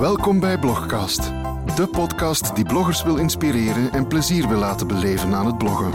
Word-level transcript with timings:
Welkom 0.00 0.40
bij 0.40 0.58
Blogcast, 0.58 1.22
de 1.76 1.88
podcast 1.92 2.54
die 2.56 2.64
bloggers 2.64 3.02
wil 3.02 3.16
inspireren 3.16 3.92
en 3.92 4.06
plezier 4.06 4.48
wil 4.48 4.58
laten 4.58 4.86
beleven 4.86 5.34
aan 5.34 5.46
het 5.46 5.58
bloggen. 5.58 5.90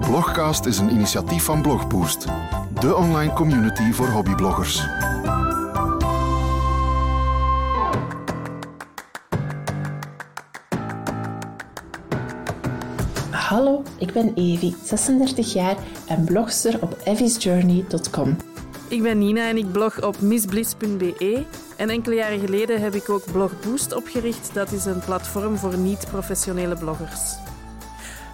Blogcast 0.00 0.64
is 0.66 0.78
een 0.78 0.90
initiatief 0.90 1.44
van 1.44 1.62
Blogboost, 1.62 2.26
de 2.80 2.96
online 2.96 3.32
community 3.32 3.92
voor 3.92 4.08
hobbybloggers. 4.08 4.86
Hallo, 13.30 13.82
ik 13.98 14.12
ben 14.12 14.34
Evi, 14.34 14.74
36 14.84 15.52
jaar 15.52 15.76
en 16.08 16.24
blogster 16.24 16.82
op 16.82 16.96
evisjourney.com. 17.04 18.36
Ik 18.88 19.02
ben 19.02 19.18
Nina 19.18 19.48
en 19.48 19.56
ik 19.56 19.72
blog 19.72 20.02
op 20.02 20.20
missbliss.be. 20.20 21.44
En 21.76 21.90
enkele 21.90 22.14
jaren 22.14 22.38
geleden 22.38 22.80
heb 22.80 22.94
ik 22.94 23.10
ook 23.10 23.32
Blog 23.32 23.52
Boost 23.60 23.94
opgericht. 23.94 24.54
Dat 24.54 24.72
is 24.72 24.84
een 24.84 25.00
platform 25.00 25.56
voor 25.56 25.76
niet-professionele 25.76 26.76
bloggers. 26.76 27.36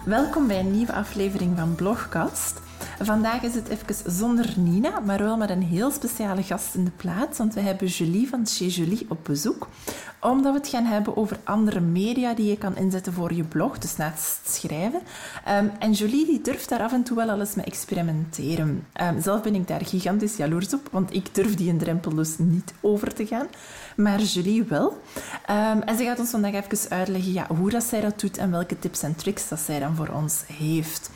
Welkom 0.05 0.47
bij 0.47 0.59
een 0.59 0.71
nieuwe 0.71 0.93
aflevering 0.93 1.57
van 1.57 1.75
Blogcast. 1.75 2.59
Vandaag 3.03 3.41
is 3.41 3.55
het 3.55 3.67
even 3.67 4.11
zonder 4.11 4.53
Nina, 4.57 4.99
maar 4.99 5.19
wel 5.19 5.37
met 5.37 5.49
een 5.49 5.63
heel 5.63 5.91
speciale 5.91 6.43
gast 6.43 6.75
in 6.75 6.85
de 6.85 6.91
plaats. 6.91 7.37
Want 7.37 7.53
we 7.53 7.59
hebben 7.59 7.87
Julie 7.87 8.29
van 8.29 8.47
Chez 8.47 8.75
Julie 8.75 9.05
op 9.09 9.19
bezoek. 9.23 9.67
Omdat 10.19 10.53
we 10.53 10.59
het 10.59 10.67
gaan 10.67 10.85
hebben 10.85 11.17
over 11.17 11.39
andere 11.43 11.79
media 11.79 12.33
die 12.33 12.49
je 12.49 12.57
kan 12.57 12.75
inzetten 12.75 13.13
voor 13.13 13.33
je 13.33 13.43
blog, 13.43 13.77
dus 13.77 13.97
naast 13.97 14.39
schrijven. 14.49 15.01
Um, 15.49 15.71
en 15.79 15.91
Julie 15.91 16.25
die 16.25 16.41
durft 16.41 16.69
daar 16.69 16.81
af 16.81 16.93
en 16.93 17.03
toe 17.03 17.15
wel 17.15 17.29
alles 17.29 17.55
mee 17.55 17.65
experimenteren. 17.65 18.87
Um, 19.01 19.21
zelf 19.21 19.41
ben 19.41 19.55
ik 19.55 19.67
daar 19.67 19.85
gigantisch 19.85 20.37
jaloers 20.37 20.73
op, 20.73 20.89
want 20.91 21.13
ik 21.13 21.35
durf 21.35 21.55
die 21.55 21.69
een 21.69 21.77
drempel 21.77 22.15
dus 22.15 22.37
niet 22.37 22.73
over 22.81 23.13
te 23.13 23.25
gaan. 23.25 23.47
Maar 23.95 24.21
Julie 24.21 24.63
wel. 24.63 25.01
Um, 25.49 25.81
en 25.81 25.97
ze 25.97 26.03
gaat 26.03 26.19
ons 26.19 26.29
vandaag 26.29 26.53
even 26.53 26.89
uitleggen 26.89 27.33
ja, 27.33 27.47
hoe 27.47 27.69
dat 27.69 27.83
zij 27.83 28.01
dat 28.01 28.19
doet 28.19 28.37
en 28.37 28.51
welke 28.51 28.79
tips 28.79 29.03
en 29.03 29.15
tricks 29.15 29.47
dat 29.47 29.59
zij 29.59 29.79
dan 29.79 29.95
voor 29.95 30.09
ons 30.09 30.43
heeft. 30.47 31.09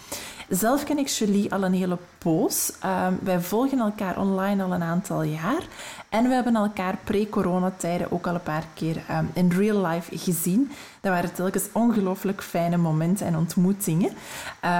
Zelf 0.49 0.83
ken 0.83 0.97
ik 0.97 1.07
Julie 1.07 1.53
al 1.53 1.63
een 1.63 1.73
hele 1.73 1.97
poos. 2.17 2.71
Um, 2.85 3.19
wij 3.23 3.41
volgen 3.41 3.79
elkaar 3.79 4.19
online 4.19 4.63
al 4.63 4.73
een 4.73 4.83
aantal 4.83 5.23
jaar. 5.23 5.61
En 6.09 6.23
we 6.27 6.33
hebben 6.33 6.55
elkaar 6.55 6.97
pre-coronatijden 7.03 8.11
ook 8.11 8.27
al 8.27 8.33
een 8.33 8.43
paar 8.43 8.65
keer 8.73 9.03
um, 9.11 9.29
in 9.33 9.51
real 9.51 9.85
life 9.85 10.17
gezien. 10.17 10.71
Dat 11.01 11.11
waren 11.11 11.33
telkens 11.33 11.63
ongelooflijk 11.71 12.43
fijne 12.43 12.77
momenten 12.77 13.27
en 13.27 13.37
ontmoetingen. 13.37 14.09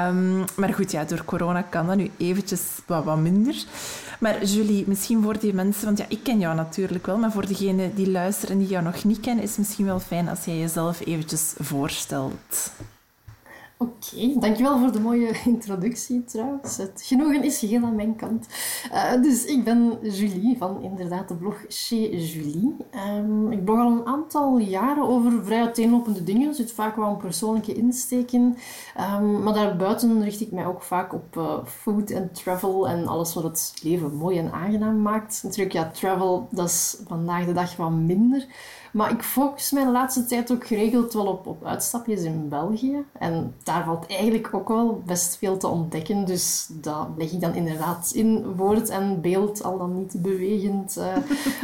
Um, 0.10 0.44
maar 0.56 0.74
goed, 0.74 0.92
ja, 0.92 1.04
door 1.04 1.26
corona 1.26 1.62
kan 1.62 1.88
dat 1.88 1.96
nu 1.96 2.12
eventjes 2.18 2.62
wat, 2.86 3.04
wat 3.04 3.18
minder. 3.18 3.64
Maar 4.20 4.44
Julie, 4.44 4.84
misschien 4.88 5.24
voor 5.24 5.40
die 5.40 5.54
mensen, 5.54 5.86
want 5.86 5.98
ja, 5.98 6.06
ik 6.08 6.24
ken 6.24 6.40
jou 6.40 6.56
natuurlijk 6.56 7.06
wel, 7.06 7.18
maar 7.18 7.32
voor 7.32 7.48
degenen 7.48 7.96
die 7.96 8.12
luisteren 8.12 8.56
en 8.56 8.62
die 8.62 8.70
jou 8.70 8.84
nog 8.84 9.04
niet 9.04 9.20
kennen, 9.20 9.44
is 9.44 9.50
het 9.50 9.60
misschien 9.60 9.86
wel 9.86 10.00
fijn 10.00 10.30
als 10.30 10.46
jij 10.46 10.58
jezelf 10.58 11.06
eventjes 11.06 11.54
voorstelt. 11.58 12.72
Oké, 13.78 14.40
dankjewel 14.40 14.80
voor 14.80 14.92
de 14.92 15.00
mooie 15.00 15.40
introductie 15.46 16.24
trouwens. 16.24 16.78
Het 16.78 17.02
genoegen 17.06 17.44
is 17.44 17.60
geheel 17.60 17.84
aan 17.84 17.96
mijn 17.96 18.16
kant. 18.16 18.48
Uh, 18.92 19.22
dus 19.22 19.46
ik 19.46 19.64
ben 19.64 19.98
Julie 20.02 20.58
van 20.58 20.82
inderdaad 20.82 21.28
de 21.28 21.36
blog 21.36 21.66
Chez 21.68 22.34
Julie. 22.34 22.76
Um, 23.18 23.52
ik 23.52 23.66
blog 23.66 23.80
al 23.80 23.92
een 23.92 24.06
aantal 24.06 24.58
jaren 24.58 25.08
over 25.08 25.46
vrij 25.46 25.62
uiteenlopende 25.62 26.24
dingen. 26.24 26.48
Er 26.48 26.56
zit 26.56 26.72
vaak 26.72 26.96
wel 26.96 27.10
een 27.10 27.18
persoonlijke 27.18 27.74
insteek 27.74 28.32
in. 28.32 28.58
Um, 29.00 29.44
maar 29.44 29.54
daarbuiten 29.54 30.24
richt 30.24 30.42
ik 30.42 30.52
mij 30.52 30.66
ook 30.66 30.82
vaak 30.82 31.14
op 31.14 31.36
uh, 31.38 31.66
food 31.66 32.10
en 32.10 32.32
travel 32.32 32.88
en 32.88 33.08
alles 33.08 33.34
wat 33.34 33.44
het 33.44 33.74
leven 33.84 34.16
mooi 34.16 34.38
en 34.38 34.52
aangenaam 34.52 35.02
maakt. 35.02 35.40
Natuurlijk, 35.44 35.74
ja, 35.74 35.90
travel, 35.90 36.48
dat 36.52 36.68
is 36.68 36.98
vandaag 37.08 37.46
de 37.46 37.54
dag 37.54 37.76
wat 37.76 37.92
minder. 37.92 38.46
Maar 38.96 39.12
ik 39.12 39.24
focus 39.24 39.72
mij 39.72 39.84
de 39.84 39.92
laatste 39.92 40.26
tijd 40.26 40.52
ook 40.52 40.68
geregeld 40.68 41.14
wel 41.14 41.26
op, 41.26 41.48
op 41.48 41.66
uitstapjes 41.66 42.22
in 42.22 42.50
België. 42.50 43.06
En 43.20 43.56
daar 43.64 43.84
valt 43.84 44.08
eigenlijk 44.08 44.54
ook 44.54 44.68
wel 44.68 45.02
best 45.06 45.38
veel 45.38 45.58
te 45.58 45.68
ontdekken. 45.68 46.26
Dus 46.26 46.68
dat 46.72 47.08
leg 47.18 47.32
ik 47.32 47.42
dan 47.42 47.54
inderdaad 47.54 48.12
in 48.14 48.56
woord 48.56 48.90
en 48.90 49.22
beeld, 49.22 49.64
al 49.64 49.78
dan 49.78 49.98
niet 49.98 50.22
bewegend, 50.22 50.98
uh, 50.98 51.18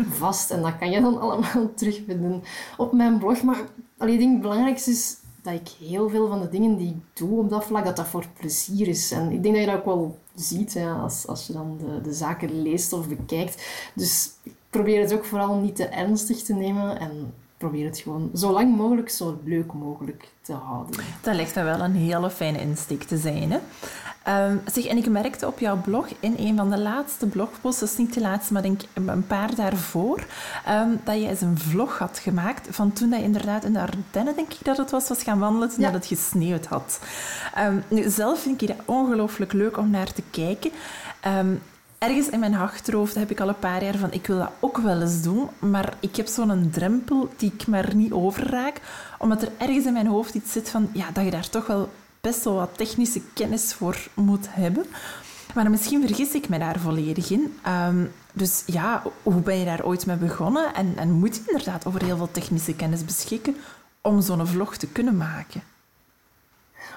vast. 0.19 0.51
En 0.51 0.61
dat 0.61 0.77
kan 0.77 0.91
je 0.91 1.01
dan 1.01 1.21
allemaal 1.21 1.73
terugvinden 1.75 2.43
op 2.77 2.91
mijn 2.91 3.17
blog. 3.17 3.43
Maar 3.43 3.61
allee, 3.97 4.13
ik 4.13 4.19
denk 4.19 4.31
het 4.31 4.41
belangrijkste 4.41 4.91
is 4.91 5.17
dat 5.41 5.53
ik 5.53 5.69
heel 5.87 6.09
veel 6.09 6.27
van 6.27 6.41
de 6.41 6.49
dingen 6.49 6.77
die 6.77 6.89
ik 6.89 7.01
doe 7.13 7.39
op 7.39 7.49
dat 7.49 7.65
vlak, 7.65 7.85
dat 7.85 7.95
dat 7.95 8.07
voor 8.07 8.25
plezier 8.39 8.87
is. 8.87 9.11
En 9.11 9.31
ik 9.31 9.43
denk 9.43 9.55
dat 9.55 9.63
je 9.63 9.69
dat 9.71 9.79
ook 9.79 9.85
wel 9.85 10.19
ziet 10.35 10.73
hè, 10.73 10.91
als, 10.91 11.27
als 11.27 11.47
je 11.47 11.53
dan 11.53 11.77
de, 11.77 12.01
de 12.01 12.13
zaken 12.13 12.61
leest 12.61 12.93
of 12.93 13.07
bekijkt. 13.07 13.67
Dus 13.93 14.29
probeer 14.69 15.01
het 15.01 15.13
ook 15.13 15.25
vooral 15.25 15.55
niet 15.55 15.75
te 15.75 15.85
ernstig 15.85 16.43
te 16.43 16.53
nemen 16.53 16.99
en 16.99 17.33
probeer 17.57 17.85
het 17.85 17.97
gewoon 17.97 18.29
zo 18.35 18.51
lang 18.51 18.75
mogelijk, 18.75 19.09
zo 19.09 19.39
leuk 19.43 19.73
mogelijk 19.73 20.31
te 20.41 20.53
houden. 20.53 21.03
Dat 21.21 21.35
lijkt 21.35 21.55
me 21.55 21.63
wel 21.63 21.79
een 21.79 21.95
hele 21.95 22.29
fijne 22.29 22.61
insteek 22.61 23.03
te 23.03 23.17
zijn. 23.17 23.51
Hè? 23.51 23.59
Um, 24.27 24.61
zeg, 24.73 24.85
en 24.85 24.97
ik 24.97 25.09
merkte 25.09 25.47
op 25.47 25.59
jouw 25.59 25.81
blog 25.81 26.07
in 26.19 26.35
een 26.37 26.55
van 26.57 26.69
de 26.69 26.79
laatste 26.79 27.25
blogposts, 27.25 27.79
dat 27.79 27.89
is 27.89 27.97
niet 27.97 28.13
de 28.13 28.21
laatste, 28.21 28.53
maar 28.53 28.61
denk 28.61 28.81
een 28.93 29.27
paar 29.27 29.55
daarvoor, 29.55 30.25
um, 30.69 30.99
dat 31.03 31.15
je 31.15 31.27
eens 31.27 31.41
een 31.41 31.57
vlog 31.57 31.97
had 31.97 32.19
gemaakt 32.19 32.67
van 32.69 32.93
toen 32.93 33.09
dat 33.09 33.19
je 33.19 33.25
inderdaad 33.25 33.63
in 33.63 33.73
de 33.73 33.79
Ardennen, 33.79 34.35
denk 34.35 34.53
ik 34.53 34.65
dat 34.65 34.77
het 34.77 34.91
was, 34.91 35.07
was 35.07 35.23
gaan 35.23 35.39
wandelen 35.39 35.69
toen 35.69 35.79
ja. 35.79 35.91
dat 35.91 36.09
het 36.09 36.19
gesneeuwd 36.19 36.65
had. 36.65 36.99
Um, 37.57 37.83
nu, 37.87 38.09
zelf 38.09 38.39
vind 38.39 38.61
ik 38.61 38.67
dat 38.67 38.77
ongelooflijk 38.85 39.53
leuk 39.53 39.77
om 39.77 39.89
naar 39.89 40.13
te 40.13 40.23
kijken 40.31 40.71
ergens 42.07 42.29
in 42.29 42.39
mijn 42.39 42.55
achterhoofd 42.55 43.15
heb 43.15 43.31
ik 43.31 43.39
al 43.39 43.47
een 43.47 43.59
paar 43.59 43.83
jaar 43.83 43.97
van 43.97 44.11
ik 44.11 44.27
wil 44.27 44.37
dat 44.37 44.51
ook 44.59 44.77
wel 44.77 45.01
eens 45.01 45.21
doen, 45.21 45.49
maar 45.59 45.93
ik 45.99 46.15
heb 46.15 46.27
zo'n 46.27 46.69
drempel 46.71 47.29
die 47.37 47.53
ik 47.53 47.67
maar 47.67 47.95
niet 47.95 48.11
overraak, 48.11 48.81
omdat 49.17 49.41
er 49.41 49.51
ergens 49.57 49.85
in 49.85 49.93
mijn 49.93 50.07
hoofd 50.07 50.33
iets 50.33 50.51
zit 50.51 50.69
van 50.69 50.89
ja, 50.93 51.11
dat 51.13 51.23
je 51.23 51.31
daar 51.31 51.49
toch 51.49 51.67
wel 51.67 51.89
best 52.21 52.43
wel 52.43 52.55
wat 52.55 52.77
technische 52.77 53.21
kennis 53.33 53.73
voor 53.73 54.07
moet 54.13 54.47
hebben. 54.49 54.85
Maar 55.53 55.69
misschien 55.69 56.07
vergis 56.07 56.33
ik 56.33 56.49
me 56.49 56.59
daar 56.59 56.79
volledig 56.79 57.29
in. 57.29 57.59
Um, 57.67 58.11
dus 58.33 58.63
ja, 58.65 59.03
hoe 59.23 59.41
ben 59.41 59.57
je 59.57 59.65
daar 59.65 59.85
ooit 59.85 60.05
mee 60.05 60.15
begonnen? 60.15 60.73
En, 60.73 60.93
en 60.97 61.11
moet 61.11 61.35
je 61.35 61.41
inderdaad 61.45 61.85
over 61.85 62.03
heel 62.03 62.17
veel 62.17 62.31
technische 62.31 62.75
kennis 62.75 63.05
beschikken 63.05 63.55
om 64.01 64.21
zo'n 64.21 64.47
vlog 64.47 64.75
te 64.75 64.87
kunnen 64.87 65.17
maken? 65.17 65.63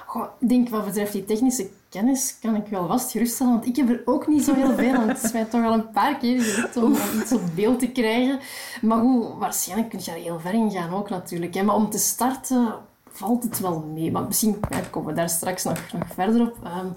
Goh, 0.07 0.27
ik 0.41 0.49
denk 0.49 0.69
wat 0.69 0.85
betreft 0.85 1.13
die 1.13 1.25
technische 1.25 1.69
kennis 1.89 2.37
kan 2.41 2.55
ik 2.55 2.67
wel 2.67 2.87
vast 2.87 3.11
geruststellen, 3.11 3.53
want 3.53 3.67
ik 3.67 3.77
heb 3.77 3.89
er 3.89 4.03
ook 4.05 4.27
niet 4.27 4.45
zo 4.45 4.55
heel 4.55 4.75
veel. 4.75 5.01
Het 5.01 5.23
is 5.23 5.33
mij 5.33 5.45
toch 5.45 5.65
al 5.65 5.73
een 5.73 5.91
paar 5.91 6.19
keer 6.19 6.41
gelukt 6.41 6.77
om 6.77 6.97
iets 7.21 7.33
op 7.33 7.43
beeld 7.55 7.79
te 7.79 7.89
krijgen. 7.89 8.41
Maar 8.83 8.99
goed, 8.99 9.39
waarschijnlijk 9.39 9.91
kun 9.91 10.01
je 10.03 10.11
er 10.11 10.17
heel 10.17 10.41
ver 10.41 10.55
in 10.55 10.71
gaan 10.71 10.95
ook 10.95 11.11
natuurlijk. 11.11 11.55
Hè. 11.55 11.63
Maar 11.63 11.75
om 11.75 11.91
te 11.91 11.99
starten 11.99 12.75
valt 13.15 13.43
het 13.43 13.61
wel 13.61 13.81
mee. 13.81 14.13
Maar 14.13 14.27
misschien 14.27 14.61
komen 14.91 15.09
we 15.09 15.15
daar 15.15 15.29
straks 15.29 15.65
nog, 15.65 15.93
nog 15.93 16.07
verder 16.15 16.41
op. 16.41 16.57
Um, 16.65 16.93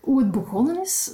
hoe 0.00 0.18
het 0.18 0.30
begonnen 0.30 0.80
is. 0.80 1.12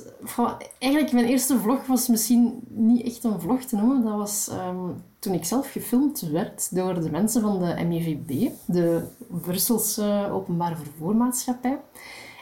Eigenlijk, 0.79 1.13
mijn 1.13 1.27
eerste 1.27 1.59
vlog 1.59 1.87
was 1.87 2.09
misschien 2.09 2.61
niet 2.69 3.07
echt 3.07 3.25
een 3.25 3.41
vlog 3.41 3.63
te 3.63 3.77
noemen. 3.77 4.05
Dat 4.05 4.17
was 4.17 4.51
um, 4.53 5.03
toen 5.19 5.35
ik 5.35 5.45
zelf 5.45 5.71
gefilmd 5.73 6.21
werd 6.21 6.75
door 6.75 7.01
de 7.01 7.11
mensen 7.11 7.41
van 7.41 7.59
de 7.59 7.85
MEVB, 7.85 8.51
de 8.67 9.03
Brusselse 9.29 10.29
Openbaar 10.33 10.77
Vervoermaatschappij. 10.77 11.79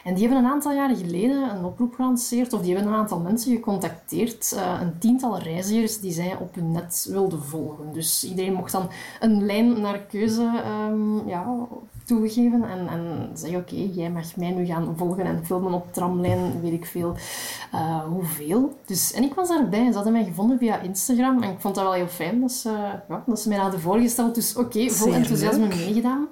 En 0.03 0.13
die 0.13 0.27
hebben 0.27 0.43
een 0.43 0.51
aantal 0.51 0.71
jaren 0.71 0.95
geleden 0.95 1.55
een 1.55 1.65
oproep 1.65 1.93
gelanceerd, 1.93 2.53
of 2.53 2.61
die 2.61 2.73
hebben 2.73 2.93
een 2.93 2.99
aantal 2.99 3.19
mensen 3.19 3.51
gecontacteerd, 3.51 4.53
uh, 4.55 4.79
een 4.81 4.99
tiental 4.99 5.39
reizigers 5.39 5.99
die 5.99 6.11
zij 6.11 6.37
op 6.39 6.55
hun 6.55 6.71
net 6.71 7.07
wilden 7.09 7.43
volgen. 7.43 7.93
Dus 7.93 8.23
iedereen 8.23 8.53
mocht 8.53 8.71
dan 8.71 8.89
een 9.19 9.45
lijn 9.45 9.81
naar 9.81 9.99
keuze 9.99 10.63
um, 10.89 11.27
ja, 11.27 11.57
toegeven 12.09 12.63
en, 12.63 12.87
en 12.87 13.29
zeggen, 13.33 13.59
oké, 13.59 13.73
okay, 13.73 13.85
jij 13.85 14.09
mag 14.09 14.35
mij 14.35 14.51
nu 14.51 14.65
gaan 14.65 14.93
volgen 14.97 15.25
en 15.25 15.45
filmen 15.45 15.73
op 15.73 15.93
tramlijn, 15.93 16.61
weet 16.61 16.73
ik 16.73 16.85
veel 16.85 17.15
uh, 17.73 18.03
hoeveel. 18.03 18.75
Dus, 18.85 19.13
en 19.13 19.23
ik 19.23 19.33
was 19.33 19.47
daarbij, 19.47 19.87
ze 19.87 19.93
hadden 19.93 20.13
mij 20.13 20.23
gevonden 20.23 20.57
via 20.57 20.79
Instagram 20.79 21.43
en 21.43 21.51
ik 21.51 21.59
vond 21.59 21.75
dat 21.75 21.83
wel 21.83 21.93
heel 21.93 22.07
fijn 22.07 22.41
dat 22.41 22.51
ze, 22.51 22.69
ja, 23.09 23.23
dat 23.25 23.39
ze 23.39 23.49
mij 23.49 23.57
hadden 23.57 23.79
voorgesteld. 23.79 24.35
Dus 24.35 24.55
oké, 24.55 24.77
okay, 24.77 24.89
vol 24.89 25.13
enthousiasme 25.13 25.67
meegedaan. 25.67 26.27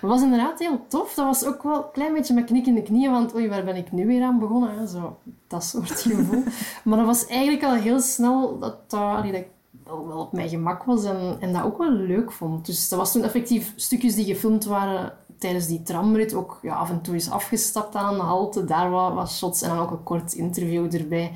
Dat 0.00 0.10
was 0.10 0.22
inderdaad 0.22 0.58
heel 0.58 0.84
tof. 0.88 1.14
Dat 1.14 1.26
was 1.26 1.44
ook 1.44 1.62
wel 1.62 1.76
een 1.76 1.90
klein 1.92 2.12
beetje 2.12 2.34
met 2.34 2.44
knik 2.44 2.66
in 2.66 2.74
de 2.74 2.82
knieën, 2.82 3.10
want 3.10 3.34
oei, 3.34 3.48
waar 3.48 3.64
ben 3.64 3.76
ik 3.76 3.92
nu 3.92 4.06
weer 4.06 4.22
aan 4.22 4.38
begonnen? 4.38 4.78
Hè? 4.78 4.86
Zo, 4.86 5.18
dat 5.48 5.64
soort 5.64 6.00
gevoel. 6.00 6.42
maar 6.84 6.98
dat 6.98 7.06
was 7.06 7.26
eigenlijk 7.26 7.64
al 7.64 7.74
heel 7.74 8.00
snel 8.00 8.58
dat, 8.58 8.78
uh, 8.94 9.16
dat 9.16 9.34
ik 9.34 9.46
wel, 10.06 10.18
op 10.18 10.32
mijn 10.32 10.48
gemak 10.48 10.84
was 10.84 11.04
en, 11.04 11.36
en 11.40 11.52
dat 11.52 11.62
ook 11.62 11.78
wel 11.78 11.92
leuk 11.92 12.32
vond. 12.32 12.66
Dus 12.66 12.88
dat 12.88 12.98
was 12.98 13.12
toen 13.12 13.24
effectief 13.24 13.72
stukjes 13.76 14.14
die 14.14 14.24
gefilmd 14.24 14.64
waren 14.64 15.12
tijdens 15.38 15.66
die 15.66 15.82
tramrit. 15.82 16.34
Ook 16.34 16.58
ja, 16.62 16.74
af 16.74 16.90
en 16.90 17.02
toe 17.02 17.14
is 17.14 17.30
afgestapt 17.30 17.94
aan 17.94 18.14
een 18.14 18.20
halte, 18.20 18.64
daar 18.64 18.90
wat, 18.90 19.30
shots 19.30 19.62
en 19.62 19.68
dan 19.68 19.78
ook 19.78 19.90
een 19.90 20.02
kort 20.02 20.32
interview 20.32 20.94
erbij. 20.94 21.32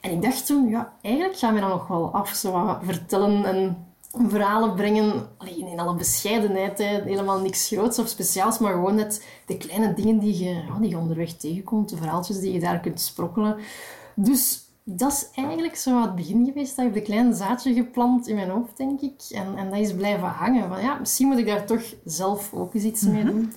En 0.00 0.10
ik 0.10 0.22
dacht 0.22 0.46
toen, 0.46 0.68
ja, 0.68 0.92
eigenlijk 1.02 1.38
gaan 1.38 1.54
we 1.54 1.60
dan 1.60 1.68
nog 1.68 1.86
wel 1.86 2.10
af 2.12 2.28
zo 2.28 2.78
vertellen 2.82 3.44
en 3.44 3.88
verhalen 4.12 4.74
brengen, 4.74 5.28
alleen 5.38 5.66
in 5.66 5.80
alle 5.80 5.94
bescheidenheid, 5.94 6.78
hè, 6.78 7.02
helemaal 7.02 7.40
niks 7.40 7.68
groots 7.68 7.98
of 7.98 8.08
speciaals, 8.08 8.58
maar 8.58 8.72
gewoon 8.72 8.94
net 8.94 9.26
de 9.46 9.56
kleine 9.56 9.94
dingen 9.94 10.18
die 10.18 10.44
je, 10.44 10.54
ja, 10.54 10.78
die 10.80 10.90
je 10.90 10.98
onderweg 10.98 11.32
tegenkomt, 11.32 11.88
de 11.88 11.96
verhaaltjes 11.96 12.40
die 12.40 12.52
je 12.52 12.60
daar 12.60 12.80
kunt 12.80 13.00
sprokkelen. 13.00 13.56
Dus 14.14 14.69
dat 14.84 15.12
is 15.12 15.28
eigenlijk 15.34 15.76
zo 15.76 16.02
het 16.02 16.14
begin 16.14 16.44
geweest. 16.44 16.76
Dat 16.76 16.84
heeft 16.84 16.96
een 16.96 17.02
klein 17.02 17.34
zaadje 17.34 17.74
geplant 17.74 18.28
in 18.28 18.34
mijn 18.34 18.50
hoofd, 18.50 18.76
denk 18.76 19.00
ik. 19.00 19.22
En, 19.30 19.56
en 19.56 19.70
dat 19.70 19.78
is 19.78 19.94
blijven 19.94 20.28
hangen. 20.28 20.68
Van 20.68 20.82
ja, 20.82 20.98
misschien 20.98 21.26
moet 21.28 21.38
ik 21.38 21.46
daar 21.46 21.66
toch 21.66 21.94
zelf 22.04 22.52
ook 22.54 22.74
eens 22.74 22.84
iets 22.84 23.02
mee 23.02 23.24
doen. 23.24 23.52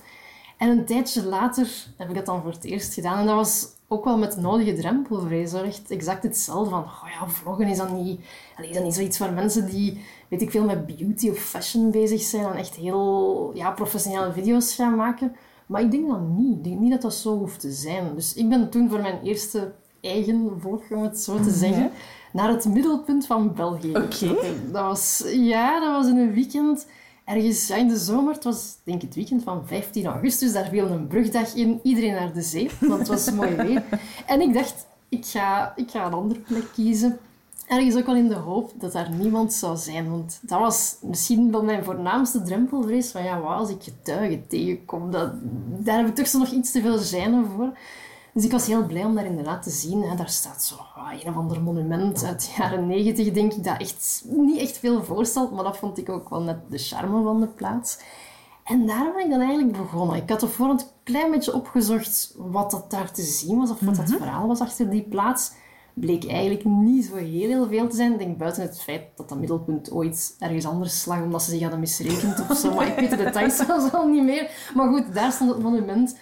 En 0.58 0.68
een 0.68 0.84
tijdje 0.84 1.24
later 1.24 1.86
heb 1.96 2.08
ik 2.08 2.14
dat 2.14 2.26
dan 2.26 2.42
voor 2.42 2.50
het 2.50 2.64
eerst 2.64 2.94
gedaan. 2.94 3.18
En 3.18 3.26
dat 3.26 3.34
was 3.34 3.66
ook 3.88 4.04
wel 4.04 4.18
met 4.18 4.36
nodige 4.36 4.74
drempelvrees. 4.74 5.52
Echt 5.52 5.90
exact 5.90 6.22
hetzelfde 6.22 6.70
van, 6.70 6.82
oh 6.82 7.08
ja, 7.20 7.28
vloggen 7.28 7.66
is 7.66 7.76
dan 7.76 8.04
niet... 8.04 8.20
Allee, 8.56 8.68
is 8.68 8.74
dat 8.74 8.84
niet 8.84 8.94
zoiets 8.94 9.18
voor 9.18 9.32
mensen 9.32 9.66
die, 9.66 10.00
weet 10.28 10.42
ik 10.42 10.50
veel, 10.50 10.64
met 10.64 10.86
beauty 10.86 11.28
of 11.30 11.38
fashion 11.38 11.90
bezig 11.90 12.22
zijn. 12.22 12.44
En 12.44 12.54
echt 12.54 12.74
heel 12.74 13.50
ja, 13.54 13.70
professionele 13.70 14.32
video's 14.32 14.74
gaan 14.74 14.94
maken. 14.94 15.36
Maar 15.66 15.80
ik 15.80 15.90
denk 15.90 16.08
dat 16.08 16.20
niet. 16.20 16.56
Ik 16.56 16.64
denk 16.64 16.80
niet 16.80 16.90
dat 16.90 17.02
dat 17.02 17.14
zo 17.14 17.38
hoeft 17.38 17.60
te 17.60 17.72
zijn. 17.72 18.14
Dus 18.14 18.34
ik 18.34 18.48
ben 18.48 18.70
toen 18.70 18.90
voor 18.90 19.00
mijn 19.00 19.22
eerste 19.22 19.72
eigen 20.04 20.50
vlog, 20.60 20.80
om 20.90 21.02
het 21.02 21.18
zo 21.18 21.40
te 21.40 21.50
zeggen, 21.50 21.90
naar 22.32 22.48
het 22.48 22.64
middelpunt 22.64 23.26
van 23.26 23.54
België. 23.54 23.96
Oké. 23.96 24.36
Dat 24.72 24.82
was, 24.82 25.24
ja, 25.26 25.80
dat 25.80 25.90
was 25.90 26.06
in 26.06 26.16
een 26.16 26.32
weekend 26.32 26.86
ergens 27.24 27.66
ja, 27.66 27.76
in 27.76 27.88
de 27.88 27.98
zomer. 27.98 28.34
Het 28.34 28.44
was 28.44 28.76
denk 28.84 29.02
ik 29.02 29.06
het 29.06 29.14
weekend 29.14 29.42
van 29.42 29.66
15 29.66 30.06
augustus. 30.06 30.52
Daar 30.52 30.68
viel 30.68 30.86
een 30.86 31.06
brugdag 31.06 31.54
in. 31.54 31.80
Iedereen 31.82 32.12
naar 32.12 32.32
de 32.32 32.42
zee, 32.42 32.70
want 32.80 32.98
het 32.98 33.08
was 33.08 33.30
mooi 33.30 33.54
weer. 33.54 33.82
En 34.26 34.40
ik 34.40 34.54
dacht, 34.54 34.86
ik 35.08 35.26
ga, 35.26 35.72
ik 35.76 35.90
ga 35.90 36.06
een 36.06 36.12
andere 36.12 36.40
plek 36.40 36.64
kiezen. 36.72 37.18
Ergens 37.66 37.96
ook 37.96 38.06
wel 38.06 38.16
in 38.16 38.28
de 38.28 38.34
hoop 38.34 38.72
dat 38.78 38.92
daar 38.92 39.10
niemand 39.10 39.52
zou 39.52 39.76
zijn. 39.76 40.10
Want 40.10 40.38
dat 40.42 40.60
was 40.60 40.96
misschien 41.02 41.50
wel 41.50 41.62
mijn 41.62 41.84
voornaamste 41.84 42.42
drempelvrees. 42.42 43.10
Van 43.10 43.22
ja, 43.22 43.40
wat 43.40 43.58
als 43.58 43.70
ik 43.70 43.82
getuigen 43.82 44.46
tegenkom? 44.48 45.10
Dat, 45.10 45.32
daar 45.78 45.96
heb 45.96 46.06
ik 46.06 46.14
toch 46.14 46.26
zo 46.26 46.38
nog 46.38 46.50
iets 46.50 46.70
te 46.70 46.80
veel 46.80 46.98
zijnen 46.98 47.46
voor. 47.46 47.72
Dus 48.34 48.44
ik 48.44 48.52
was 48.52 48.66
heel 48.66 48.86
blij 48.86 49.04
om 49.04 49.14
daar 49.14 49.24
inderdaad 49.24 49.62
te 49.62 49.70
zien. 49.70 50.02
Hè. 50.02 50.16
Daar 50.16 50.28
staat 50.28 50.62
zo 50.62 50.74
ah, 50.94 51.12
een 51.12 51.28
of 51.28 51.36
ander 51.36 51.62
monument 51.62 52.24
uit 52.24 52.40
de 52.40 52.54
jaren 52.58 52.86
negentig, 52.86 53.32
denk 53.32 53.52
ik, 53.52 53.64
dat 53.64 53.80
echt 53.80 54.24
niet 54.26 54.60
echt 54.60 54.78
veel 54.78 55.04
voorstelt. 55.04 55.52
Maar 55.52 55.64
dat 55.64 55.76
vond 55.76 55.98
ik 55.98 56.08
ook 56.08 56.28
wel 56.28 56.42
net 56.42 56.56
de 56.68 56.78
charme 56.78 57.22
van 57.22 57.40
de 57.40 57.46
plaats. 57.46 57.98
En 58.64 58.86
daar 58.86 59.12
ben 59.14 59.24
ik 59.24 59.30
dan 59.30 59.40
eigenlijk 59.40 59.76
begonnen. 59.76 60.16
Ik 60.16 60.30
had 60.30 60.42
ervoor 60.42 60.68
een 60.68 60.80
klein 61.02 61.30
beetje 61.30 61.54
opgezocht 61.54 62.34
wat 62.36 62.70
dat 62.70 62.90
daar 62.90 63.12
te 63.12 63.22
zien 63.22 63.58
was, 63.58 63.70
of 63.70 63.80
wat 63.80 63.96
dat 63.96 64.10
verhaal 64.10 64.46
was 64.46 64.60
achter 64.60 64.90
die 64.90 65.02
plaats. 65.02 65.52
Bleek 65.94 66.26
eigenlijk 66.26 66.64
niet 66.64 67.04
zo 67.04 67.14
heel, 67.14 67.48
heel 67.48 67.66
veel 67.68 67.88
te 67.88 67.96
zijn. 67.96 68.12
Ik 68.12 68.18
denk 68.18 68.38
buiten 68.38 68.62
het 68.62 68.80
feit 68.80 69.02
dat 69.16 69.28
dat 69.28 69.38
middelpunt 69.38 69.92
ooit 69.92 70.36
ergens 70.38 70.66
anders 70.66 71.04
lag, 71.04 71.22
omdat 71.22 71.42
ze 71.42 71.50
zich 71.50 71.60
hadden 71.60 71.80
misrekend 71.80 72.50
of 72.50 72.56
zo. 72.56 72.74
Maar 72.74 72.86
ik 72.86 72.98
weet 72.98 73.10
de 73.10 73.16
details 73.24 73.56
zelfs 73.66 73.92
al 73.92 74.08
niet 74.08 74.24
meer. 74.24 74.70
Maar 74.74 74.88
goed, 74.88 75.14
daar 75.14 75.32
stond 75.32 75.50
het 75.50 75.62
monument. 75.62 76.16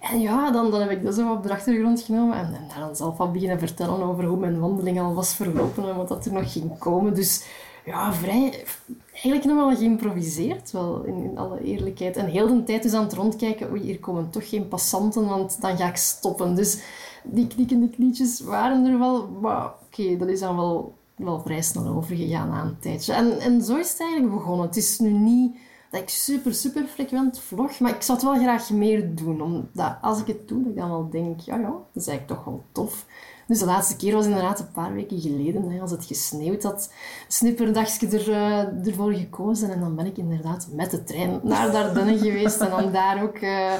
En 0.00 0.20
ja, 0.20 0.50
dan, 0.50 0.70
dan 0.70 0.80
heb 0.80 0.90
ik 0.90 1.02
dat 1.02 1.14
zo 1.14 1.32
op 1.32 1.42
de 1.42 1.52
achtergrond 1.52 2.00
genomen 2.02 2.36
en, 2.36 2.56
dan 2.78 2.96
zelf 2.96 3.30
beginnen 3.32 3.58
vertellen 3.58 4.02
over 4.02 4.24
hoe 4.24 4.38
mijn 4.38 4.60
wandeling 4.60 5.00
al 5.00 5.14
was 5.14 5.34
verlopen 5.34 5.88
en 5.88 5.96
wat 5.96 6.08
dat 6.08 6.24
er 6.24 6.32
nog 6.32 6.52
ging 6.52 6.78
komen. 6.78 7.14
Dus 7.14 7.44
ja, 7.84 8.12
vrij... 8.12 8.64
Eigenlijk 9.12 9.44
nog 9.44 9.66
wel 9.66 9.76
geïmproviseerd, 9.76 10.70
wel, 10.70 11.02
in, 11.02 11.22
in 11.22 11.38
alle 11.38 11.62
eerlijkheid. 11.62 12.16
En 12.16 12.26
heel 12.26 12.46
de 12.46 12.62
tijd 12.62 12.82
dus 12.82 12.92
aan 12.92 13.02
het 13.02 13.12
rondkijken, 13.12 13.70
oei, 13.70 13.80
hier 13.80 13.98
komen 13.98 14.30
toch 14.30 14.48
geen 14.48 14.68
passanten, 14.68 15.26
want 15.26 15.60
dan 15.60 15.76
ga 15.76 15.88
ik 15.88 15.96
stoppen. 15.96 16.54
Dus 16.54 16.82
die 17.22 17.46
knikkende 17.46 17.88
knietjes 17.88 18.40
waren 18.40 18.86
er 18.86 18.98
wel, 18.98 19.28
maar 19.40 19.72
oké, 19.86 20.16
dat 20.16 20.28
is 20.28 20.40
dan 20.40 20.56
wel, 20.56 20.94
wel 21.16 21.40
vrij 21.40 21.62
snel 21.62 21.86
overgegaan 21.86 22.48
na 22.48 22.62
een 22.62 22.78
tijdje. 22.80 23.12
En, 23.12 23.40
en 23.40 23.62
zo 23.62 23.76
is 23.76 23.90
het 23.90 24.00
eigenlijk 24.00 24.34
begonnen. 24.34 24.66
Het 24.66 24.76
is 24.76 24.98
nu 24.98 25.10
niet 25.10 25.56
dat 25.90 26.00
ik 26.00 26.08
super, 26.08 26.54
super 26.54 26.86
frequent 26.86 27.40
vlog. 27.40 27.78
Maar 27.78 27.94
ik 27.94 28.02
zou 28.02 28.18
het 28.18 28.26
wel 28.26 28.38
graag 28.38 28.70
meer 28.70 29.14
doen. 29.14 29.40
Omdat 29.40 29.96
als 30.00 30.20
ik 30.20 30.26
het 30.26 30.48
doe, 30.48 30.62
dat 30.62 30.70
ik 30.70 30.76
dan 30.76 30.90
wel 30.90 31.10
denk, 31.10 31.40
ja, 31.40 31.56
ja, 31.56 31.68
dat 31.68 32.02
is 32.02 32.06
eigenlijk 32.06 32.38
toch 32.38 32.44
wel 32.44 32.64
tof. 32.72 33.06
Dus 33.48 33.58
de 33.58 33.64
laatste 33.64 33.96
keer 33.96 34.14
was 34.14 34.26
inderdaad 34.26 34.60
een 34.60 34.72
paar 34.72 34.94
weken 34.94 35.20
geleden, 35.20 35.70
hè, 35.70 35.80
als 35.80 35.90
het 35.90 36.04
gesneeuwd 36.04 36.62
had, 36.62 36.92
snipperdagje 37.28 38.06
er, 38.06 38.28
uh, 38.28 38.86
ervoor 38.86 39.12
gekozen. 39.12 39.70
En 39.70 39.80
dan 39.80 39.94
ben 39.94 40.06
ik 40.06 40.16
inderdaad 40.16 40.68
met 40.72 40.90
de 40.90 41.04
trein 41.04 41.40
naar 41.42 41.72
Dardenne 41.72 42.18
geweest. 42.28 42.60
En 42.60 42.70
dan 42.70 42.92
daar 42.92 43.22
ook... 43.22 43.38
Uh, 43.38 43.72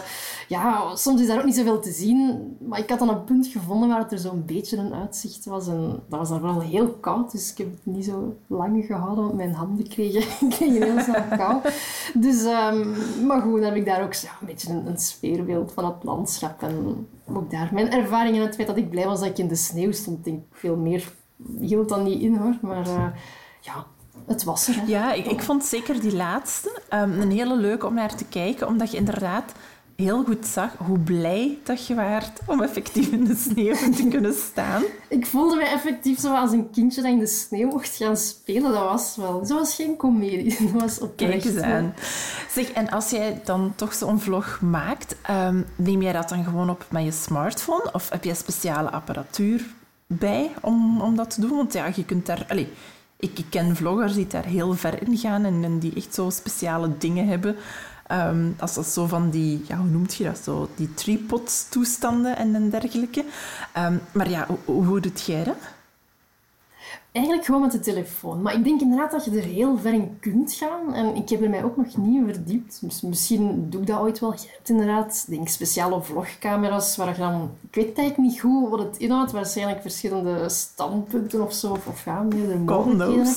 ja, 0.49 0.97
soms 0.97 1.21
is 1.21 1.27
daar 1.27 1.39
ook 1.39 1.45
niet 1.45 1.55
zoveel 1.55 1.81
te 1.81 1.91
zien. 1.91 2.57
Maar 2.69 2.79
ik 2.79 2.89
had 2.89 2.99
dan 2.99 3.09
een 3.09 3.25
punt 3.25 3.47
gevonden 3.47 3.89
waar 3.89 3.99
het 3.99 4.13
er 4.13 4.19
zo'n 4.19 4.45
beetje 4.47 4.77
een 4.77 4.95
uitzicht 4.95 5.45
was. 5.45 5.69
En 5.69 6.03
dat 6.09 6.19
was 6.19 6.29
dan 6.29 6.43
wel 6.43 6.61
heel 6.61 6.89
koud, 6.89 7.33
dus 7.33 7.51
ik 7.51 7.59
heb 7.59 7.71
het 7.71 7.95
niet 7.95 8.05
zo 8.05 8.37
lang 8.47 8.85
gehouden, 8.85 9.25
want 9.25 9.37
mijn 9.37 9.55
handen 9.55 9.89
kregen, 9.89 10.49
kregen 10.57 10.83
heel 10.83 11.01
snel 11.01 11.37
kou. 11.37 11.61
Dus, 12.15 12.43
um, 12.43 12.95
maar 13.27 13.41
goed, 13.41 13.55
dan 13.55 13.63
heb 13.63 13.77
ik 13.77 13.85
daar 13.85 14.03
ook 14.03 14.15
ja, 14.15 14.31
een 14.41 14.47
beetje 14.47 14.73
een, 14.73 14.87
een 14.87 14.99
sfeerbeeld 14.99 15.73
van 15.73 15.85
het 15.85 16.05
landschap. 16.05 16.63
En 16.63 17.07
ook 17.37 17.51
daar 17.51 17.71
mijn 17.73 17.93
ervaring 17.93 18.37
en 18.37 18.43
het 18.43 18.55
feit 18.55 18.69
dat 18.69 18.77
ik 18.77 18.91
blij 18.91 19.05
was 19.05 19.21
dat 19.21 19.29
ik 19.29 19.39
in 19.39 19.49
de 19.49 19.55
sneeuw 19.55 19.93
stond, 19.93 20.25
denk 20.25 20.39
ik 20.39 20.57
veel 20.57 20.77
meer 20.77 21.13
hield 21.59 21.89
dan 21.89 22.03
niet 22.03 22.23
in 22.23 22.37
hoor. 22.37 22.59
Maar 22.63 22.87
uh, 22.87 23.07
ja, 23.61 23.87
het 24.27 24.45
was 24.45 24.69
er. 24.69 24.83
Ja, 24.87 25.13
ik, 25.13 25.27
ik 25.27 25.43
vond 25.43 25.65
zeker 25.65 26.01
die 26.01 26.17
laatste 26.17 26.83
um, 26.95 27.21
een 27.21 27.31
hele 27.31 27.57
leuke 27.57 27.87
om 27.87 27.95
naar 27.95 28.15
te 28.15 28.25
kijken, 28.25 28.67
omdat 28.67 28.91
je 28.91 28.97
inderdaad 28.97 29.53
heel 30.03 30.25
goed 30.25 30.47
zag 30.47 30.71
hoe 30.77 30.99
blij 30.99 31.59
dat 31.65 31.87
je 31.87 31.95
waart 31.95 32.41
om 32.47 32.63
effectief 32.63 33.09
in 33.13 33.25
de 33.25 33.37
sneeuw 33.37 33.75
te 33.75 34.07
kunnen 34.11 34.35
staan. 34.35 34.83
ik 35.09 35.27
voelde 35.27 35.57
mij 35.57 35.73
effectief 35.73 36.21
zo 36.21 36.35
als 36.35 36.53
een 36.53 36.71
kindje 36.71 37.03
dat 37.03 37.11
in 37.11 37.19
de 37.19 37.27
sneeuw 37.27 37.69
mocht 37.69 37.97
gaan 37.97 38.17
spelen. 38.17 38.73
Dat 38.73 38.85
was 38.85 39.17
wel... 39.17 39.39
Dat 39.39 39.49
was 39.49 39.75
geen 39.75 39.97
komedie. 39.97 40.57
Dat 40.73 40.81
was 40.83 40.99
oprecht. 40.99 41.43
Kijk 41.43 41.45
eens 41.45 41.63
aan. 41.63 41.95
Zeg, 42.51 42.71
en 42.71 42.91
als 42.91 43.11
jij 43.11 43.41
dan 43.45 43.73
toch 43.77 43.95
zo'n 43.95 44.21
vlog 44.21 44.61
maakt, 44.61 45.17
um, 45.31 45.67
neem 45.77 46.03
jij 46.03 46.13
dat 46.13 46.29
dan 46.29 46.45
gewoon 46.45 46.71
op 46.71 46.87
met 46.91 47.05
je 47.05 47.13
smartphone? 47.13 47.91
Of 47.93 48.09
heb 48.09 48.25
je 48.25 48.35
speciale 48.35 48.91
apparatuur 48.91 49.67
bij 50.07 50.51
om, 50.61 51.01
om 51.01 51.17
dat 51.17 51.31
te 51.31 51.41
doen? 51.41 51.57
Want 51.57 51.73
ja, 51.73 51.91
je 51.95 52.05
kunt 52.05 52.27
daar... 52.27 52.47
Allez, 52.49 52.67
ik, 53.17 53.39
ik 53.39 53.47
ken 53.51 53.77
vloggers 53.77 54.15
die 54.15 54.27
daar 54.27 54.45
heel 54.45 54.75
ver 54.75 55.03
in 55.03 55.17
gaan 55.17 55.45
en, 55.45 55.65
en 55.65 55.79
die 55.79 55.95
echt 55.95 56.15
zo 56.15 56.31
speciale 56.31 56.91
dingen 56.99 57.29
hebben 57.29 57.57
Um, 58.13 58.55
als 58.59 58.75
dat 58.75 58.87
zo 58.87 59.07
van 59.07 59.31
die, 59.31 59.65
ja, 59.67 59.77
hoe 59.77 59.91
noemt 59.91 60.15
je 60.15 60.25
dat 60.25 60.39
zo, 60.39 60.69
die 60.75 60.95
tripod-toestanden 60.95 62.37
en, 62.37 62.55
en 62.55 62.71
dergelijke. 62.71 63.25
Um, 63.79 64.01
maar 64.13 64.31
ja, 64.31 64.47
hoe, 64.65 64.85
hoe 64.85 65.01
doet 65.01 65.21
jij 65.21 65.45
dat? 65.45 65.57
Eigenlijk 67.13 67.47
gewoon 67.47 67.61
met 67.61 67.73
de 67.73 67.81
telefoon. 67.81 68.43
Maar 68.43 68.55
ik 68.55 68.65
denk 68.65 68.81
inderdaad 68.81 69.11
dat 69.11 69.25
je 69.25 69.31
er 69.31 69.43
heel 69.43 69.79
ver 69.79 69.93
in 69.93 70.17
kunt 70.21 70.53
gaan. 70.53 70.95
En 70.95 71.15
ik 71.15 71.29
heb 71.29 71.43
er 71.43 71.51
mij 71.51 71.65
ook 71.65 71.77
nog 71.77 71.97
niet 71.97 72.15
in 72.15 72.35
verdiept. 72.35 72.79
Dus 72.81 73.01
misschien 73.01 73.71
doe 73.71 73.81
ik 73.81 73.87
dat 73.87 73.99
ooit 73.99 74.19
wel. 74.19 74.33
Je 74.33 74.49
hebt 74.57 74.69
inderdaad, 74.69 75.25
denk 75.29 75.49
speciale 75.49 76.03
vlogcamera's 76.03 76.97
waar 76.97 77.09
je 77.09 77.19
dan... 77.19 77.51
Ik 77.71 77.75
weet 77.75 77.99
eigenlijk 77.99 78.19
niet 78.19 78.41
goed 78.41 78.69
wat 78.69 78.79
het 78.79 78.97
inhoudt. 78.97 79.33
Waarschijnlijk 79.33 79.81
verschillende 79.83 80.49
standpunten 80.49 81.43
of 81.43 81.53
zo. 81.53 81.71
Of, 81.71 81.87
of 81.87 82.05
ja, 82.05 82.23
meerdere 82.23 82.59
mogelijkheden. 82.59 83.35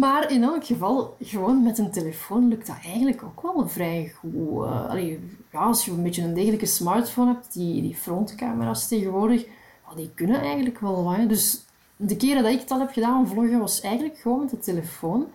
Maar 0.00 0.30
in 0.30 0.42
elk 0.42 0.64
geval, 0.64 1.16
gewoon 1.20 1.62
met 1.62 1.78
een 1.78 1.90
telefoon 1.90 2.48
lukt 2.48 2.66
dat 2.66 2.76
eigenlijk 2.84 3.22
ook 3.22 3.42
wel 3.42 3.68
vrij 3.68 4.12
goed. 4.18 4.32
Uh, 4.34 5.10
ja, 5.52 5.58
als 5.58 5.84
je 5.84 5.90
een 5.90 6.02
beetje 6.02 6.22
een 6.22 6.34
degelijke 6.34 6.66
smartphone 6.66 7.32
hebt, 7.32 7.52
die, 7.52 7.82
die 7.82 7.94
frontcamera's 7.94 8.88
tegenwoordig, 8.88 9.46
die 9.96 10.10
kunnen 10.14 10.40
eigenlijk 10.40 10.80
wel. 10.80 11.28
Dus 11.28 11.64
de 11.96 12.16
keren 12.16 12.42
dat 12.42 12.52
ik 12.52 12.70
al 12.70 12.80
heb 12.80 12.92
gedaan, 12.92 13.28
vloggen, 13.28 13.58
was 13.58 13.80
eigenlijk 13.80 14.18
gewoon 14.18 14.40
met 14.40 14.50
de 14.50 14.58
telefoon. 14.58 15.26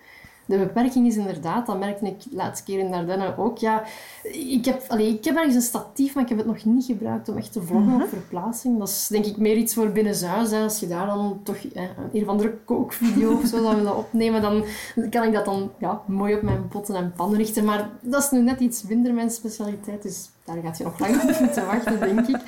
De 0.45 0.57
beperking 0.57 1.07
is 1.07 1.17
inderdaad, 1.17 1.65
dat 1.65 1.79
merkte 1.79 2.05
ik 2.05 2.24
de 2.24 2.36
laatste 2.36 2.65
keer 2.65 2.79
in 2.79 2.91
Dardenne 2.91 3.38
ook. 3.38 3.57
Ja, 3.57 3.83
ik, 4.24 4.65
heb, 4.65 4.83
allee, 4.88 5.13
ik 5.13 5.25
heb 5.25 5.36
ergens 5.36 5.55
een 5.55 5.62
statief, 5.62 6.13
maar 6.13 6.24
ik 6.24 6.29
heb 6.29 6.38
het 6.38 6.48
nog 6.48 6.65
niet 6.65 6.86
gebruikt 6.86 7.29
om 7.29 7.38
echt 7.38 7.51
te 7.51 7.62
vloggen 7.62 7.88
mm 7.88 7.93
-hmm. 7.93 8.01
op 8.01 8.10
verplaatsing. 8.10 8.79
Dat 8.79 8.88
is 8.88 9.07
denk 9.07 9.25
ik 9.25 9.38
meer 9.38 9.55
iets 9.55 9.74
voor 9.74 9.89
binnenshuis. 9.89 10.51
Hè. 10.51 10.63
Als 10.63 10.79
je 10.79 10.88
daar 10.88 11.05
dan 11.05 11.39
toch 11.43 11.55
eh, 11.74 11.83
een 12.13 12.21
of 12.21 12.27
andere 12.27 12.57
kookvideo 12.65 13.33
of 13.33 13.48
zo 13.48 13.62
zou 13.62 13.75
willen 13.75 13.98
opnemen, 13.98 14.41
dan 14.41 14.63
kan 15.10 15.24
ik 15.24 15.33
dat 15.33 15.45
dan 15.45 15.71
ja, 15.77 16.01
mooi 16.05 16.36
op 16.36 16.41
mijn 16.41 16.67
potten 16.67 16.95
en 16.95 17.13
pannen 17.15 17.38
richten. 17.38 17.65
Maar 17.65 17.89
dat 18.01 18.24
is 18.24 18.29
nu 18.29 18.41
net 18.41 18.60
iets 18.60 18.83
minder 18.83 19.13
mijn 19.13 19.31
specialiteit, 19.31 20.01
dus 20.01 20.29
daar 20.43 20.57
gaat 20.63 20.77
je 20.77 20.83
nog 20.83 21.00
lang 21.00 21.21
op 21.21 21.39
moeten 21.39 21.65
wachten, 21.65 22.00
denk 22.00 22.27
ik. 22.27 22.39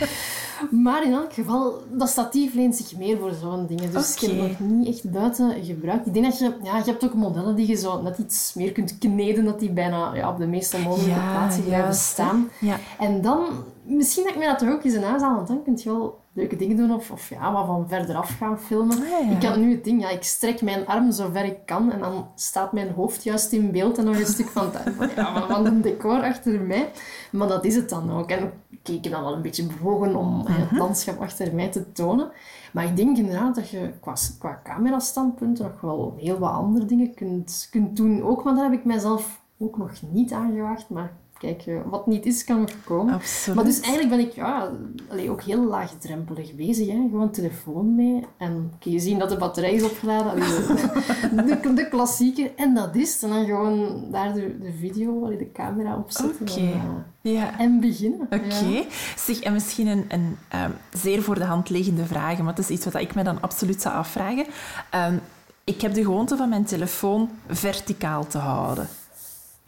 Maar 0.70 1.04
in 1.04 1.14
elk 1.14 1.34
geval, 1.34 1.82
dat 1.92 2.10
statief 2.10 2.54
leent 2.54 2.76
zich 2.76 2.98
meer 2.98 3.18
voor 3.18 3.32
zo'n 3.42 3.66
dingen. 3.66 3.92
Dus 3.92 4.18
okay. 4.24 4.36
ik 4.36 4.42
heb 4.42 4.60
nog 4.60 4.70
niet 4.70 4.88
echt 4.88 5.12
buiten 5.12 5.64
gebruikt. 5.64 6.06
Ik 6.06 6.14
denk 6.14 6.26
dat 6.26 6.38
je... 6.38 6.54
Ja, 6.64 6.78
je 6.78 6.84
hebt 6.84 7.06
ook 7.06 7.14
modellen 7.14 7.56
die 7.56 7.68
je 7.68 7.76
zo 7.76 8.02
net 8.02 8.18
iets 8.18 8.54
meer 8.54 8.72
kunt 8.72 8.98
kneden, 8.98 9.46
dat 9.46 9.60
die 9.60 9.72
bijna 9.72 10.16
ja, 10.16 10.30
op 10.30 10.38
de 10.38 10.48
meeste 10.48 10.78
mogelijke 10.78 11.20
ja, 11.20 11.32
plaatsen 11.32 11.64
blijven 11.64 11.94
staan. 11.94 12.50
Ja. 12.60 12.80
En 13.00 13.22
dan... 13.22 13.46
Misschien 13.86 14.24
dat 14.24 14.32
ik 14.32 14.38
mij 14.38 14.48
dat 14.48 14.60
toch 14.60 14.70
ook 14.70 14.84
eens 14.84 14.94
in 14.94 15.04
huis 15.04 15.22
haal, 15.22 15.36
want 15.36 15.48
dan 15.48 15.64
kun 15.64 15.80
je 15.84 15.90
wel 15.90 16.23
leuke 16.34 16.56
dingen 16.56 16.78
doen 16.78 16.94
of, 16.94 17.12
of 17.12 17.30
ja, 17.30 17.52
wat 17.52 17.66
van 17.66 17.88
verderaf 17.88 18.38
gaan 18.38 18.60
filmen. 18.60 18.98
Ah, 18.98 19.08
ja. 19.08 19.32
Ik 19.32 19.40
kan 19.40 19.60
nu 19.60 19.72
het 19.72 19.84
ding, 19.84 20.02
ja, 20.02 20.10
ik 20.10 20.24
strek 20.24 20.62
mijn 20.62 20.88
arm 20.88 21.12
zo 21.12 21.30
ver 21.32 21.46
ik 21.46 21.58
kan 21.66 21.92
en 21.92 22.00
dan 22.00 22.28
staat 22.36 22.74
mijn 22.74 22.92
hoofd 22.92 23.24
juist 23.24 23.52
in 23.52 23.72
beeld 23.72 23.98
en 23.98 24.06
nog 24.06 24.20
een 24.20 24.25
stuk 24.25 24.48
van, 24.48 24.70
het, 24.74 25.12
ja, 25.16 25.48
van 25.48 25.66
een 25.66 25.82
decor 25.82 26.22
achter 26.22 26.62
mij. 26.62 26.92
Maar 27.32 27.48
dat 27.48 27.66
is 27.66 27.75
het 27.75 27.90
dan 27.90 28.12
ook. 28.12 28.30
En 28.30 28.52
ik 28.84 29.04
heb 29.04 29.13
dan 29.13 29.24
wel 29.24 29.34
een 29.34 29.42
beetje 29.42 29.66
bewogen 29.66 30.16
om 30.16 30.40
uh 30.40 30.46
-huh. 30.46 30.70
het 30.70 30.80
landschap 30.80 31.22
achter 31.22 31.56
mij 31.56 31.70
te 31.70 31.92
tonen. 31.92 32.32
Maar 32.74 32.86
ik 32.86 32.96
denk 32.96 33.18
inderdaad 33.18 33.56
dat 33.56 33.70
je 33.70 33.92
qua, 34.00 34.13
qua 34.40 34.62
camerastandpunten 34.63 35.66
nog 35.66 35.82
wel 35.82 36.16
heel 36.18 36.40
wat 36.40 36.52
andere 36.52 36.86
dingen 36.86 37.13
kunt, 37.13 37.68
kunt 37.72 37.98
doen. 37.98 38.24
Ook, 38.24 38.44
maar 38.44 38.56
daar 38.56 38.63
heb 38.63 38.80
ik 38.80 38.86
mijzelf 38.86 39.42
ook 39.58 39.78
nog 39.78 39.92
niet 40.12 40.32
aangewaagd. 40.32 40.90
Maar 40.90 41.13
kijk, 41.44 41.66
eh, 41.66 41.76
wat 41.86 42.08
niet 42.08 42.26
is, 42.26 42.44
kan 42.44 42.60
nog 42.60 42.70
komen. 42.84 43.14
Absoluut. 43.14 43.56
Maar 43.56 43.66
dus 43.66 43.80
eigenlijk 43.80 44.10
ben 44.10 44.20
ik 44.20 44.32
ja, 44.32 44.72
allee, 45.10 45.30
ook 45.30 45.42
heel 45.42 45.64
laagdrempelig 45.66 46.56
bezig. 46.56 46.88
Hè. 46.88 46.94
Gewoon 46.94 47.32
telefoon 47.32 47.96
mee. 47.96 48.24
En 48.38 48.72
kun 48.80 48.92
je 48.92 49.00
zien 49.00 49.20
dat 49.20 49.30
de 49.30 49.38
batterij 49.38 49.74
is 49.74 49.84
opgeladen. 49.84 50.32
Allee, 50.32 50.44
de, 51.46 51.60
de, 51.62 51.74
de 51.74 51.88
klassieker. 51.90 52.52
En 52.56 52.74
dat 52.74 52.96
is 52.96 53.14
het. 53.14 53.24
En 53.24 53.30
dan 53.30 53.46
gewoon 53.46 54.06
daar 54.12 54.34
de, 54.34 54.58
de 54.60 54.74
video, 54.80 55.26
allee, 55.26 55.38
de 55.38 55.52
camera 55.52 55.98
op 55.98 56.12
zetten. 56.12 56.48
En, 56.48 56.74
eh, 57.22 57.34
Ja. 57.34 57.60
en 57.60 57.80
beginnen. 57.80 58.22
Oké. 58.22 58.66
Ja. 58.66 58.84
Zeg, 59.18 59.40
en 59.40 59.54
misschien 59.54 59.88
een, 59.88 60.06
een 60.08 60.38
ehm, 60.50 60.72
zeer 60.94 61.22
voor 61.24 61.36
de 61.36 61.46
hand 61.46 61.70
liggende 61.70 62.06
vraag, 62.06 62.38
maar 62.38 62.56
dat 62.56 62.70
is 62.70 62.70
iets 62.70 62.86
wat 62.86 62.96
ik 62.96 63.16
me 63.16 63.24
dan 63.24 63.42
absoluut 63.42 63.82
zou 63.82 63.96
afvragen. 63.96 64.46
Ehm, 64.90 65.16
ik 65.64 65.82
heb 65.82 65.94
de 65.94 66.04
gewoonte 66.04 66.38
van 66.38 66.50
mijn 66.50 66.66
telefoon 66.66 67.30
verticaal 67.48 68.28
te 68.28 68.38
houden. 68.38 68.88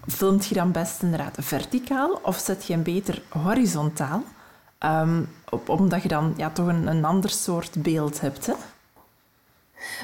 Filmt 0.08 0.46
je 0.46 0.56
dan 0.56 0.72
best 0.72 1.02
inderdaad 1.02 1.38
verticaal 1.40 2.20
of 2.22 2.38
zet 2.38 2.66
je 2.66 2.74
hem 2.74 2.84
beter 2.84 3.22
horizontaal? 3.30 4.24
Ehm, 4.78 5.24
op, 5.50 5.70
omdat 5.70 6.02
je 6.02 6.08
dan 6.08 6.34
ja, 6.38 6.50
toch 6.50 6.68
een, 6.68 6.88
een 6.88 7.06
ander 7.06 7.30
soort 7.30 7.82
beeld 7.82 8.22
hebt. 8.22 8.46
Hè? 8.46 8.54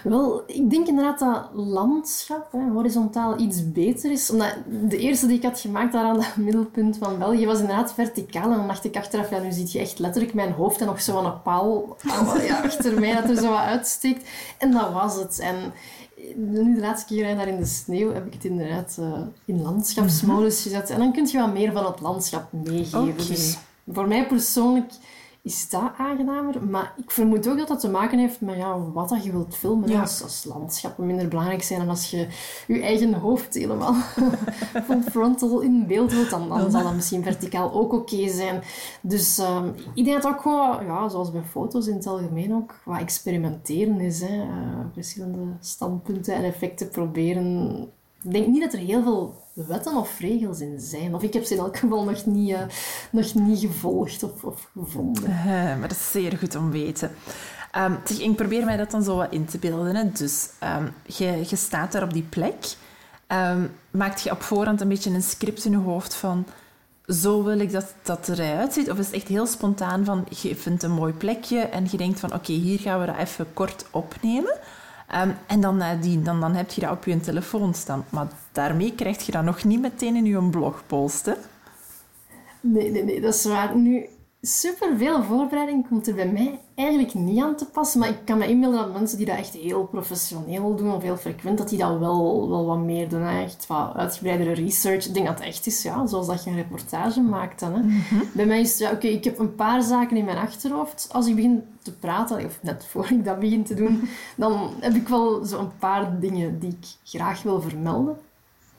Wel, 0.04 0.44
ik 0.48 0.70
denk 0.70 0.88
inderdaad 0.88 1.20
dat 1.20 1.50
landschap, 1.54 2.52
hè, 2.52 2.70
horizontaal, 2.70 3.40
iets 3.40 3.72
beter 3.72 4.12
is. 4.12 4.32
Omdat 4.32 4.56
de 4.66 4.98
eerste 4.98 5.28
die 5.28 5.38
ik 5.38 5.44
had 5.44 5.60
gemaakt 5.60 5.94
daar 5.94 6.06
aan 6.06 6.16
dat 6.16 6.36
middelpunt 6.48 6.98
van 6.98 7.18
België 7.18 7.46
was 7.46 7.60
inderdaad 7.60 7.94
verticaal. 7.94 8.52
En 8.52 8.58
dan 8.58 8.68
dacht 8.68 8.84
ik 8.84 8.98
achteraf, 8.98 9.30
ja, 9.30 9.40
nu 9.40 9.52
zie 9.52 9.68
je 9.70 9.80
echt 9.80 10.00
letterlijk 10.00 10.34
mijn 10.34 10.52
hoofd 10.52 10.82
en 10.82 10.86
nog 10.86 11.02
zo 11.02 11.18
aan 11.18 11.26
een 11.26 11.42
paal 11.42 11.98
achter 12.64 13.00
mij 13.00 13.14
dat 13.14 13.30
er 13.30 13.36
zo 13.36 13.50
wat 13.50 13.60
uitsteekt. 13.60 14.30
En 14.58 14.72
dat 14.72 14.92
was 14.92 15.16
het. 15.16 15.40
En 15.40 15.74
nu 16.36 16.76
de 16.76 16.82
laatste 16.82 17.14
keer 17.14 17.36
daar 17.36 17.48
in 17.48 17.58
de 17.58 17.66
sneeuw 17.66 18.14
heb 18.14 18.26
ik 18.26 18.34
het 18.34 18.46
inderdaad 18.46 18.98
eh, 19.00 19.22
in 19.46 19.62
landschapsmodus 19.62 20.62
gezet. 20.62 20.90
En 20.90 21.00
dan 21.00 21.14
kun 21.14 21.28
je 21.28 21.40
wat 21.40 21.54
meer 21.54 21.72
van 21.72 21.86
het 21.86 22.02
landschap 22.02 22.52
meegeven. 22.52 23.28
Dus 23.28 23.58
voor 23.88 24.08
mij 24.08 24.28
persoonlijk 24.28 24.92
is 25.44 25.70
dat 25.70 25.92
aangenamer. 25.98 26.68
Maar 26.68 26.94
ik 26.98 27.12
vermoed 27.12 27.48
ook 27.48 27.58
dat 27.58 27.68
dat 27.68 27.80
te 27.80 27.90
maken 27.90 28.20
heeft 28.20 28.42
met 28.42 28.58
ja, 28.58 28.80
wat 28.80 29.10
dat 29.10 29.24
je 29.24 29.32
wilt 29.32 29.56
filmen. 29.56 29.90
Ja. 29.90 30.02
Als, 30.02 30.24
als 30.24 30.44
landschappen 30.44 31.06
minder 31.06 31.28
belangrijk 31.28 31.64
zijn 31.64 31.80
dan 31.80 31.90
als 31.90 32.12
je 32.12 32.28
je 32.68 32.82
eigen 32.82 33.14
hoofd 33.14 33.54
helemaal 33.54 33.94
full 34.86 35.02
frontal 35.02 35.60
in 35.60 35.88
beeld 35.88 36.12
wilt, 36.12 36.30
dan, 36.30 36.50
dan 36.50 36.72
zal 36.72 36.84
dat 36.84 36.94
misschien 36.94 37.24
verticaal 37.24 37.74
ook 37.74 37.94
oké 37.94 38.30
zijn. 38.30 38.62
Dus 39.02 39.38
ehm, 39.38 39.68
ik 39.94 40.06
denk 40.06 40.22
dat 40.22 40.22
dat 40.22 40.34
ook 40.34 40.42
gewoon, 40.42 40.86
ja, 40.86 41.10
zoals 41.10 41.32
bij 41.32 41.44
foto's 41.44 41.88
in 41.88 41.96
het 41.96 42.08
algemeen 42.08 42.54
ook, 42.54 42.76
wat 42.86 43.00
experimenteren 43.00 44.00
is. 44.00 44.22
Hè. 44.22 44.42
Eh, 44.42 44.80
verschillende 44.94 45.58
standpunten 45.60 46.36
en 46.36 46.44
effecten 46.44 46.90
proberen. 46.90 47.80
Ik 48.24 48.32
denk 48.32 48.48
niet 48.48 48.62
dat 48.62 48.74
er 48.74 48.80
heel 48.80 49.04
veel 49.04 49.41
wetten 49.54 49.96
of 49.96 50.20
regels 50.20 50.60
in 50.60 50.80
zijn. 50.80 51.16
Of 51.16 51.24
ik 51.24 51.34
heb 51.34 51.44
ze 51.44 51.54
in 51.54 51.60
elk 51.60 51.78
geval 51.78 52.04
nog 52.04 52.26
niet, 52.26 52.54
eh, 52.54 52.62
nog 53.12 53.34
niet 53.34 53.60
gevolgd 53.60 54.24
of, 54.24 54.70
gevonden. 54.74 55.30
Eh, 55.30 55.44
maar 55.54 55.88
dat 55.88 55.92
is 55.92 56.12
zeer 56.12 56.38
goed 56.38 56.56
om 56.56 56.72
weten. 56.72 57.12
Ehm, 57.72 57.94
ik 58.20 58.36
probeer 58.36 58.66
mij 58.66 58.78
dat 58.78 58.92
dan 58.92 59.04
zo 59.04 59.16
wat 59.16 59.32
in 59.32 59.46
te 59.46 59.58
beelden. 59.58 60.14
Dus 60.14 60.50
ehm, 60.60 60.86
je, 61.06 61.46
je 61.50 61.56
staat 61.56 61.92
daar 61.92 62.04
op 62.04 62.14
die 62.14 62.24
plek. 62.24 62.76
Ehm, 63.28 63.68
maakt 63.92 64.22
je 64.22 64.32
op 64.32 64.42
voorhand 64.42 64.82
een 64.82 64.88
beetje 64.88 65.12
een 65.14 65.24
script 65.24 65.66
in 65.66 65.72
je 65.72 65.78
hoofd 65.78 66.14
van... 66.14 66.46
Zo 67.06 67.44
wil 67.44 67.60
ik 67.60 67.72
dat 67.72 67.94
dat 68.04 68.30
eruit 68.30 68.74
ziet. 68.74 68.92
Of 68.92 68.98
is 68.98 69.06
het 69.06 69.16
echt 69.16 69.28
heel 69.28 69.46
spontaan 69.48 70.06
van... 70.06 70.26
Je 70.30 70.56
vindt 70.56 70.84
een 70.84 70.92
mooi 70.92 71.14
plekje 71.14 71.60
en 71.60 71.88
je 71.92 71.98
denkt 71.98 72.20
van... 72.20 72.34
Oké, 72.34 72.52
hier 72.52 72.80
gaan 72.80 73.00
we 73.00 73.06
dat 73.06 73.18
even 73.18 73.54
kort 73.54 73.86
opnemen. 73.92 74.58
En 75.48 75.62
dan 75.62 75.78
nadien, 75.78 76.24
dan, 76.24 76.40
dan 76.40 76.56
heb 76.56 76.72
je 76.72 76.82
dat 76.82 76.92
op 76.92 77.06
je 77.06 77.20
telefoon 77.20 77.74
staan. 77.74 78.06
Maar 78.10 78.28
daarmee 78.52 78.96
krijg 78.96 79.26
je 79.26 79.32
dat 79.32 79.44
nog 79.44 79.64
niet 79.64 79.82
meteen 79.82 80.16
in 80.16 80.26
je 80.26 80.50
blog 80.50 80.84
posten. 80.88 81.38
Nee, 82.62 82.92
nee, 82.92 83.04
nee, 83.04 83.22
dat 83.22 83.34
is 83.34 83.46
waar. 83.46 83.78
Nu, 83.78 84.10
superveel 84.42 85.24
voorbereiding 85.24 85.88
komt 85.88 86.08
er 86.08 86.16
bij 86.16 86.28
mij 86.28 86.60
eigenlijk 86.76 87.14
niet 87.14 87.44
aan 87.44 87.56
te 87.56 87.66
pas. 87.66 87.96
Maar 87.96 88.10
ik 88.10 88.18
kan 88.26 88.38
me 88.38 88.48
inbeelden 88.48 88.80
dat 88.80 88.94
mensen 88.94 89.18
die 89.18 89.26
dat 89.26 89.38
echt 89.38 89.54
heel 89.54 89.86
professioneel 89.86 90.76
doen, 90.76 90.94
of 90.94 91.02
heel 91.04 91.18
frequent, 91.18 91.58
dat 91.58 91.70
die 91.70 91.78
dat 91.78 92.00
wel, 92.00 92.50
wel 92.50 92.66
wat 92.66 92.80
meer 92.80 93.10
doen. 93.10 93.22
hè. 93.22 93.44
Echt 93.44 93.68
wat 93.68 93.94
uitgebreidere 93.96 94.54
research. 94.54 95.06
Ik 95.06 95.14
denk 95.14 95.26
dat 95.26 95.38
het 95.38 95.48
echt 95.48 95.68
is, 95.68 95.82
ja, 95.82 96.08
zoals 96.08 96.28
dat 96.28 96.44
je 96.44 96.50
een 96.50 96.56
reportage 96.56 97.22
maakt 97.22 97.60
dan. 97.60 97.74
Hè. 97.74 97.82
Bij 98.34 98.46
mij 98.46 98.60
is 98.60 98.70
het, 98.70 98.80
ja, 98.80 98.92
oké, 98.92 99.08
ik 99.08 99.24
heb 99.24 99.40
een 99.40 99.56
paar 99.56 99.82
zaken 99.82 100.18
in 100.18 100.26
mijn 100.26 100.38
achterhoofd. 100.38 101.10
Als 101.12 101.28
ik 101.28 101.36
begin 101.36 101.64
te 101.82 101.94
praten, 101.94 102.46
of 102.46 102.60
net 102.62 102.86
voor 102.86 103.12
ik 103.12 103.26
dat 103.26 103.40
begin 103.40 103.64
te 103.64 103.74
doen, 103.74 104.10
dan 104.38 104.70
heb 104.80 104.94
ik 104.94 105.08
wel 105.08 105.46
zo'n 105.46 105.72
paar 105.80 106.20
dingen 106.20 106.60
die 106.60 106.70
ik 106.70 106.88
graag 107.04 107.44
wil 107.44 107.62
vermelden. 107.62 108.18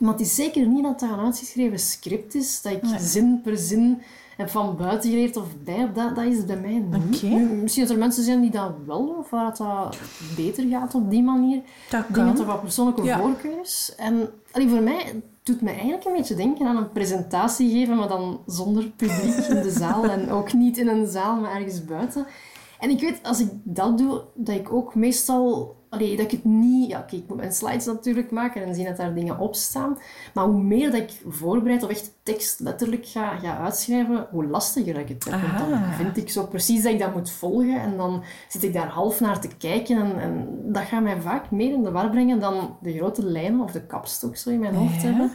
Maar 0.03 0.13
het 0.13 0.21
is 0.21 0.35
zeker 0.35 0.67
niet 0.67 0.83
dat 0.83 1.01
dat 1.01 1.11
een 1.11 1.19
uitgeschreven 1.25 1.79
script 1.79 2.35
is, 2.35 2.63
dat 2.63 2.73
ik 2.73 2.83
Nee. 2.83 2.99
zin 3.01 3.41
per 3.43 3.57
zin 3.57 4.03
heb 4.37 4.49
van 4.51 4.77
buiten 4.77 5.11
geleerd 5.11 5.37
of 5.37 5.47
bij. 5.65 5.91
Dat, 5.95 6.17
dat 6.17 6.25
is 6.25 6.45
bij 6.45 6.57
mij 6.57 6.85
niet. 7.09 7.23
Misschien 7.63 7.83
dat 7.83 7.91
er 7.93 7.99
mensen 7.99 8.23
zijn 8.25 8.41
die 8.41 8.51
dat 8.51 8.73
wel, 8.87 9.15
of 9.19 9.31
waar 9.31 9.47
het 9.47 9.57
dat 9.57 9.97
beter 10.37 10.69
gaat 10.69 10.95
op 10.95 11.11
die 11.11 11.23
manier. 11.23 11.61
Dat 11.91 12.05
Ik 12.09 12.15
denk 12.15 12.27
dat 12.27 12.37
dat 12.37 12.47
wat 12.47 12.61
persoonlijke 12.63 13.03
Ja. 13.03 13.19
voorkeur 13.19 13.61
is. 13.63 13.95
En 13.97 14.29
allee, 14.53 14.69
voor 14.69 14.83
mij 14.83 15.23
doet 15.43 15.61
me 15.61 15.71
eigenlijk 15.71 16.05
een 16.05 16.13
beetje 16.13 16.35
denken 16.35 16.67
aan 16.67 16.77
een 16.77 16.93
presentatie 16.93 17.71
geven, 17.71 17.97
maar 17.97 18.09
dan 18.09 18.41
zonder 18.47 18.85
publiek 18.97 19.35
in 19.49 19.63
de 19.63 19.71
zaal. 19.71 20.05
En 20.11 20.31
ook 20.31 20.53
niet 20.53 20.79
in 20.79 20.89
een 20.89 21.07
zaal, 21.07 21.41
maar 21.41 21.55
ergens 21.55 21.85
buiten. 21.85 22.27
En 22.79 22.91
ik 22.91 23.01
weet, 23.01 23.19
als 23.23 23.41
ik 23.41 23.49
dat 23.63 23.99
doe, 23.99 24.23
dat 24.35 24.55
ik 24.57 24.73
ook 24.73 24.95
meestal... 24.95 25.77
Allee, 25.93 26.17
dat 26.17 26.25
ik 26.25 26.31
het 26.31 26.45
niet... 26.45 26.91
Ja, 26.91 26.99
oké, 26.99 27.17
ik 27.17 27.25
moet 27.29 27.37
mijn 27.37 27.53
slides 27.53 27.85
natuurlijk 27.87 28.31
maken 28.31 28.65
en 28.65 28.75
zien 28.75 28.85
dat 28.85 28.97
daar 28.97 29.15
dingen 29.15 29.39
op 29.39 29.55
staan. 29.55 29.99
Maar 30.35 30.45
hoe 30.45 30.63
meer 30.63 30.91
dat 30.91 31.01
ik 31.01 31.11
voorbereid 31.29 31.83
of 31.83 31.91
echt 31.91 32.13
tekst 32.23 32.61
letterlijk 32.61 33.07
ga, 33.07 33.37
ga 33.37 33.59
uitschrijven, 33.59 34.27
hoe 34.31 34.47
lastiger 34.47 34.99
ik 34.99 35.09
het 35.09 35.25
heb. 35.25 35.41
Want 35.59 35.71
dan 35.71 35.93
vind 35.93 36.17
ik 36.17 36.31
zo 36.31 36.47
precies 36.47 36.83
dat 36.83 36.93
ik 36.93 36.99
dat 36.99 37.15
moet 37.15 37.31
volgen. 37.31 37.81
En 37.81 37.97
dan 37.97 38.23
zit 38.49 38.63
ik 38.63 38.73
daar 38.73 38.89
half 38.89 39.21
naar 39.21 39.41
te 39.41 39.49
kijken. 39.59 39.97
En, 39.97 40.21
en 40.21 40.49
dat 40.73 40.83
gaat 40.83 41.03
mij 41.03 41.21
vaak 41.21 41.51
meer 41.51 41.73
in 41.73 41.83
de 41.83 41.91
war 41.91 42.11
brengen 42.11 42.41
dan 42.41 42.77
de 42.81 42.93
grote 42.97 43.25
lijnen 43.25 43.61
of 43.61 43.71
de 43.73 43.83
kapstok 43.87 44.37
zo 44.37 44.51
in 44.51 44.61
mijn 44.61 44.75
hoofd 44.75 45.03
Ja. 45.03 45.09
hebben. 45.09 45.33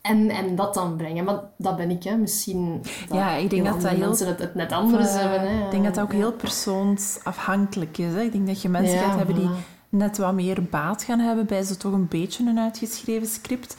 En, 0.00 0.30
en 0.30 0.56
dat 0.56 0.74
dan 0.74 0.96
brengen. 0.96 1.24
Maar 1.24 1.40
dat 1.56 1.76
ben 1.76 1.90
ik, 1.90 2.02
hè. 2.02 2.16
Misschien 2.16 2.80
dat 3.08 3.18
Ja, 3.18 3.30
ik 3.34 3.50
denk 3.50 3.64
dat 3.64 3.80
dat 3.80 3.90
heel- 3.90 3.98
mensen 4.06 4.26
het, 4.26 4.38
het 4.38 4.54
net 4.54 4.72
anders 4.72 5.12
hebben. 5.12 5.40
Hè. 5.40 5.64
Ik 5.64 5.70
denk 5.70 5.84
dat 5.84 5.94
dat 5.94 6.04
ook 6.04 6.12
heel 6.12 6.32
persoonsafhankelijk 6.32 7.98
is. 7.98 8.12
Hè. 8.12 8.20
Ik 8.20 8.32
denk 8.32 8.46
dat 8.46 8.62
je 8.62 8.68
mensen 8.68 8.94
Ja, 8.96 9.02
gaat 9.02 9.16
hebben 9.16 9.34
die 9.34 9.48
voilà. 9.48 9.78
Net 9.90 10.18
wat 10.18 10.34
meer 10.34 10.62
baat 10.62 11.02
gaan 11.02 11.18
hebben 11.18 11.46
bij 11.46 11.62
zo 11.62 11.74
toch 11.74 11.92
een 11.92 12.08
beetje 12.08 12.46
een 12.46 12.58
uitgeschreven 12.58 13.28
script. 13.28 13.76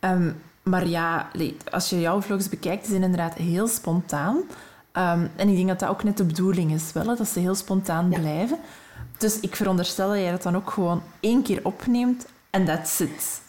Ehm, 0.00 0.30
maar 0.62 0.86
ja, 0.86 1.28
als 1.70 1.90
je 1.90 2.00
jouw 2.00 2.20
vlogs 2.20 2.48
bekijkt, 2.48 2.80
die 2.82 2.90
zijn 2.90 3.02
inderdaad 3.02 3.34
heel 3.34 3.68
spontaan. 3.68 4.36
Ehm, 4.92 5.26
en 5.36 5.48
ik 5.48 5.56
denk 5.56 5.68
dat 5.68 5.78
dat 5.78 5.88
ook 5.88 6.04
net 6.04 6.16
de 6.16 6.24
bedoeling 6.24 6.72
is, 6.72 6.92
wel, 6.92 7.06
hè, 7.08 7.14
dat 7.16 7.28
ze 7.28 7.38
heel 7.40 7.54
spontaan 7.54 8.10
Ja. 8.10 8.18
blijven. 8.18 8.58
Dus 9.18 9.40
ik 9.40 9.56
veronderstel 9.56 10.08
dat 10.08 10.18
jij 10.18 10.30
dat 10.30 10.42
dan 10.42 10.56
ook 10.56 10.70
gewoon 10.70 11.02
één 11.20 11.42
keer 11.42 11.60
opneemt 11.62 12.26
en 12.50 12.64
that's 12.64 13.00
it. 13.00 13.40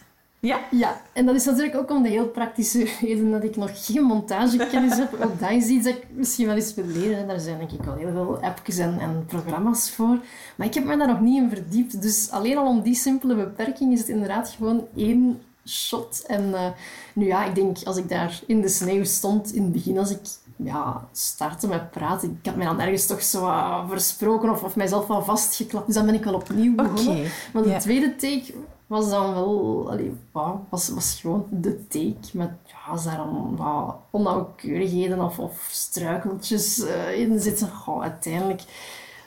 Ja? 0.47 0.59
Ja, 0.71 1.01
en 1.13 1.25
dat 1.25 1.35
is 1.35 1.45
natuurlijk 1.45 1.75
ook 1.75 1.89
om 1.89 2.03
de 2.03 2.09
heel 2.09 2.27
praktische 2.27 2.87
reden 3.01 3.31
dat 3.31 3.43
ik 3.43 3.55
nog 3.55 3.85
geen 3.85 4.03
montagekennis 4.03 4.97
heb. 4.97 5.13
Ook 5.23 5.39
dat 5.39 5.51
is 5.51 5.67
iets 5.67 5.85
dat 5.85 5.93
ik 5.93 6.05
misschien 6.09 6.45
wel 6.45 6.55
eens 6.55 6.73
wil 6.73 6.85
leren. 6.85 7.27
Daar 7.27 7.39
zijn 7.39 7.57
denk 7.57 7.71
ik 7.71 7.83
wel 7.83 7.95
heel 7.95 8.11
veel 8.11 8.39
appjes 8.41 8.77
en, 8.77 8.99
en 8.99 9.25
programma's 9.25 9.91
voor. 9.91 10.17
Maar 10.55 10.67
ik 10.67 10.73
heb 10.73 10.85
me 10.85 10.97
daar 10.97 11.07
nog 11.07 11.21
niet 11.21 11.41
in 11.41 11.49
verdiept. 11.49 12.01
Dus 12.01 12.31
alleen 12.31 12.57
al 12.57 12.67
om 12.67 12.81
die 12.81 12.95
simpele 12.95 13.35
beperking 13.35 13.93
is 13.93 13.99
het 13.99 14.09
inderdaad 14.09 14.49
gewoon 14.49 14.87
één 14.95 15.41
shot. 15.65 16.23
En 16.27 16.53
eh, 16.53 16.69
nu 17.13 17.25
ja, 17.25 17.45
ik 17.45 17.55
denk 17.55 17.77
als 17.83 17.97
ik 17.97 18.09
daar 18.09 18.39
in 18.45 18.61
de 18.61 18.69
sneeuw 18.69 19.03
stond 19.03 19.53
in 19.53 19.63
het 19.63 19.71
begin, 19.71 19.97
als 19.97 20.11
ik 20.11 20.19
ja, 20.57 21.07
startte 21.11 21.67
met 21.67 21.91
praten, 21.91 22.37
ik 22.39 22.45
had 22.45 22.55
mij 22.55 22.65
dan 22.65 22.79
ergens 22.79 23.05
toch 23.05 23.21
zo 23.21 23.41
wat 23.41 23.89
versproken 23.89 24.49
of, 24.49 24.63
of 24.63 24.75
mijzelf 24.75 25.07
wel 25.07 25.23
vastgeklapt. 25.23 25.85
Dus 25.85 25.95
dan 25.95 26.05
ben 26.05 26.15
ik 26.15 26.23
wel 26.23 26.33
opnieuw 26.33 26.75
begonnen. 26.75 27.17
Oké, 27.17 27.29
Maar 27.53 27.63
de 27.63 27.77
tweede 27.77 28.15
take 28.15 28.53
was 28.87 29.09
dan 29.09 29.33
wel... 29.33 29.85
Allee, 29.89 30.13
wauw, 30.31 30.65
was, 30.69 30.89
was 30.89 31.19
gewoon 31.21 31.45
de 31.49 31.87
take. 31.87 32.37
Met, 32.37 32.51
ja, 32.65 33.15
dan 33.15 33.55
wat 33.55 33.95
onnauwkeurigheden 34.11 35.21
of, 35.21 35.39
of 35.39 35.67
struikeltjes 35.71 36.79
eh, 36.79 37.19
in 37.19 37.39
zitten, 37.39 37.69
goh, 37.69 38.01
uiteindelijk... 38.01 38.61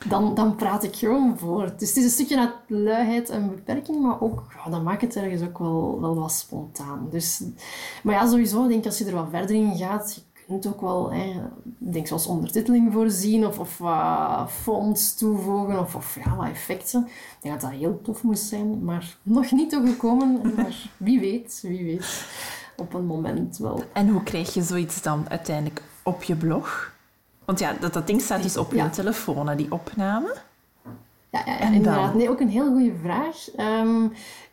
Dan, 0.09 0.35
dan 0.35 0.57
praat 0.57 0.83
ik 0.83 0.97
gewoon 0.97 1.39
voort. 1.39 1.79
Dus 1.79 1.89
het 1.89 1.97
is 1.97 2.05
een 2.05 2.11
stukje 2.11 2.39
uit 2.39 2.55
luiheid 2.67 3.29
en 3.29 3.49
beperking, 3.49 4.03
maar 4.03 4.21
ook, 4.21 4.43
ja, 4.57 4.71
dat 4.71 4.83
maakt 4.83 5.01
het 5.01 5.17
ergens 5.17 5.43
ook 5.43 5.59
wel, 5.59 6.01
wel 6.01 6.15
wat 6.15 6.33
spontaan. 6.33 7.07
Dus, 7.11 7.43
maar 8.03 8.15
ja, 8.15 8.29
sowieso, 8.29 8.69
denk 8.69 8.81
ik, 8.81 8.87
als 8.87 8.99
je 8.99 9.05
er 9.05 9.15
wat 9.15 9.27
verder 9.31 9.57
in 9.57 9.77
gaat, 9.77 10.25
kunt 10.51 10.67
ook 10.67 10.81
wel, 10.81 11.13
hè, 11.13 11.25
ik 11.81 11.93
denk 11.93 12.07
zoals 12.07 12.27
ondertiteling 12.27 12.93
voorzien 12.93 13.47
of, 13.47 13.59
of 13.59 13.79
wat 13.79 14.51
fonts 14.51 15.15
toevoegen 15.15 15.79
of, 15.81 15.95
of 15.95 16.19
ja, 16.25 16.37
wat 16.37 16.47
effecten. 16.47 17.07
Ik 17.07 17.37
denk 17.41 17.61
dat 17.61 17.71
dat 17.71 17.81
heel 17.81 18.01
tof 18.03 18.23
moest 18.23 18.45
zijn, 18.45 18.85
maar 18.85 19.17
nog 19.23 19.51
niet 19.51 19.71
toegekomen. 19.71 20.41
Maar 20.57 20.91
wie 20.97 21.21
weet, 21.21 21.59
wie 21.63 21.85
weet, 21.85 22.25
op 22.77 22.95
een 22.95 23.07
moment 23.07 23.59
wel. 23.59 23.83
En 23.93 24.09
hoe 24.09 24.23
krijg 24.23 24.55
je 24.55 24.63
zoiets 24.63 25.03
dan 25.03 25.25
uiteindelijk 25.29 25.83
op 26.03 26.23
je 26.23 26.37
blog? 26.37 26.93
Want 27.45 27.59
ja, 27.59 27.73
dat, 27.81 27.93
dat 27.93 28.07
ding 28.07 28.21
staat 28.21 28.43
dus 28.43 28.57
op 28.57 28.73
Ja. 28.73 28.85
je 28.85 28.91
telefoon, 28.91 29.57
die 29.57 29.73
opname. 29.73 30.37
Ja, 31.31 31.43
ja, 31.47 31.61
inderdaad. 31.61 32.15
Nee, 32.15 32.31
ook 32.31 32.41
een 32.41 32.49
heel 32.49 32.67
goede 32.73 32.95
vraag. 33.03 33.51
Ehm, 33.57 34.07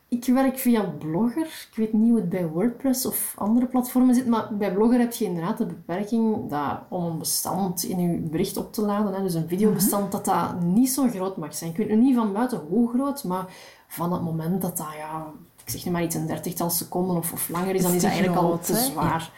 ik 0.07 0.25
werk 0.25 0.57
via 0.57 0.81
Blogger. 0.81 1.67
Ik 1.71 1.75
weet 1.75 1.93
niet 1.93 2.09
hoe 2.09 2.19
het 2.19 2.29
bij 2.29 2.47
WordPress 2.47 3.05
of 3.05 3.33
andere 3.37 3.65
platformen 3.65 4.15
zit, 4.15 4.27
maar 4.27 4.57
bij 4.57 4.73
Blogger 4.73 4.99
heb 4.99 5.13
je 5.13 5.25
inderdaad 5.25 5.57
de 5.57 5.65
beperking 5.65 6.49
dat 6.49 6.79
om 6.89 7.03
een 7.03 7.17
bestand 7.17 7.83
in 7.83 7.99
je 7.99 8.19
bericht 8.19 8.57
op 8.57 8.73
te 8.73 8.81
laden, 8.81 9.13
hè, 9.13 9.21
dus 9.21 9.33
een 9.33 9.47
videobestand, 9.47 10.11
dat 10.11 10.25
dat 10.25 10.61
niet 10.61 10.89
zo 10.89 11.07
groot 11.07 11.37
mag 11.37 11.55
zijn. 11.55 11.71
Ik 11.71 11.77
weet 11.77 11.89
nu 11.89 11.95
niet 11.95 12.15
van 12.15 12.33
buiten 12.33 12.61
hoe 12.69 12.89
groot, 12.89 13.23
maar 13.23 13.45
van 13.87 14.13
het 14.13 14.21
moment 14.21 14.61
dat 14.61 14.77
dat, 14.77 14.87
ja, 14.97 15.31
ik 15.63 15.69
zeg 15.69 15.85
nu 15.85 15.91
maar 15.91 16.03
iets 16.03 16.15
een 16.15 16.27
dertigtal 16.27 16.69
seconden 16.69 17.17
of, 17.17 17.33
of 17.33 17.49
langer 17.49 17.75
is, 17.75 17.81
dan 17.81 17.93
is 17.93 18.01
dat 18.01 18.11
eigenlijk 18.11 18.41
al 18.41 18.59
te 18.59 18.75
zwaar. 18.75 19.31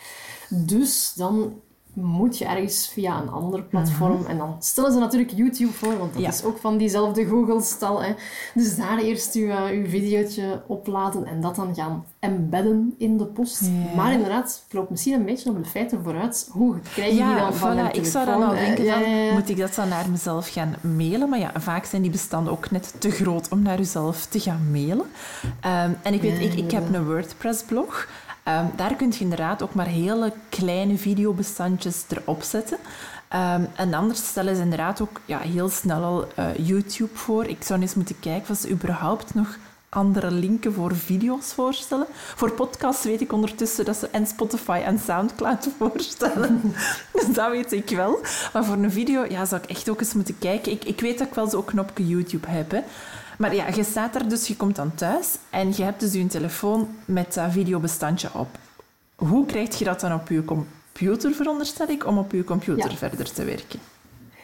Dus 0.50 1.14
dan 1.14 1.54
moet 1.94 2.38
je 2.38 2.46
ergens 2.46 2.90
via 2.94 3.22
een 3.22 3.30
ander 3.30 3.64
platform. 3.64 4.26
En 4.26 4.38
dan 4.38 4.56
stellen 4.60 4.92
ze 4.92 5.00
natuurlijk 5.00 5.32
YouTube 5.36 5.72
voor, 5.72 5.98
want 5.98 6.14
dat 6.14 6.34
is 6.34 6.44
ook 6.44 6.58
van 6.58 6.78
diezelfde 6.78 7.26
Google-stal. 7.26 8.02
Dus 8.54 8.76
daar 8.76 8.98
eerst 8.98 9.34
je, 9.34 9.42
uh, 9.42 9.64
uw 9.72 9.86
videootje 9.86 10.62
opladen 10.68 11.26
en 11.26 11.42
dat 11.42 11.56
dan 11.56 11.76
gaan 11.76 12.06
embedden 12.20 12.94
in 12.98 13.18
de 13.18 13.26
post. 13.26 13.62
Maar 13.96 14.14
inderdaad, 14.14 14.64
ik 14.68 14.74
loop 14.74 14.90
misschien 14.90 15.14
een 15.14 15.26
beetje 15.26 15.50
op 15.50 15.64
de 15.64 15.70
feiten 15.70 16.04
vooruit. 16.04 16.50
Hoe 16.52 16.80
krijg 16.94 17.12
je 17.12 17.24
die 17.26 17.36
dan 17.36 17.54
van 17.54 17.78
voilà, 17.78 17.92
Ik 17.92 18.06
zou 18.06 18.26
dan 18.26 18.44
al 18.44 18.54
denken, 18.54 18.86
van, 18.86 19.34
moet 19.34 19.50
ik 19.50 19.58
dat 19.58 19.76
dan 19.76 19.88
naar 19.88 20.10
mezelf 20.10 20.50
gaan 20.50 20.76
mailen? 20.82 21.30
Maar 21.30 21.40
ja, 21.40 21.52
vaak 21.56 21.86
zijn 21.86 22.02
die 22.02 22.12
bestanden 22.12 22.54
ook 22.54 22.72
net 22.72 22.94
te 22.98 23.12
groot 23.12 23.50
om 23.50 23.62
naar 23.62 23.78
jezelf 23.78 24.26
te 24.26 24.40
gaan 24.40 24.68
mailen. 24.72 25.06
Um, 25.66 25.98
en 26.04 26.14
ik 26.14 26.22
weet, 26.22 26.40
ik, 26.40 26.54
ik 26.54 26.72
heb 26.72 26.94
een 26.94 27.06
WordPress-blog. 27.06 28.08
Um, 28.50 28.72
daar 28.76 28.96
kun 28.96 29.12
je 29.12 29.20
inderdaad 29.20 29.62
ook 29.62 29.74
maar 29.74 29.86
hele 29.86 30.34
kleine 30.50 30.98
videobestandjes 30.98 32.04
erop 32.10 32.44
zetten. 32.44 32.78
Um, 33.34 33.68
en 33.76 33.94
anders 33.94 34.28
stellen 34.28 34.56
ze 34.56 34.62
inderdaad 34.62 35.02
ook 35.02 35.20
ja, 35.26 35.40
heel 35.40 35.70
snel 35.70 36.04
al 36.04 36.28
uh, 36.40 36.68
YouTube 36.68 37.18
voor. 37.18 37.46
Ik 37.46 37.64
zou 37.64 37.82
eens 37.82 37.96
moeten 37.96 38.20
kijken 38.20 38.52
of 38.52 38.58
ze 38.58 38.70
überhaupt 38.70 39.34
nog 39.34 39.58
andere 39.90 40.32
linken 40.32 40.74
voor 40.74 40.96
video's 40.96 41.54
voorstellen. 41.54 42.06
Voor 42.36 42.52
podcasts 42.52 43.04
weet 43.04 43.22
ik 43.22 43.34
ondertussen 43.34 43.86
dat 43.86 43.98
ze 43.98 44.08
en 44.12 44.28
Spotify 44.28 44.82
en 44.86 45.00
Soundcloud 45.00 45.70
voorstellen. 45.78 46.62
dus 47.14 47.34
dat 47.34 47.52
weet 47.52 47.72
ik 47.72 47.90
wel. 47.90 48.20
Maar 48.54 48.66
voor 48.66 48.76
een 48.76 48.92
video 48.92 49.26
ja, 49.30 49.46
zou 49.46 49.62
ik 49.62 49.70
echt 49.70 49.90
ook 49.90 50.00
eens 50.00 50.14
moeten 50.14 50.40
kijken. 50.40 50.72
Ik, 50.72 50.84
ik 50.84 51.00
weet 51.00 51.18
dat 51.18 51.28
ik 51.28 51.34
wel 51.34 51.50
zo'n 51.50 51.66
knopje 51.66 52.08
YouTube 52.08 52.48
heb. 52.48 52.84
Maar 53.40 53.56
ja, 53.56 53.68
je 53.68 53.84
staat 53.84 54.16
er 54.16 54.30
dus, 54.30 54.48
je 54.48 54.56
komt 54.56 54.76
dan 54.76 54.96
thuis 54.96 55.38
en 55.50 55.74
je 55.76 55.84
hebt 55.84 56.00
dus 56.00 56.14
je 56.14 56.28
telefoon 56.28 56.88
met 57.06 57.34
dat 57.34 57.52
videobestandje 57.52 58.30
op. 58.34 58.48
Hoe 59.16 59.46
krijg 59.46 59.80
je 59.80 59.86
dat 59.86 60.00
dan 60.00 60.14
op 60.14 60.30
je 60.30 60.46
computer, 60.46 61.34
veronderstel 61.34 61.88
ik, 61.88 62.08
om 62.08 62.18
op 62.18 62.32
je 62.32 62.44
computer 62.44 62.96
verder 62.96 63.34
te 63.34 63.44
werken? 63.44 63.80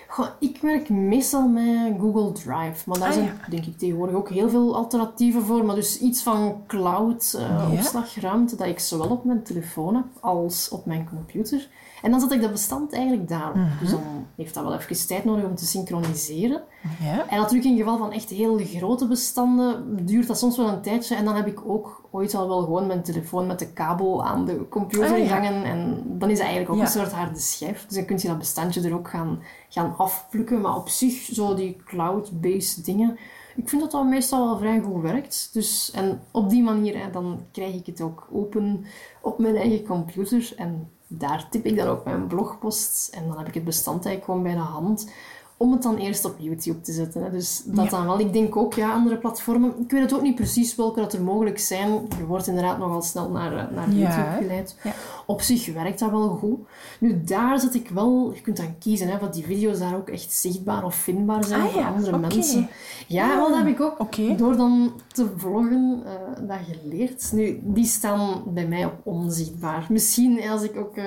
Goh, 0.08 0.28
ik 0.40 0.58
werk 0.62 0.90
meestal 0.90 1.48
met 1.48 1.94
Google 2.00 2.32
Drive. 2.32 2.90
Maar 2.90 3.00
daar 3.00 3.08
ah, 3.08 3.14
zijn 3.14 3.40
denk 3.50 3.66
ik 3.66 3.78
tegenwoordig 3.78 4.16
ook 4.16 4.30
heel 4.30 4.50
veel 4.50 4.76
alternatieven 4.76 5.42
voor. 5.42 5.66
Maar 5.66 5.76
dus 5.76 6.00
iets 6.00 6.24
van 6.24 6.64
cloud 6.68 7.36
uh, 7.36 7.72
opslagruimte 7.72 8.56
dat 8.56 8.68
ik 8.68 8.80
zowel 8.80 9.10
op 9.10 9.26
mijn 9.26 9.44
telefoon 9.44 9.96
heb 9.96 10.06
als 10.20 10.70
op 10.70 10.86
mijn 10.86 11.10
computer. 11.10 11.68
En 12.06 12.12
dan 12.12 12.20
zet 12.20 12.32
ik 12.32 12.42
dat 12.42 12.52
bestand 12.52 12.94
eigenlijk 12.94 13.28
daarop. 13.28 13.56
Mhm. 13.56 13.80
Dus 13.80 13.90
dan 13.90 14.02
heeft 14.36 14.54
dat 14.54 14.64
wel 14.64 14.74
even 14.74 15.08
tijd 15.08 15.26
nodig 15.26 15.46
om 15.46 15.56
te 15.56 15.66
synchroniseren. 15.66 16.62
Ja. 17.00 17.28
En 17.28 17.38
natuurlijk 17.38 17.66
in 17.66 17.78
geval 17.78 17.98
van 17.98 18.12
echt 18.12 18.30
heel 18.30 18.58
grote 18.58 19.08
bestanden 19.08 20.06
duurt 20.06 20.28
dat 20.28 20.38
soms 20.38 20.58
wel 20.58 20.68
een 20.68 20.82
tijdje. 20.82 21.16
En 21.16 21.26
dan 21.26 21.36
heb 21.36 21.48
ik 21.48 21.62
ook 21.70 22.08
ooit 22.12 22.34
al 22.34 22.48
wel 22.48 22.64
gewoon 22.64 22.88
mijn 22.88 23.04
telefoon 23.04 23.48
met 23.48 23.60
de 23.60 23.74
kabel 23.74 24.26
aan 24.26 24.46
de 24.46 24.68
computer 24.70 25.12
ah, 25.12 25.28
gehangen. 25.28 25.64
En 25.64 26.04
dan 26.06 26.30
is 26.30 26.38
het 26.38 26.48
eigenlijk 26.48 26.76
ook 26.76 26.82
een 26.82 26.92
soort 26.92 27.12
harde 27.12 27.40
schijf. 27.40 27.86
Dus 27.86 27.96
dan 27.96 28.06
kun 28.06 28.18
je 28.22 28.28
dat 28.28 28.38
bestandje 28.38 28.82
er 28.82 28.94
ook 28.94 29.10
gaan, 29.10 29.40
gaan 29.70 29.98
afplukken. 29.98 30.62
Maar 30.62 30.76
op 30.76 30.90
zich, 30.90 31.14
zo 31.14 31.56
die 31.56 31.76
cloud-based 31.86 32.86
dingen... 32.86 33.18
Ik 33.56 33.70
vind 33.70 33.82
dat 33.82 33.92
dat 33.92 34.06
meestal 34.06 34.46
wel 34.46 34.58
vrij 34.58 34.80
goed 34.80 35.02
werkt. 35.02 35.50
Dus, 35.54 35.92
en 35.92 36.22
op 36.32 36.50
die 36.50 36.64
manier 36.64 37.04
hè, 37.04 37.10
dan 37.12 37.46
krijg 37.52 37.74
ik 37.76 37.86
het 37.86 38.02
ook 38.02 38.28
open 38.32 38.86
op 39.22 39.40
mijn 39.40 39.56
eigen 39.56 39.86
computer. 39.86 40.54
En 40.56 40.90
daar 41.18 41.48
typ 41.50 41.66
ik 41.66 41.76
dan 41.76 41.88
ook 41.88 42.06
mijn 42.06 42.28
blogposts 42.28 43.10
en 43.10 43.28
dan 43.28 43.38
heb 43.38 43.48
ik 43.48 43.54
het 43.54 43.64
bestand 43.64 44.06
eigenlijk 44.06 44.26
gewoon 44.26 44.44
bij 44.44 44.66
de 44.66 44.72
hand 44.72 45.12
om 45.58 45.72
het 45.72 45.84
dan 45.84 45.98
eerst 45.98 46.26
op 46.26 46.36
YouTube 46.38 46.82
te 46.82 46.92
zetten. 46.92 47.24
Hè. 47.24 47.32
Dus 47.32 47.62
dat 47.66 47.90
dan 47.90 48.06
wel. 48.06 48.20
Ik 48.20 48.34
denk 48.34 48.56
ook, 48.56 48.74
ja, 48.74 48.94
andere 48.94 49.18
platformen. 49.18 49.74
Ik 49.80 49.92
weet 49.92 50.02
het 50.02 50.14
ook 50.14 50.22
niet 50.22 50.36
precies 50.36 50.76
welke 50.76 51.00
dat 51.00 51.14
er 51.14 51.22
mogelijk 51.22 51.60
zijn. 51.60 52.08
Je 52.18 52.26
wordt 52.26 52.48
inderdaad 52.48 52.78
nogal 52.78 53.02
snel 53.02 53.30
naar, 53.30 53.58
eh, 53.58 53.76
naar 53.76 53.90
YouTube 53.90 54.38
geleid. 54.38 54.78
Ja. 54.84 54.94
Op 55.26 55.42
zich 55.42 55.74
werkt 55.74 56.00
dat 56.00 56.12
wel 56.12 56.30
goed. 56.30 56.60
Nu, 57.00 57.24
daar 57.24 57.60
zet 57.60 57.76
ik 57.76 57.90
wel... 57.90 58.32
Je 58.34 58.42
kunt 58.42 58.58
dan 58.58 58.78
kiezen, 58.80 59.08
hè, 59.08 59.20
wat 59.20 59.34
die 59.34 59.46
video's 59.46 59.80
daar 59.80 59.96
ook 59.96 60.10
echt 60.10 60.34
zichtbaar 60.34 60.84
of 60.84 60.96
vindbaar 60.96 61.44
zijn 61.44 61.62
ah, 61.62 61.68
voor 61.68 61.84
andere 61.84 62.18
mensen. 62.18 62.70
Ja, 63.08 63.32
ah, 63.32 63.36
wel, 63.36 63.50
dat 63.50 63.58
heb 63.58 63.68
ik 63.68 63.82
ook 63.82 64.38
door 64.38 64.58
dan 64.58 64.94
te 65.08 65.28
vloggen 65.38 66.04
uh, 66.06 66.48
dat 66.48 66.58
geleerd. 66.72 67.32
Nu, 67.32 67.60
die 67.64 67.86
staan 67.86 68.44
bij 68.46 68.68
mij 68.68 68.86
op 68.86 68.94
onzichtbaar. 69.04 69.86
Misschien 69.90 70.50
als 70.50 70.64
ik 70.64 70.78
ook 70.78 70.98
uh, 70.98 71.06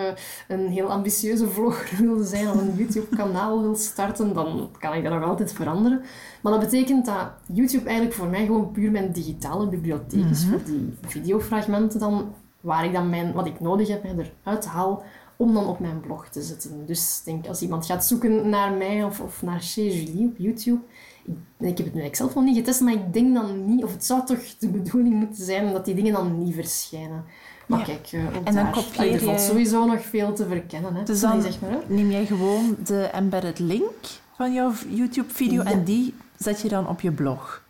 een 0.49 0.68
heel 0.68 0.90
ambitieuze 0.90 1.49
vlogger 1.49 1.99
wil 2.07 2.25
zijn 2.25 2.49
of 2.49 2.61
een 2.61 2.75
YouTube-kanaal 2.77 3.62
wil 3.62 3.75
starten, 3.75 4.35
dan 4.44 4.70
kan 4.79 4.94
ik 4.94 5.03
dat 5.03 5.12
nog 5.12 5.24
altijd 5.24 5.53
veranderen. 5.53 6.03
Maar 6.42 6.53
dat 6.53 6.61
betekent 6.61 7.07
dat 7.07 7.31
YouTube 7.53 7.85
eigenlijk 7.85 8.16
voor 8.16 8.27
mij 8.27 8.46
gewoon 8.46 8.70
puur 8.70 8.90
mijn 8.90 9.12
digitale 9.12 9.68
bibliotheek 9.68 10.24
is 10.24 10.44
mhm. 10.44 10.51
voor 10.51 10.64
die 10.64 10.94
videofragmenten 11.01 12.01
dan, 12.01 12.35
waar 12.61 12.85
ik 12.85 12.92
dan 12.92 13.09
mijn, 13.09 13.33
wat 13.33 13.46
ik 13.46 13.61
nodig 13.61 13.88
heb, 13.88 14.05
eruit 14.05 14.66
haal 14.66 15.05
om 15.37 15.55
dan 15.55 15.66
op 15.66 15.79
mijn 15.79 16.01
blog 16.01 16.29
te 16.29 16.42
zetten. 16.42 16.87
Dus 16.87 17.22
denk, 17.24 17.46
als 17.46 17.62
iemand 17.62 17.87
gaat 17.87 18.07
zoeken 18.07 18.48
naar 18.48 18.72
mij 18.72 19.05
of, 19.05 19.20
of 19.20 19.42
naar 19.42 19.61
Chez 19.61 20.05
Julie 20.05 20.27
op 20.27 20.38
YouTube, 20.38 20.81
ik, 21.24 21.35
ik 21.59 21.79
heb 21.79 21.87
het 21.87 21.94
nu 21.94 22.09
zelf 22.12 22.35
nog 22.35 22.44
niet 22.44 22.57
getest, 22.57 22.81
maar 22.81 22.92
ik 22.92 23.12
denk 23.12 23.35
dan 23.35 23.64
niet, 23.66 23.85
of 23.85 23.92
het 23.92 24.05
zou 24.05 24.27
toch 24.27 24.57
de 24.59 24.68
bedoeling 24.68 25.14
moeten 25.14 25.44
zijn 25.44 25.72
dat 25.72 25.85
die 25.85 25.94
dingen 25.94 26.12
dan 26.12 26.44
niet 26.44 26.55
verschijnen. 26.55 27.24
Maar 27.66 27.85
kijk, 27.85 28.12
uh, 28.12 28.22
en 28.44 28.55
dan 28.55 28.70
kopieer 28.70 29.05
je... 29.05 29.12
Er 29.12 29.20
valt 29.20 29.40
sowieso 29.40 29.87
nog 29.87 30.01
veel 30.01 30.33
te 30.33 30.46
verkennen. 30.46 30.94
Hè. 30.94 31.03
Dus 31.03 31.20
dan 31.20 31.42
zeg 31.42 31.61
maar, 31.61 31.79
neem 31.87 32.11
jij 32.11 32.27
gewoon 32.27 32.77
de 32.85 33.03
embedded 33.03 33.59
link 33.59 33.94
van 34.38 34.53
jouw 34.53 34.72
YouTube-video 34.88 35.62
en 35.62 35.85
die 35.85 36.14
zet 36.37 36.61
je 36.61 36.68
dan 36.68 36.88
op 36.88 37.01
je 37.01 37.11
blog. 37.11 37.62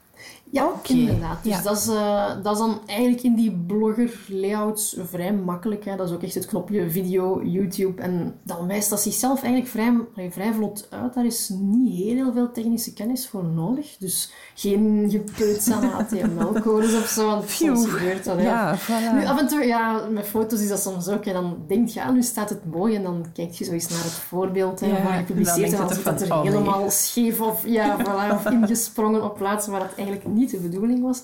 Ja, 0.51 0.67
okay. 0.67 0.97
inderdaad. 0.97 1.43
Dus 1.43 1.63
dat, 1.63 1.77
is, 1.77 1.89
uh, 1.89 2.43
dat 2.43 2.53
is 2.53 2.59
dan 2.59 2.81
eigenlijk 2.87 3.23
in 3.23 3.35
die 3.35 3.53
blogger-layouts 3.67 4.97
vrij 5.03 5.33
makkelijk. 5.33 5.85
Hè. 5.85 5.97
Dat 5.97 6.09
is 6.09 6.15
ook 6.15 6.23
echt 6.23 6.35
het 6.35 6.47
knopje 6.47 6.91
video, 6.91 7.43
YouTube. 7.43 8.03
En 8.03 8.35
dan 8.43 8.67
wijst 8.67 8.91
dat 8.91 9.01
zichzelf 9.01 9.43
eigenlijk 9.43 9.71
vrij, 9.71 10.31
vrij 10.31 10.53
vlot 10.53 10.87
uit. 10.91 11.15
Daar 11.15 11.27
is 11.27 11.49
niet 11.49 12.05
heel 12.05 12.33
veel 12.33 12.53
technische 12.53 12.93
kennis 12.93 13.29
voor 13.29 13.45
nodig. 13.45 13.97
Dus 13.99 14.33
geen 14.55 15.07
gepeuts 15.11 15.71
aan 15.71 15.85
HTML-codes 15.85 16.95
of 16.95 17.07
zo. 17.07 17.27
Want 17.27 17.51
soms 17.51 17.87
gebeurt 17.87 18.25
dat. 18.25 18.41
Ja, 18.41 18.79
voilà. 18.79 19.15
Nu, 19.15 19.27
af 19.27 19.41
en 19.41 19.49
toe, 19.49 19.65
ja, 19.65 20.07
met 20.11 20.27
foto's 20.27 20.61
is 20.61 20.69
dat 20.69 20.81
soms 20.83 21.09
ook. 21.09 21.25
En 21.25 21.33
dan 21.33 21.57
denk 21.67 21.89
je, 21.89 22.03
ah, 22.03 22.13
nu 22.13 22.23
staat 22.23 22.49
het 22.49 22.65
mooi. 22.65 22.95
En 22.95 23.03
dan 23.03 23.27
kijk 23.33 23.53
je 23.53 23.65
zo 23.65 23.73
eens 23.73 23.89
naar 23.89 24.03
het 24.03 24.13
voorbeeld 24.13 24.81
hè, 24.81 24.87
ja, 24.87 25.03
waar 25.03 25.19
je 25.19 25.25
publiceert. 25.25 25.73
En 25.73 25.79
dan 25.79 25.95
zit 25.95 26.05
dat 26.05 26.21
er 26.21 26.33
oh, 26.33 26.43
helemaal 26.43 26.91
scheef 26.91 27.41
of, 27.41 27.67
ja, 27.67 27.97
voilà, 27.99 28.35
of 28.35 28.51
ingesprongen 28.51 29.25
op 29.25 29.35
plaatsen 29.35 29.73
waar 29.73 29.81
het 29.81 29.95
eigenlijk 29.95 30.27
niet 30.27 30.38
niet 30.39 30.51
de 30.51 30.59
bedoeling 30.59 31.03
was. 31.03 31.23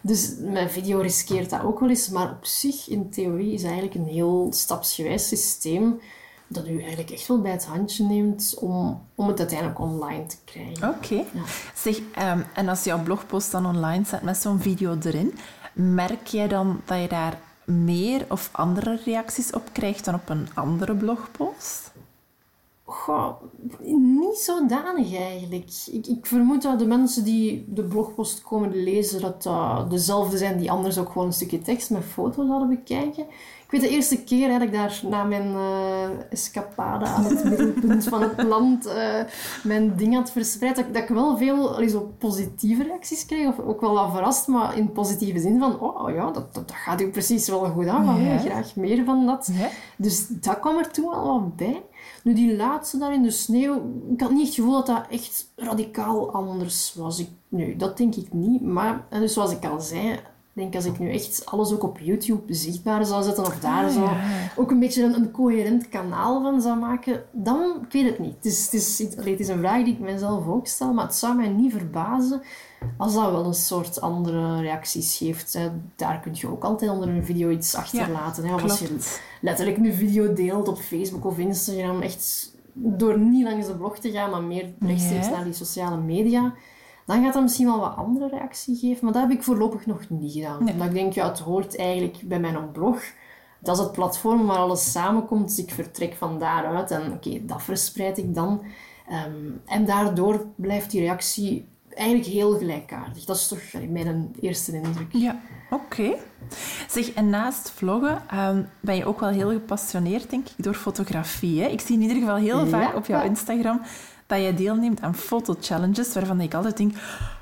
Dus 0.00 0.34
mijn 0.38 0.70
video 0.70 1.00
riskeert 1.00 1.50
dat 1.50 1.62
ook 1.62 1.80
wel 1.80 1.88
eens. 1.88 2.08
Maar 2.08 2.30
op 2.30 2.44
zich, 2.44 2.88
in 2.88 3.10
theorie, 3.10 3.52
is 3.52 3.62
eigenlijk 3.62 3.94
een 3.94 4.06
heel 4.06 4.48
stapsgewijs 4.50 5.28
systeem 5.28 6.00
dat 6.52 6.68
u 6.68 6.80
eigenlijk 6.80 7.10
echt 7.10 7.26
wel 7.26 7.40
bij 7.40 7.50
het 7.50 7.64
handje 7.64 8.04
neemt 8.04 8.54
om, 8.60 9.06
om 9.14 9.28
het 9.28 9.38
uiteindelijk 9.38 9.80
online 9.80 10.26
te 10.26 10.36
krijgen. 10.44 10.88
Oké. 10.88 11.14
Ja. 11.14 11.42
Zeg, 11.74 12.00
ehm, 12.14 12.40
en 12.54 12.68
als 12.68 12.84
jouw 12.84 13.02
blogpost 13.02 13.50
dan 13.50 13.66
online 13.66 14.04
zet 14.04 14.22
met 14.22 14.36
zo'n 14.36 14.60
video 14.60 14.98
erin, 15.02 15.34
merk 15.72 16.26
jij 16.26 16.48
dan 16.48 16.80
dat 16.84 17.00
je 17.00 17.08
daar 17.08 17.38
meer 17.64 18.24
of 18.28 18.48
andere 18.52 19.00
reacties 19.04 19.50
op 19.50 19.68
krijgt 19.72 20.04
dan 20.04 20.14
op 20.14 20.28
een 20.28 20.48
andere 20.54 20.94
blogpost? 20.94 21.91
Goh, 22.92 23.42
niet 23.96 24.36
zodanig 24.36 25.16
eigenlijk. 25.16 25.70
Ik, 25.92 26.06
ik, 26.06 26.26
vermoed 26.26 26.62
dat 26.62 26.78
de 26.78 26.86
mensen 26.86 27.24
die 27.24 27.64
de 27.68 27.84
blogpost 27.84 28.42
komen 28.42 28.82
lezen, 28.82 29.20
dat 29.20 29.42
dat 29.42 29.90
dezelfde 29.90 30.36
zijn 30.36 30.58
die 30.58 30.70
anders 30.70 30.98
ook 30.98 31.08
gewoon 31.08 31.26
een 31.26 31.32
stukje 31.32 31.60
tekst 31.60 31.90
met 31.90 32.04
foto's 32.04 32.48
hadden 32.48 32.68
bekijken. 32.68 33.26
Ik 33.64 33.80
weet 33.80 33.80
de 33.80 33.96
eerste 33.96 34.24
keer 34.24 34.48
dat 34.48 34.62
ik 34.62 34.72
daar 34.72 35.00
na 35.08 35.24
mijn 35.24 35.52
uh, 35.52 36.08
escapade 36.30 37.04
aan 37.04 37.24
het 37.24 37.44
middelpunt 37.44 38.04
van 38.04 38.22
het 38.22 38.42
land 38.42 38.86
uh, 38.86 39.20
mijn 39.62 39.96
ding 39.96 40.14
had 40.14 40.30
verspreid, 40.30 40.76
dat, 40.76 40.94
dat 40.94 41.02
ik 41.02 41.08
wel 41.08 41.36
veel 41.36 41.74
allee, 41.74 41.88
zo 41.88 42.12
positieve 42.18 42.82
reacties 42.82 43.26
kreeg. 43.26 43.46
Of 43.46 43.58
ook 43.58 43.80
wel 43.80 43.94
wat 43.94 44.10
verrast, 44.10 44.46
maar 44.46 44.76
in 44.76 44.92
positieve 44.92 45.38
zin 45.38 45.58
van, 45.58 45.80
oh 45.80 46.14
ja, 46.14 46.30
dat, 46.30 46.54
dat, 46.54 46.72
gaat 46.72 47.00
u 47.00 47.08
precies 47.08 47.48
wel 47.48 47.64
goed 47.64 47.86
aan. 47.86 48.22
Ja. 48.22 48.38
Graag 48.38 48.76
meer 48.76 49.04
van 49.04 49.26
dat. 49.26 49.50
Ja. 49.52 49.68
Dus 49.96 50.26
dat 50.28 50.60
kwam 50.60 50.78
er 50.78 50.90
toen 50.90 51.10
wel 51.10 51.26
wat 51.26 51.56
bij. 51.56 51.82
Nu, 52.22 52.34
die 52.34 52.56
laatste 52.56 52.98
daar 52.98 53.14
in 53.14 53.22
de 53.22 53.30
sneeuw, 53.30 54.02
ik 54.12 54.20
had 54.20 54.30
niet 54.30 54.46
het 54.46 54.54
gevoel 54.54 54.72
dat 54.72 54.86
dat 54.86 55.06
echt 55.10 55.52
radicaal 55.56 56.32
anders 56.32 56.94
was. 56.94 57.18
Ik, 57.18 57.28
nee, 57.48 57.76
dat 57.76 57.96
denk 57.96 58.14
ik 58.14 58.32
niet. 58.32 58.62
Maar, 58.62 59.06
dus 59.10 59.32
zoals 59.32 59.52
ik 59.52 59.64
al 59.64 59.80
zei, 59.80 60.20
denk 60.52 60.74
als 60.74 60.84
ik 60.84 60.98
nu 60.98 61.12
echt 61.12 61.46
alles 61.46 61.72
ook 61.72 61.82
op 61.82 61.98
YouTube 61.98 62.54
zichtbaar 62.54 63.04
zou 63.06 63.22
zetten 63.22 63.46
of 63.46 63.58
daar 63.58 63.84
Ah, 63.84 63.92
zo 63.92 64.00
ja. 64.02 64.16
ook 64.56 64.70
een 64.70 64.78
beetje 64.78 65.02
een, 65.02 65.14
een 65.14 65.30
coherent 65.30 65.88
kanaal 65.88 66.42
van 66.42 66.60
zou 66.62 66.78
maken, 66.78 67.22
dan, 67.30 67.76
ik 67.86 67.92
weet 67.92 68.04
het 68.04 68.18
niet. 68.18 68.34
Het 68.34 68.44
is, 68.44 68.64
het, 68.64 68.74
is, 68.74 68.98
het 68.98 69.48
een 69.48 69.58
vraag 69.58 69.84
die 69.84 69.92
ik 69.94 70.00
mezelf 70.00 70.48
ook 70.48 70.66
stel, 70.66 70.92
maar 70.92 71.04
het 71.04 71.14
zou 71.14 71.36
mij 71.36 71.48
niet 71.48 71.72
verbazen 71.72 72.42
als 72.96 73.14
dat 73.14 73.30
wel 73.30 73.44
een 73.44 73.54
soort 73.54 74.00
andere 74.00 74.60
reacties 74.60 75.16
geeft. 75.16 75.52
Hè. 75.52 75.70
Daar 75.96 76.20
kun 76.20 76.32
je 76.34 76.48
ook 76.48 76.64
altijd 76.64 76.90
onder 76.90 77.08
een 77.08 77.24
video 77.24 77.50
iets 77.50 77.74
achterlaten. 77.74 78.44
hè. 78.44 78.54
Of 78.54 78.62
als 78.62 78.78
je 78.78 78.96
letterlijk 79.40 79.76
een 79.76 79.94
video 79.94 80.32
deelt 80.32 80.68
op 80.68 80.78
Facebook 80.78 81.24
of 81.24 81.38
Instagram, 81.38 82.00
echt 82.00 82.50
door 82.72 83.18
niet 83.18 83.44
langs 83.44 83.66
de 83.66 83.76
blog 83.76 83.98
te 83.98 84.10
gaan, 84.10 84.30
maar 84.30 84.42
meer 84.42 84.72
rechtstreeks 84.80 85.28
naar 85.30 85.44
die 85.44 85.52
sociale 85.52 85.96
media, 85.96 86.54
dan 87.12 87.24
gaat 87.24 87.32
dat 87.32 87.42
misschien 87.42 87.66
wel 87.66 87.78
wat 87.80 87.96
andere 87.96 88.28
reactie 88.28 88.76
geven. 88.76 89.04
Maar 89.04 89.12
dat 89.12 89.22
heb 89.22 89.30
ik 89.30 89.42
voorlopig 89.42 89.86
nog 89.86 90.00
niet 90.08 90.32
gedaan. 90.32 90.64
Nee. 90.64 90.72
Omdat 90.72 90.86
ik 90.88 90.94
denk, 90.94 91.12
ja, 91.12 91.28
het 91.28 91.38
hoort 91.38 91.76
eigenlijk 91.76 92.18
bij 92.24 92.40
mijn 92.40 92.70
blog. 92.72 93.02
Dat 93.58 93.76
is 93.76 93.82
het 93.82 93.92
platform 93.92 94.46
waar 94.46 94.56
alles 94.56 94.92
samenkomt, 94.92 95.48
dus 95.48 95.58
ik 95.58 95.70
vertrek 95.70 96.14
van 96.14 96.38
daaruit 96.38 96.90
en 96.90 97.12
oké, 97.12 97.44
dat 97.46 97.62
verspreid 97.62 98.18
ik 98.18 98.34
dan. 98.34 98.62
Ehm, 99.08 99.50
en 99.66 99.84
daardoor 99.84 100.46
blijft 100.56 100.90
die 100.90 101.00
reactie 101.00 101.68
eigenlijk 101.94 102.28
heel 102.28 102.56
gelijkaardig. 102.58 103.24
Dat 103.24 103.36
is 103.36 103.48
toch 103.48 103.60
mijn 103.88 104.34
eerste 104.40 104.72
indruk. 104.72 105.12
Ja, 105.12 105.40
oké. 105.70 106.14
Zeg, 106.88 107.12
en 107.12 107.30
naast 107.30 107.70
vloggen 107.70 108.22
ehm, 108.28 108.62
ben 108.80 108.96
je 108.96 109.04
ook 109.04 109.20
wel 109.20 109.28
heel 109.28 109.50
gepassioneerd, 109.50 110.30
denk 110.30 110.48
ik, 110.48 110.64
door 110.64 110.74
fotografie. 110.74 111.62
Hè? 111.62 111.68
Ik 111.68 111.80
zie 111.80 111.94
in 111.96 112.02
ieder 112.02 112.16
geval 112.16 112.36
heel 112.36 112.58
Ja. 112.58 112.66
vaak 112.66 112.96
op 112.96 113.06
jouw 113.06 113.22
Instagram 113.24 113.80
dat 114.26 114.42
je 114.42 114.54
deelneemt 114.54 115.00
aan 115.00 115.14
fotochallenges, 115.14 116.12
waarvan 116.14 116.40
ik 116.40 116.54
altijd 116.54 116.76
denk, 116.76 116.94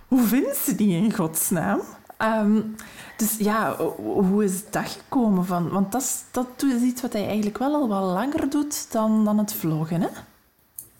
hoe 0.08 0.22
vinden 0.22 0.54
ze 0.54 0.74
die 0.74 0.96
in 1.02 1.14
godsnaam? 1.14 1.80
Ehm, 2.16 2.60
dus 3.16 3.36
ja, 3.38 3.76
ho- 3.76 3.96
hoe 4.02 4.44
is 4.44 4.70
dat 4.70 4.88
gekomen? 4.88 5.44
Van? 5.46 5.68
Want 5.68 5.92
dat 5.92 6.02
is, 6.02 6.22
dat 6.30 6.46
is 6.74 6.82
iets 6.82 7.02
wat 7.02 7.12
hij 7.12 7.26
eigenlijk 7.26 7.58
wel 7.58 7.74
al 7.74 7.88
wat 7.88 8.02
langer 8.02 8.50
doet 8.50 8.92
dan, 8.92 9.24
dan 9.24 9.38
het 9.38 9.52
vloggen, 9.52 10.00
hè? 10.00 10.08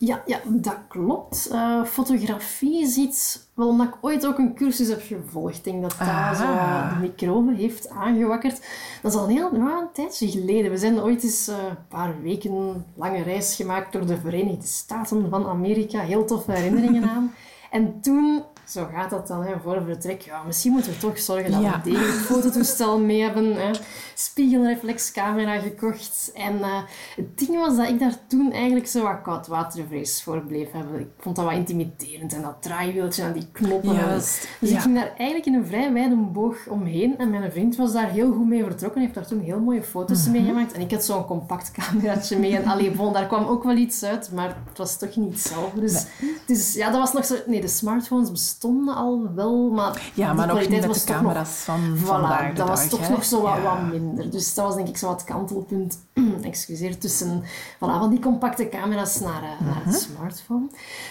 Ja, 0.02 0.22
ja, 0.26 0.38
dat 0.46 0.76
klopt. 0.88 1.48
Eh, 1.52 1.84
fotografie 1.84 2.82
is 2.82 2.96
iets... 2.96 3.48
Wel, 3.54 3.68
omdat 3.68 3.86
ik 3.86 3.94
ooit 4.00 4.26
ook 4.26 4.38
een 4.38 4.54
cursus 4.54 4.88
heb 4.88 5.02
gevolgd. 5.02 5.56
Ik 5.56 5.64
denk 5.64 5.82
dat 5.82 5.94
dat 5.98 6.08
Ah. 6.08 6.34
zo 6.40 6.46
wat 6.46 6.90
de 6.90 6.96
microbe 7.00 7.54
heeft 7.54 7.88
aangewakkerd. 7.88 8.60
Dat 9.02 9.12
is 9.12 9.18
al 9.18 9.24
een 9.24 9.30
heel 9.30 9.52
een 9.52 9.88
tijdje 9.92 10.28
geleden. 10.30 10.70
We 10.70 10.76
zijn 10.78 11.00
ooit 11.00 11.22
eens 11.22 11.48
eh, 11.48 11.56
een 11.68 11.86
paar 11.88 12.22
weken 12.22 12.84
lange 12.94 13.22
reis 13.22 13.54
gemaakt 13.56 13.92
door 13.92 14.06
de 14.06 14.16
Verenigde 14.16 14.66
Staten 14.66 15.30
van 15.30 15.46
Amerika. 15.46 16.00
Heel 16.00 16.24
toffe 16.24 16.52
herinneringen 16.52 17.08
aan. 17.08 17.32
En 17.70 18.00
toen... 18.00 18.42
Zo 18.70 18.88
gaat 18.94 19.10
dat 19.10 19.26
dan, 19.26 19.44
hè, 19.44 19.52
voor 19.62 19.82
vertrek. 19.86 20.20
Ja, 20.20 20.42
misschien 20.46 20.72
moeten 20.72 20.92
we 20.92 20.98
toch 20.98 21.18
zorgen 21.18 21.50
dat 21.50 21.60
Ja. 21.62 21.68
we 21.70 21.74
een 21.90 21.94
degelijk 21.96 22.18
fototoestel 22.24 22.98
mee 23.00 23.22
hebben. 23.22 23.54
Hè. 23.54 23.70
Spiegelreflexcamera 24.14 25.58
gekocht. 25.58 26.30
En 26.34 26.62
eh, 26.62 26.82
het 27.16 27.38
ding 27.38 27.56
was 27.58 27.76
dat 27.76 27.88
ik 27.88 27.98
daar 27.98 28.14
toen 28.26 28.52
eigenlijk 28.52 28.86
zo 28.86 29.02
wat 29.02 29.22
koudwatervrees 29.22 30.22
voor 30.22 30.40
bleef 30.40 30.72
hebben. 30.72 31.00
Ik 31.00 31.08
vond 31.18 31.36
dat 31.36 31.44
wat 31.44 31.54
intimiderend. 31.54 32.32
En 32.32 32.42
dat 32.42 32.56
draaiwieltje 32.60 33.22
en 33.22 33.32
die 33.32 33.48
knoppen. 33.52 33.94
Juist, 33.94 34.48
Dus 34.60 34.70
ja. 34.70 34.76
ik 34.76 34.82
ging 34.82 34.94
daar 34.94 35.12
eigenlijk 35.16 35.46
in 35.46 35.54
een 35.54 35.66
vrij 35.66 35.92
wijde 35.92 36.16
boog 36.16 36.56
omheen. 36.68 37.18
En 37.18 37.30
mijn 37.30 37.52
vriend 37.52 37.76
was 37.76 37.92
daar 37.92 38.10
heel 38.10 38.32
goed 38.32 38.48
mee 38.48 38.62
vertrokken. 38.64 39.00
Hij 39.00 39.02
heeft 39.02 39.14
daar 39.14 39.26
toen 39.38 39.40
heel 39.46 39.60
mooie 39.60 39.82
foto's 39.82 40.22
Mhm. 40.22 40.30
mee 40.32 40.44
gemaakt. 40.44 40.72
En 40.72 40.80
ik 40.80 40.90
had 40.90 41.04
zo'n 41.04 41.24
compact 41.26 41.70
cameraatje 41.70 42.38
mee. 42.38 42.56
En 42.56 42.64
allee, 42.64 42.90
bon, 42.90 43.12
daar 43.12 43.26
kwam 43.26 43.44
ook 43.44 43.64
wel 43.64 43.76
iets 43.76 44.02
uit. 44.04 44.30
Maar 44.32 44.56
het 44.68 44.78
was 44.78 44.98
toch 44.98 45.16
niet 45.16 45.32
hetzelfde. 45.32 45.80
Dus, 45.80 46.06
dus 46.46 46.74
ja, 46.74 46.90
dat 46.90 47.00
was 47.00 47.12
nog 47.12 47.24
zo... 47.24 47.34
Nee, 47.46 47.60
de 47.60 47.68
smartphones 47.68 48.30
bestonden 48.60 48.94
al 48.94 49.28
wel. 49.34 49.70
Maar 49.70 50.10
Ja, 50.14 50.32
maar 50.32 50.46
nog 50.46 50.58
niet 50.60 50.70
met 50.70 50.82
de 50.82 50.86
toch 50.88 50.96
nog 50.96 51.04
camera's 51.04 51.48
van 51.50 51.80
Voilà, 51.96 52.04
vandaag 52.04 52.52
dat 52.54 52.68
was 52.68 52.88
toch 52.88 53.08
nog 53.08 53.24
zo 53.24 53.42
wat, 53.42 53.56
Ja. 53.56 53.62
wat 53.62 53.82
minder. 53.92 54.30
Dus 54.30 54.54
dat 54.54 54.64
was 54.66 54.74
denk 54.74 54.88
ik 54.88 54.96
zo 54.96 55.06
wat 55.06 55.24
kantelpunt, 55.24 55.98
excuseer, 56.42 56.98
tussen 56.98 57.42
voilà, 57.76 57.78
van 57.98 58.10
die 58.10 58.18
compacte 58.18 58.68
camera's 58.68 59.20
naar, 59.20 59.42
eh, 59.42 59.66
naar 59.66 59.76
Mhm. 59.80 59.88
het 59.90 60.00
smartphone. 60.00 60.66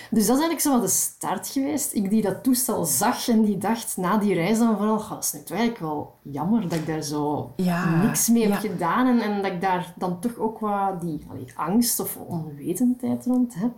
Dus 0.09 0.25
dat 0.27 0.35
is 0.37 0.41
eigenlijk 0.43 0.59
zo 0.61 0.71
wat 0.71 0.81
de 0.81 0.87
start 0.87 1.47
geweest. 1.47 1.93
Ik 1.93 2.09
die 2.09 2.21
dat 2.21 2.43
toestel 2.43 2.85
zag 2.85 3.27
en 3.27 3.43
die 3.43 3.57
dacht 3.57 3.97
na 3.97 4.17
die 4.17 4.33
reis 4.33 4.57
dan 4.59 4.77
vooral, 4.77 4.99
"Goh, 4.99 5.09
dat 5.09 5.23
is 5.23 5.33
eigenlijk 5.51 5.79
wel 5.79 6.13
jammer 6.21 6.61
dat 6.61 6.71
ik 6.79 6.87
daar 6.87 7.01
zo 7.01 7.51
Ja, 7.55 8.01
niks 8.03 8.27
mee 8.27 8.41
heb 8.51 8.61
ja. 8.61 8.69
gedaan 8.69 9.07
en, 9.07 9.19
en 9.19 9.41
dat 9.41 9.51
ik 9.51 9.61
daar 9.61 9.93
dan 9.97 10.19
toch 10.19 10.37
ook 10.37 10.59
wat 10.59 11.01
die 11.01 11.25
allee, 11.29 11.45
angst 11.55 11.99
of 11.99 12.17
onwetendheid 12.27 13.25
rond 13.25 13.53
heb. 13.55 13.71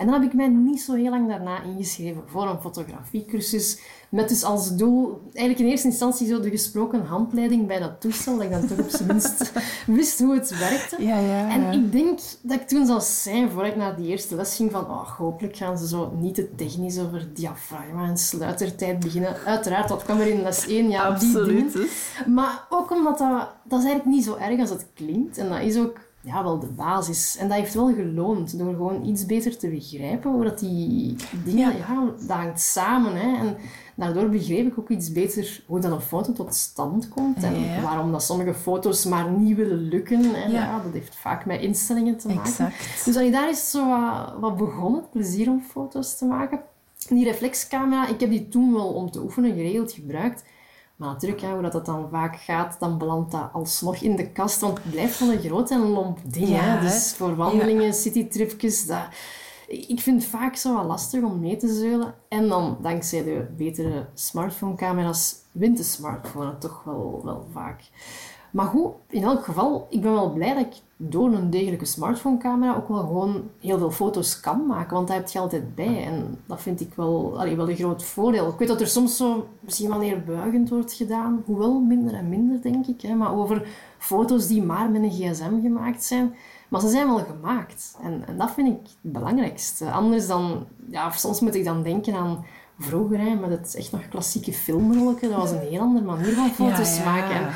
En 0.00 0.06
dan 0.06 0.14
heb 0.14 0.30
ik 0.30 0.32
mij 0.32 0.48
niet 0.48 0.80
zo 0.80 0.94
heel 0.94 1.10
lang 1.10 1.28
daarna 1.28 1.62
ingeschreven 1.62 2.22
voor 2.26 2.48
een 2.48 2.60
fotografiecursus. 2.60 3.80
Met 4.08 4.28
dus 4.28 4.44
als 4.44 4.76
doel, 4.76 5.20
eigenlijk 5.24 5.58
in 5.58 5.66
eerste 5.66 5.86
instantie 5.86 6.26
zo 6.26 6.40
de 6.40 6.50
gesproken 6.50 7.06
handleiding 7.06 7.66
bij 7.66 7.78
dat 7.78 8.00
toestel. 8.00 8.34
Dat 8.36 8.44
ik 8.44 8.50
dan 8.50 8.66
toch 8.66 8.78
op 8.78 8.88
zijn 8.88 9.06
minst 9.06 9.52
wist 9.86 10.18
hoe 10.18 10.34
het 10.34 10.58
werkte. 10.58 11.02
Ja, 11.02 11.18
ja. 11.18 11.48
En 11.48 11.72
ik 11.72 11.92
denk 11.92 12.18
dat 12.42 12.60
ik 12.60 12.68
toen 12.68 12.86
zou 12.86 13.00
zijn, 13.00 13.50
voor 13.50 13.66
ik 13.66 13.76
naar 13.76 13.96
die 13.96 14.08
eerste 14.08 14.34
les 14.34 14.56
ging, 14.56 14.70
van 14.70 14.84
oh, 14.84 15.08
hopelijk 15.18 15.56
gaan 15.56 15.78
ze 15.78 15.88
zo 15.88 16.12
niet 16.20 16.34
te 16.34 16.54
technisch 16.54 16.98
over 16.98 17.28
diafragma 17.34 18.04
en 18.08 18.18
sluitertijd 18.18 19.00
beginnen. 19.00 19.36
Uiteraard, 19.44 19.88
dat 19.88 20.02
kwam 20.02 20.20
er 20.20 20.26
in 20.26 20.42
les 20.42 20.66
1, 20.66 20.90
ja, 20.90 21.10
die 21.10 21.32
dingen. 21.32 21.64
Absoluut. 21.64 21.90
Maar 22.26 22.66
ook 22.70 22.90
omdat 22.90 23.18
dat, 23.18 23.48
dat 23.64 23.78
is 23.78 23.84
eigenlijk 23.84 24.16
niet 24.16 24.24
zo 24.24 24.36
erg 24.36 24.60
als 24.60 24.70
het 24.70 24.86
klinkt. 24.94 25.38
En 25.38 25.48
dat 25.48 25.60
is 25.60 25.78
ook 25.78 25.98
ja, 26.22 26.42
wel 26.42 26.58
de 26.58 26.66
basis. 26.66 27.36
En 27.36 27.48
dat 27.48 27.56
heeft 27.56 27.74
wel 27.74 27.94
geloond 27.94 28.58
door 28.58 28.74
gewoon 28.74 29.04
iets 29.04 29.26
beter 29.26 29.58
te 29.58 29.68
begrijpen 29.68 30.30
hoe 30.30 30.44
dat 30.44 30.58
die 30.58 31.16
dingen, 31.44 31.76
ja. 31.76 32.04
dat 32.26 32.36
hangt 32.36 32.60
samen. 32.60 33.16
Hè. 33.16 33.46
En 33.46 33.56
daardoor 33.94 34.28
begreep 34.28 34.66
ik 34.66 34.78
ook 34.78 34.88
iets 34.88 35.12
beter 35.12 35.62
hoe 35.66 35.80
dan 35.80 35.92
een 35.92 36.00
foto 36.00 36.32
tot 36.32 36.54
stand 36.54 37.08
komt. 37.08 37.42
En 37.42 37.60
Ja. 37.60 37.82
waarom 37.82 38.12
dat 38.12 38.22
sommige 38.22 38.54
foto's 38.54 39.04
maar 39.04 39.30
niet 39.30 39.56
willen 39.56 39.78
lukken. 39.88 40.34
En 40.34 40.50
Ja. 40.50 40.62
ja. 40.64 40.82
dat 40.82 40.92
heeft 40.92 41.14
vaak 41.14 41.46
met 41.46 41.60
instellingen 41.60 42.16
te 42.16 42.28
maken. 42.28 42.42
Exact. 42.42 43.04
Dus 43.04 43.16
allee, 43.16 43.30
daar 43.30 43.48
is 43.50 43.70
zo 43.70 43.88
wat, 43.88 44.34
wat 44.40 44.56
begonnen, 44.56 45.00
het 45.00 45.10
plezier 45.10 45.48
om 45.48 45.62
foto's 45.70 46.18
te 46.18 46.24
maken. 46.24 46.60
Die 47.08 47.24
reflexcamera, 47.24 48.08
ik 48.08 48.20
heb 48.20 48.30
die 48.30 48.48
toen 48.48 48.72
wel 48.72 48.88
om 48.88 49.10
te 49.10 49.22
oefenen 49.22 49.54
geregeld 49.54 49.92
gebruikt. 49.92 50.44
Maar 51.00 51.08
natuurlijk, 51.08 51.40
ja, 51.40 51.52
hoe 51.52 51.62
dat, 51.62 51.72
dat 51.72 51.86
dan 51.86 52.08
vaak 52.10 52.36
gaat, 52.36 52.76
dan 52.78 52.98
belandt 52.98 53.30
dat 53.30 53.50
alsnog 53.52 53.96
in 53.96 54.16
de 54.16 54.30
kast. 54.30 54.60
Want 54.60 54.78
het 54.78 54.90
blijft 54.90 55.18
wel 55.18 55.32
een 55.32 55.40
groot 55.40 55.70
en 55.70 55.80
lomp 55.80 56.18
ding. 56.24 56.48
Ja, 56.48 56.60
hè? 56.60 56.80
Dus 56.80 57.14
voor 57.16 57.36
wandelingen, 57.36 57.94
citytripjes, 57.94 58.86
dat... 58.86 59.02
Ik 59.68 60.00
vind 60.00 60.22
het 60.22 60.30
vaak 60.30 60.56
zo 60.56 60.74
wat 60.74 60.84
lastig 60.84 61.22
om 61.22 61.40
mee 61.40 61.56
te 61.56 61.74
zeulen. 61.74 62.14
En 62.28 62.48
dan, 62.48 62.78
dankzij 62.80 63.24
de 63.24 63.46
betere 63.56 64.06
smartphone-camera's, 64.14 65.34
wint 65.52 65.76
de 65.76 65.82
smartphone 65.82 66.58
toch 66.58 66.82
wel, 66.84 67.20
wel 67.24 67.46
vaak. 67.52 67.82
Maar 68.50 68.66
goed, 68.66 68.92
in 69.08 69.22
elk 69.22 69.44
geval, 69.44 69.86
ik 69.90 70.00
ben 70.00 70.12
wel 70.12 70.32
blij 70.32 70.54
dat 70.54 70.66
ik 70.66 70.74
door 71.02 71.32
een 71.32 71.50
degelijke 71.50 71.84
smartphone-camera 71.84 72.76
ook 72.76 72.88
wel 72.88 72.98
gewoon 72.98 73.42
heel 73.60 73.78
veel 73.78 73.90
foto's 73.90 74.40
kan 74.40 74.66
maken. 74.66 74.94
Want 74.94 75.08
daar 75.08 75.16
heb 75.16 75.28
je 75.28 75.38
altijd 75.38 75.74
bij. 75.74 76.04
En 76.04 76.38
dat 76.46 76.60
vind 76.60 76.80
ik 76.80 76.94
wel, 76.94 77.38
allee, 77.38 77.56
wel 77.56 77.68
een 77.68 77.76
groot 77.76 78.04
voordeel. 78.04 78.48
Ik 78.48 78.58
weet 78.58 78.68
dat 78.68 78.80
er 78.80 78.86
soms 78.86 79.16
zo 79.16 79.48
misschien 79.60 79.88
wel 79.88 79.98
neerbuigend 79.98 80.68
wordt 80.68 80.92
gedaan. 80.92 81.42
Hoewel 81.46 81.80
minder 81.80 82.14
en 82.14 82.28
minder, 82.28 82.62
denk 82.62 82.86
ik. 82.86 83.00
Hè, 83.00 83.14
maar 83.14 83.34
over 83.34 83.66
foto's 83.98 84.46
die 84.46 84.62
maar 84.62 84.90
met 84.90 85.02
een 85.02 85.10
gsm 85.10 85.60
gemaakt 85.62 86.04
zijn. 86.04 86.34
Maar 86.68 86.80
ze 86.80 86.88
zijn 86.88 87.06
wel 87.06 87.24
gemaakt. 87.24 87.96
En, 88.02 88.22
en 88.26 88.38
dat 88.38 88.50
vind 88.50 88.68
ik 88.68 88.80
het 89.02 89.12
belangrijkste. 89.12 89.90
Anders 89.90 90.26
dan... 90.26 90.66
Ja, 90.90 91.10
soms 91.10 91.40
moet 91.40 91.54
ik 91.54 91.64
dan 91.64 91.82
denken 91.82 92.14
aan 92.14 92.44
vroeger, 92.78 93.20
hè, 93.20 93.34
met 93.34 93.50
het 93.50 93.74
echt 93.74 93.92
nog 93.92 94.08
klassieke 94.08 94.52
filmrollen. 94.52 95.16
Dat 95.20 95.32
was 95.32 95.50
een 95.50 95.58
heel 95.58 95.80
andere 95.80 96.04
manier 96.04 96.34
van 96.34 96.50
foto's 96.50 96.96
ja. 96.96 97.04
maken. 97.04 97.34
En 97.34 97.48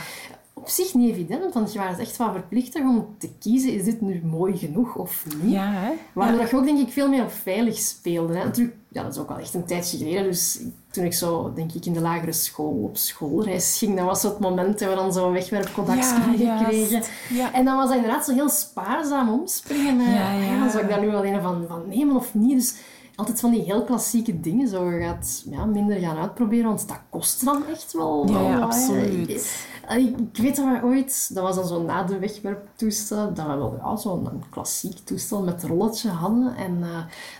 op 0.65 0.71
zich 0.71 0.95
niet 0.95 1.11
evident, 1.11 1.55
want 1.55 1.73
je 1.73 1.79
was 1.79 1.99
echt 1.99 2.17
wel 2.17 2.33
verplicht 2.33 2.75
om 2.75 3.07
te 3.19 3.29
kiezen, 3.39 3.73
is 3.75 3.85
dit 3.85 4.01
nu 4.01 4.21
mooi 4.25 4.57
genoeg 4.57 4.95
of 4.97 5.25
niet? 5.43 5.53
Ja, 5.53 5.71
hè? 5.73 5.91
Waardoor 6.13 6.39
dat 6.41 6.51
je 6.51 6.57
ook 6.57 6.65
denk 6.65 6.79
ik 6.79 6.93
veel 6.93 7.09
meer 7.09 7.23
op 7.23 7.33
veilig 7.33 7.79
speelde. 7.79 8.37
Hè. 8.37 8.45
Natuurlijk, 8.45 8.77
ja, 8.89 9.03
dat 9.03 9.13
is 9.15 9.19
ook 9.21 9.31
al 9.31 9.39
echt 9.39 9.55
een 9.55 9.65
tijdje 9.65 9.97
geleden. 9.97 10.23
Dus 10.25 10.61
toen 10.91 11.05
ik 11.05 11.13
zo, 11.13 11.53
denk 11.55 11.73
ik, 11.73 11.87
in 11.87 11.93
de 11.93 12.01
lagere 12.01 12.33
school 12.33 12.83
op 12.83 12.97
schoolreis 12.97 13.79
ging, 13.79 13.97
dat 13.97 14.05
was 14.07 14.21
zo 14.21 14.29
het 14.29 14.39
moment 14.39 14.79
dat 14.79 14.89
we 14.89 14.95
dan 14.95 15.13
zo 15.13 15.33
wegwerpkodaks 15.33 16.11
Ja, 16.11 16.21
kregen. 16.21 16.79
juist. 16.89 17.11
Ja. 17.31 17.53
En 17.53 17.65
dan 17.65 17.77
was 17.77 17.87
dat 17.89 17.97
inderdaad 17.97 18.25
zo 18.25 18.33
heel 18.33 18.49
spaarzaam 18.49 19.29
omspringen. 19.33 19.97
Met, 19.97 20.07
Ja, 20.07 20.33
ja. 20.33 20.59
dan 20.59 20.71
zou 20.71 20.83
ik 20.83 20.89
daar 20.89 21.01
nu 21.01 21.11
wel 21.11 21.25
een 21.25 21.43
van, 21.43 21.65
van 21.69 21.83
nemen 21.89 22.17
of 22.17 22.35
niet? 22.35 22.55
Dus 22.59 22.75
altijd 23.17 23.41
van 23.41 23.51
die 23.51 23.63
heel 23.63 23.85
klassieke 23.85 24.41
dingen 24.41 24.69
zo 24.69 24.91
je 24.91 25.01
gaat 25.05 25.45
ja, 25.51 25.65
minder 25.65 25.99
gaan 25.99 26.17
uitproberen, 26.17 26.67
want 26.67 26.89
dat 26.89 27.01
kost 27.11 27.45
dan 27.45 27.63
echt 27.71 27.93
wel. 27.93 28.27
Ja, 28.29 28.49
wel 28.49 28.61
absoluut. 28.63 29.57
Ik 29.89 30.37
weet 30.43 30.57
dat 30.57 30.65
we 30.65 30.81
ooit, 30.85 31.35
dat 31.35 31.43
was 31.43 31.55
dan 31.55 31.67
zo 31.67 31.83
na 31.83 32.03
de 32.03 32.19
wegwerptoestel, 32.19 33.35
dat 33.35 33.47
we 33.47 33.55
wel 33.57 33.77
ja, 33.83 33.97
zo'n 33.97 34.29
klassiek 34.51 34.99
toestel 34.99 35.43
met 35.43 35.65
rolletje 35.65 36.09
hadden. 36.09 36.57
En 36.57 36.79
eh, 36.83 36.89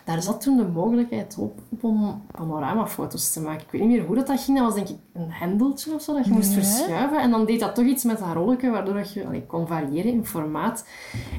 daar 0.05 0.23
zat 0.23 0.41
toen 0.41 0.57
de 0.57 0.65
mogelijkheid 0.65 1.37
op, 1.39 1.59
op 1.71 1.85
om 1.85 2.23
panoramafoto's 2.31 3.33
te 3.33 3.41
maken. 3.41 3.61
Ik 3.61 3.71
weet 3.71 3.81
niet 3.81 3.91
meer 3.91 4.07
hoe 4.07 4.17
dat, 4.17 4.27
dat 4.27 4.41
ging. 4.41 4.57
Dat 4.59 4.67
was 4.67 4.75
denk 4.75 4.89
ik 4.89 4.97
een 5.13 5.31
hendeltje 5.31 5.95
of 5.95 6.03
zo, 6.03 6.15
dat 6.15 6.25
je 6.25 6.31
moest 6.33 6.53
Ja. 6.55 6.61
verschuiven. 6.63 7.21
En 7.21 7.31
dan 7.31 7.47
deed 7.47 7.61
dat 7.61 7.75
toch 7.75 7.85
iets 7.85 8.05
met 8.05 8.19
dat 8.19 8.33
rolletje, 8.35 8.71
waardoor 8.71 8.95
dat 8.95 9.13
je 9.13 9.27
allee, 9.27 9.47
kon 9.47 9.67
variëren 9.67 10.13
in 10.13 10.27
formaat. 10.27 10.85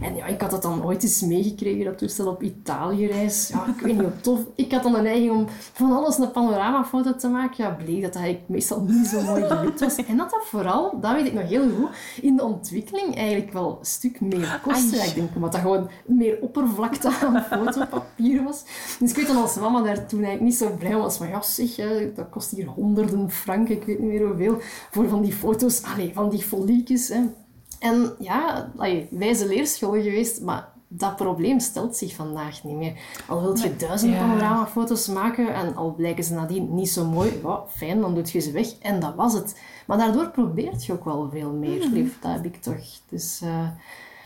En 0.02 0.16
ja, 0.16 0.26
ik 0.26 0.42
had 0.42 0.52
dat 0.52 0.62
dan 0.62 0.84
ooit 0.86 1.04
eens 1.04 1.22
meegekregen, 1.22 1.86
dat 1.86 1.98
toestel 1.98 2.28
op 2.28 2.42
Italië-reis. 2.44 3.48
Ja, 3.48 3.66
ik 3.68 3.82
weet 3.82 3.94
niet 3.94 4.02
hoe 4.02 4.22
tof. 4.22 4.40
Ik 4.56 4.72
had 4.72 4.84
dan 4.84 4.94
de 4.94 5.02
neiging 5.02 5.32
om 5.32 5.46
van 5.74 5.92
alles 5.92 6.18
een 6.18 6.32
panoramafoto 6.32 7.16
te 7.16 7.28
maken. 7.28 7.64
Ja, 7.64 7.70
bleek 7.70 8.02
dat 8.02 8.14
dat 8.14 8.22
eigenlijk 8.22 8.50
meestal 8.50 8.82
niet 8.82 9.08
zo 9.08 9.22
mooi 9.22 9.44
gelukt 9.44 9.80
was. 9.80 9.96
En 9.96 10.18
dat 10.18 10.30
dat 10.30 10.46
vooral, 10.46 10.95
dat 11.02 11.14
weet 11.14 11.26
ik 11.26 11.34
nog 11.34 11.48
heel 11.48 11.70
goed, 11.70 11.90
in 12.22 12.36
de 12.36 12.44
ontwikkeling 12.44 13.16
eigenlijk 13.16 13.54
wel 13.54 13.78
een 13.80 13.86
stuk 13.86 14.22
meer 14.22 14.60
kostte. 14.64 14.96
Ik 14.96 15.16
denk, 15.16 15.36
omdat 15.36 15.52
dat 15.52 15.62
gewoon 15.62 15.90
meer 16.06 16.38
oppervlakte 16.42 17.10
aan 17.22 17.44
fotopapier 17.52 18.44
was. 18.44 18.64
Dus 19.00 19.10
ik 19.10 19.16
weet 19.16 19.28
dan 19.28 19.42
als 19.42 19.56
mama 19.56 19.82
daar 19.82 20.06
toen 20.06 20.24
eigenlijk 20.24 20.42
niet 20.42 20.56
zo 20.56 20.76
blij 20.80 20.96
was. 20.96 21.18
Van 21.18 21.28
ja, 21.28 21.42
zeg, 21.42 21.76
hè, 21.76 22.14
dat 22.14 22.30
kost 22.30 22.52
hier 22.52 22.68
honderden 22.68 23.32
franken, 23.32 23.76
ik 23.76 23.84
weet 23.84 24.00
niet 24.00 24.10
meer 24.10 24.28
hoeveel, 24.28 24.58
voor 24.92 25.10
van 25.10 25.22
die 25.22 25.34
foto's, 25.34 25.84
allee, 25.84 26.12
van 26.14 26.30
die 26.30 26.44
foliekjes. 26.44 27.08
Hè. 27.08 27.22
En 27.80 28.16
ja, 28.20 28.72
allee, 28.76 29.08
wijze 29.12 29.48
leerschool 29.48 29.92
geweest, 29.92 30.42
maar 30.42 30.74
dat 30.88 31.16
probleem 31.16 31.60
stelt 31.60 31.96
zich 31.96 32.16
vandaag 32.16 32.64
niet 32.64 32.76
meer. 32.76 32.94
Al 33.28 33.42
wilt 33.42 33.62
je 33.62 33.76
duizend 33.76 34.14
ja. 34.14 34.20
panoramafoto's 34.20 35.08
maken 35.08 35.54
en 35.54 35.76
al 35.76 35.94
blijken 35.94 36.24
ze 36.24 36.34
nadien 36.34 36.76
niet 36.76 36.90
zo 36.90 37.06
mooi, 37.06 37.42
fijn, 37.70 38.02
dan 38.02 38.16
doet 38.16 38.32
je 38.32 38.40
ze 38.40 38.52
weg 38.52 38.78
en 38.80 39.00
dat 39.00 39.16
was 39.16 39.34
het. 39.34 39.60
Maar 39.86 39.98
daardoor 39.98 40.30
probeert 40.30 40.86
je 40.86 40.94
ook 40.94 41.06
wel 41.06 41.30
veel 41.32 41.52
meer, 41.52 41.88
lief. 41.88 42.18
Dat 42.22 42.32
heb 42.32 42.46
ik 42.46 42.62
toch. 42.62 42.84
Dus, 43.10 43.42
eh, 43.44 43.68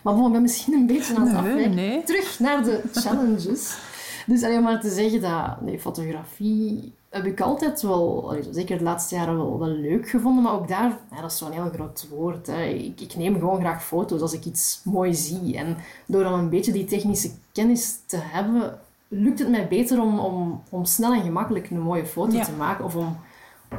maar 0.03 0.15
bon, 0.15 0.25
ik 0.25 0.31
ben 0.31 0.41
misschien 0.41 0.73
een 0.73 0.87
beetje 0.87 1.15
aan 1.15 1.21
het 1.21 1.31
Nee, 1.31 1.39
afwijken. 1.41 1.75
nee. 1.75 2.03
Terug 2.03 2.39
naar 2.39 2.63
de 2.63 2.81
challenges. 2.93 3.77
Dus 4.25 4.43
alleen 4.43 4.63
maar 4.63 4.81
te 4.81 4.89
zeggen 4.89 5.21
dat 5.21 5.61
nee, 5.61 5.79
fotografie 5.79 6.93
heb 7.09 7.25
ik 7.25 7.41
altijd 7.41 7.81
wel, 7.81 8.33
zeker 8.51 8.77
de 8.77 8.83
laatste 8.83 9.15
jaren, 9.15 9.37
wel, 9.37 9.59
wel 9.59 9.67
leuk 9.67 10.09
gevonden. 10.09 10.43
Maar 10.43 10.53
ook 10.53 10.67
daar, 10.67 10.97
ja, 11.11 11.21
dat 11.21 11.31
is 11.31 11.37
zo'n 11.37 11.51
heel 11.51 11.69
groot 11.73 12.07
woord. 12.09 12.47
Hè. 12.47 12.63
Ik, 12.63 13.01
ik 13.01 13.15
neem 13.15 13.33
gewoon 13.39 13.59
graag 13.59 13.83
foto's 13.85 14.21
als 14.21 14.33
ik 14.33 14.45
iets 14.45 14.81
mooi 14.83 15.13
zie. 15.15 15.57
En 15.57 15.77
door 16.05 16.23
dan 16.23 16.33
een 16.39 16.49
beetje 16.49 16.71
die 16.71 16.85
technische 16.85 17.31
kennis 17.51 17.97
te 18.05 18.17
hebben, 18.21 18.79
lukt 19.07 19.39
het 19.39 19.49
mij 19.49 19.67
beter 19.67 20.01
om, 20.01 20.19
om, 20.19 20.61
om 20.69 20.85
snel 20.85 21.13
en 21.13 21.21
gemakkelijk 21.23 21.69
een 21.69 21.79
mooie 21.79 22.05
foto 22.05 22.35
Ja. 22.35 22.43
te 22.43 22.51
maken. 22.57 22.85
Of 22.85 22.95
om, 22.95 23.17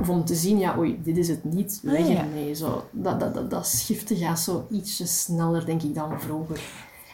of 0.00 0.08
om 0.08 0.24
te 0.24 0.34
zien, 0.34 0.58
ja, 0.58 0.78
oei, 0.78 1.00
dit 1.02 1.16
is 1.16 1.28
het 1.28 1.44
niet, 1.44 1.80
weg 1.82 2.08
Ah, 2.08 2.18
ermee. 2.18 2.54
Zo, 2.54 2.84
dat, 2.90 3.20
dat, 3.20 3.34
dat, 3.34 3.50
dat 3.50 3.66
schiften 3.66 4.16
gaat 4.16 4.40
zo 4.40 4.66
ietsje 4.70 5.06
sneller, 5.06 5.66
denk 5.66 5.82
ik, 5.82 5.94
dan 5.94 6.20
vroeger. 6.20 6.60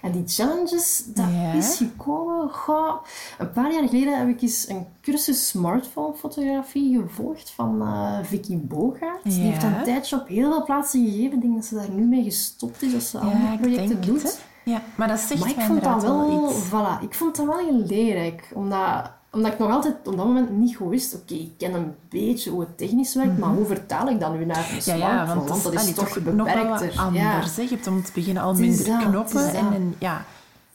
En 0.02 0.12
die 0.12 0.22
challenges, 0.26 1.02
dat 1.14 1.24
Ja. 1.32 1.52
is 1.52 1.76
gekomen... 1.76 2.50
Goh, 2.50 2.94
een 3.38 3.50
paar 3.52 3.72
jaar 3.72 3.88
geleden 3.88 4.18
heb 4.18 4.28
ik 4.28 4.42
eens 4.42 4.68
een 4.68 4.86
cursus 5.02 5.48
smartphone-fotografie 5.48 6.98
gevolgd 7.00 7.50
van 7.50 7.82
eh, 7.82 8.18
Vicky 8.22 8.58
Bogaert. 8.58 9.22
Die 9.22 9.40
heeft 9.40 9.62
een 9.62 9.82
tijdje 9.84 10.20
op 10.20 10.28
heel 10.28 10.50
veel 10.50 10.64
plaatsen 10.64 11.04
gegeven. 11.04 11.32
Ik 11.36 11.40
denk 11.42 11.54
dat 11.54 11.64
ze 11.64 11.74
daar 11.74 11.90
nu 11.90 12.02
mee 12.04 12.22
gestopt 12.24 12.82
is, 12.82 12.94
als 12.94 13.10
ze 13.10 13.18
andere 13.18 13.42
Ja, 13.42 13.52
ik 13.52 13.60
projecten 13.60 14.00
doet. 14.00 14.22
het. 14.22 14.40
Ja, 14.64 14.82
maar 14.96 15.08
dat 15.08 15.18
zegt 15.18 15.40
Maar 15.40 15.50
ik 15.50 15.60
vond 15.60 15.82
dat 15.82 16.02
wel, 16.02 16.48
iets. 16.50 16.66
voilà, 16.68 17.02
ik 17.02 17.14
vond 17.14 17.36
dat 17.36 17.46
wel 17.46 17.58
heel 17.58 17.82
leerrijk. 17.86 18.50
Omdat, 18.54 19.10
omdat 19.30 19.52
ik 19.52 19.58
nog 19.58 19.70
altijd 19.70 19.94
op 20.04 20.16
dat 20.16 20.26
moment 20.26 20.50
niet 20.50 20.76
goed 20.76 20.88
wist, 20.88 21.14
oké, 21.14 21.34
ik 21.34 21.52
ken 21.58 21.74
een 21.74 21.94
beetje 22.08 22.50
hoe 22.50 22.60
het 22.60 22.78
technisch 22.78 23.14
werkt, 23.14 23.38
maar 23.38 23.50
hoe 23.50 23.66
vertaal 23.66 24.08
ik 24.08 24.20
dat 24.20 24.34
nu 24.34 24.44
naar 24.44 24.56
een 24.56 24.82
smartphone? 24.82 24.98
ja, 24.98 25.26
want 25.26 25.48
dat 25.48 25.56
is, 25.56 25.62
dat 25.62 25.72
is 25.72 25.80
allee, 25.80 25.92
toch 25.92 26.14
nog 26.14 26.24
wel 26.24 26.34
beperkter. 26.34 26.86
wat 26.86 27.14
ja. 27.14 27.32
anders. 27.32 27.56
Je 27.56 27.66
hebt 27.68 27.86
om 27.86 28.02
te 28.02 28.12
beginnen 28.14 28.42
al 28.42 28.54
minder 28.54 28.84
dat, 28.84 29.04
knoppen. 29.04 29.54
En 29.54 29.72
een, 29.72 29.94
ja, 29.98 30.24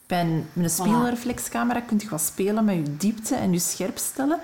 bij 0.06 0.20
een, 0.20 0.46
met 0.52 0.64
een 0.64 0.70
spiegelreflexcamera 0.70 1.80
kun 1.80 1.98
je 2.00 2.08
wat 2.08 2.20
spelen 2.20 2.64
met 2.64 2.74
je 2.74 2.96
diepte 2.96 3.34
en 3.34 3.52
je 3.52 3.58
scherpstellen. 3.58 4.38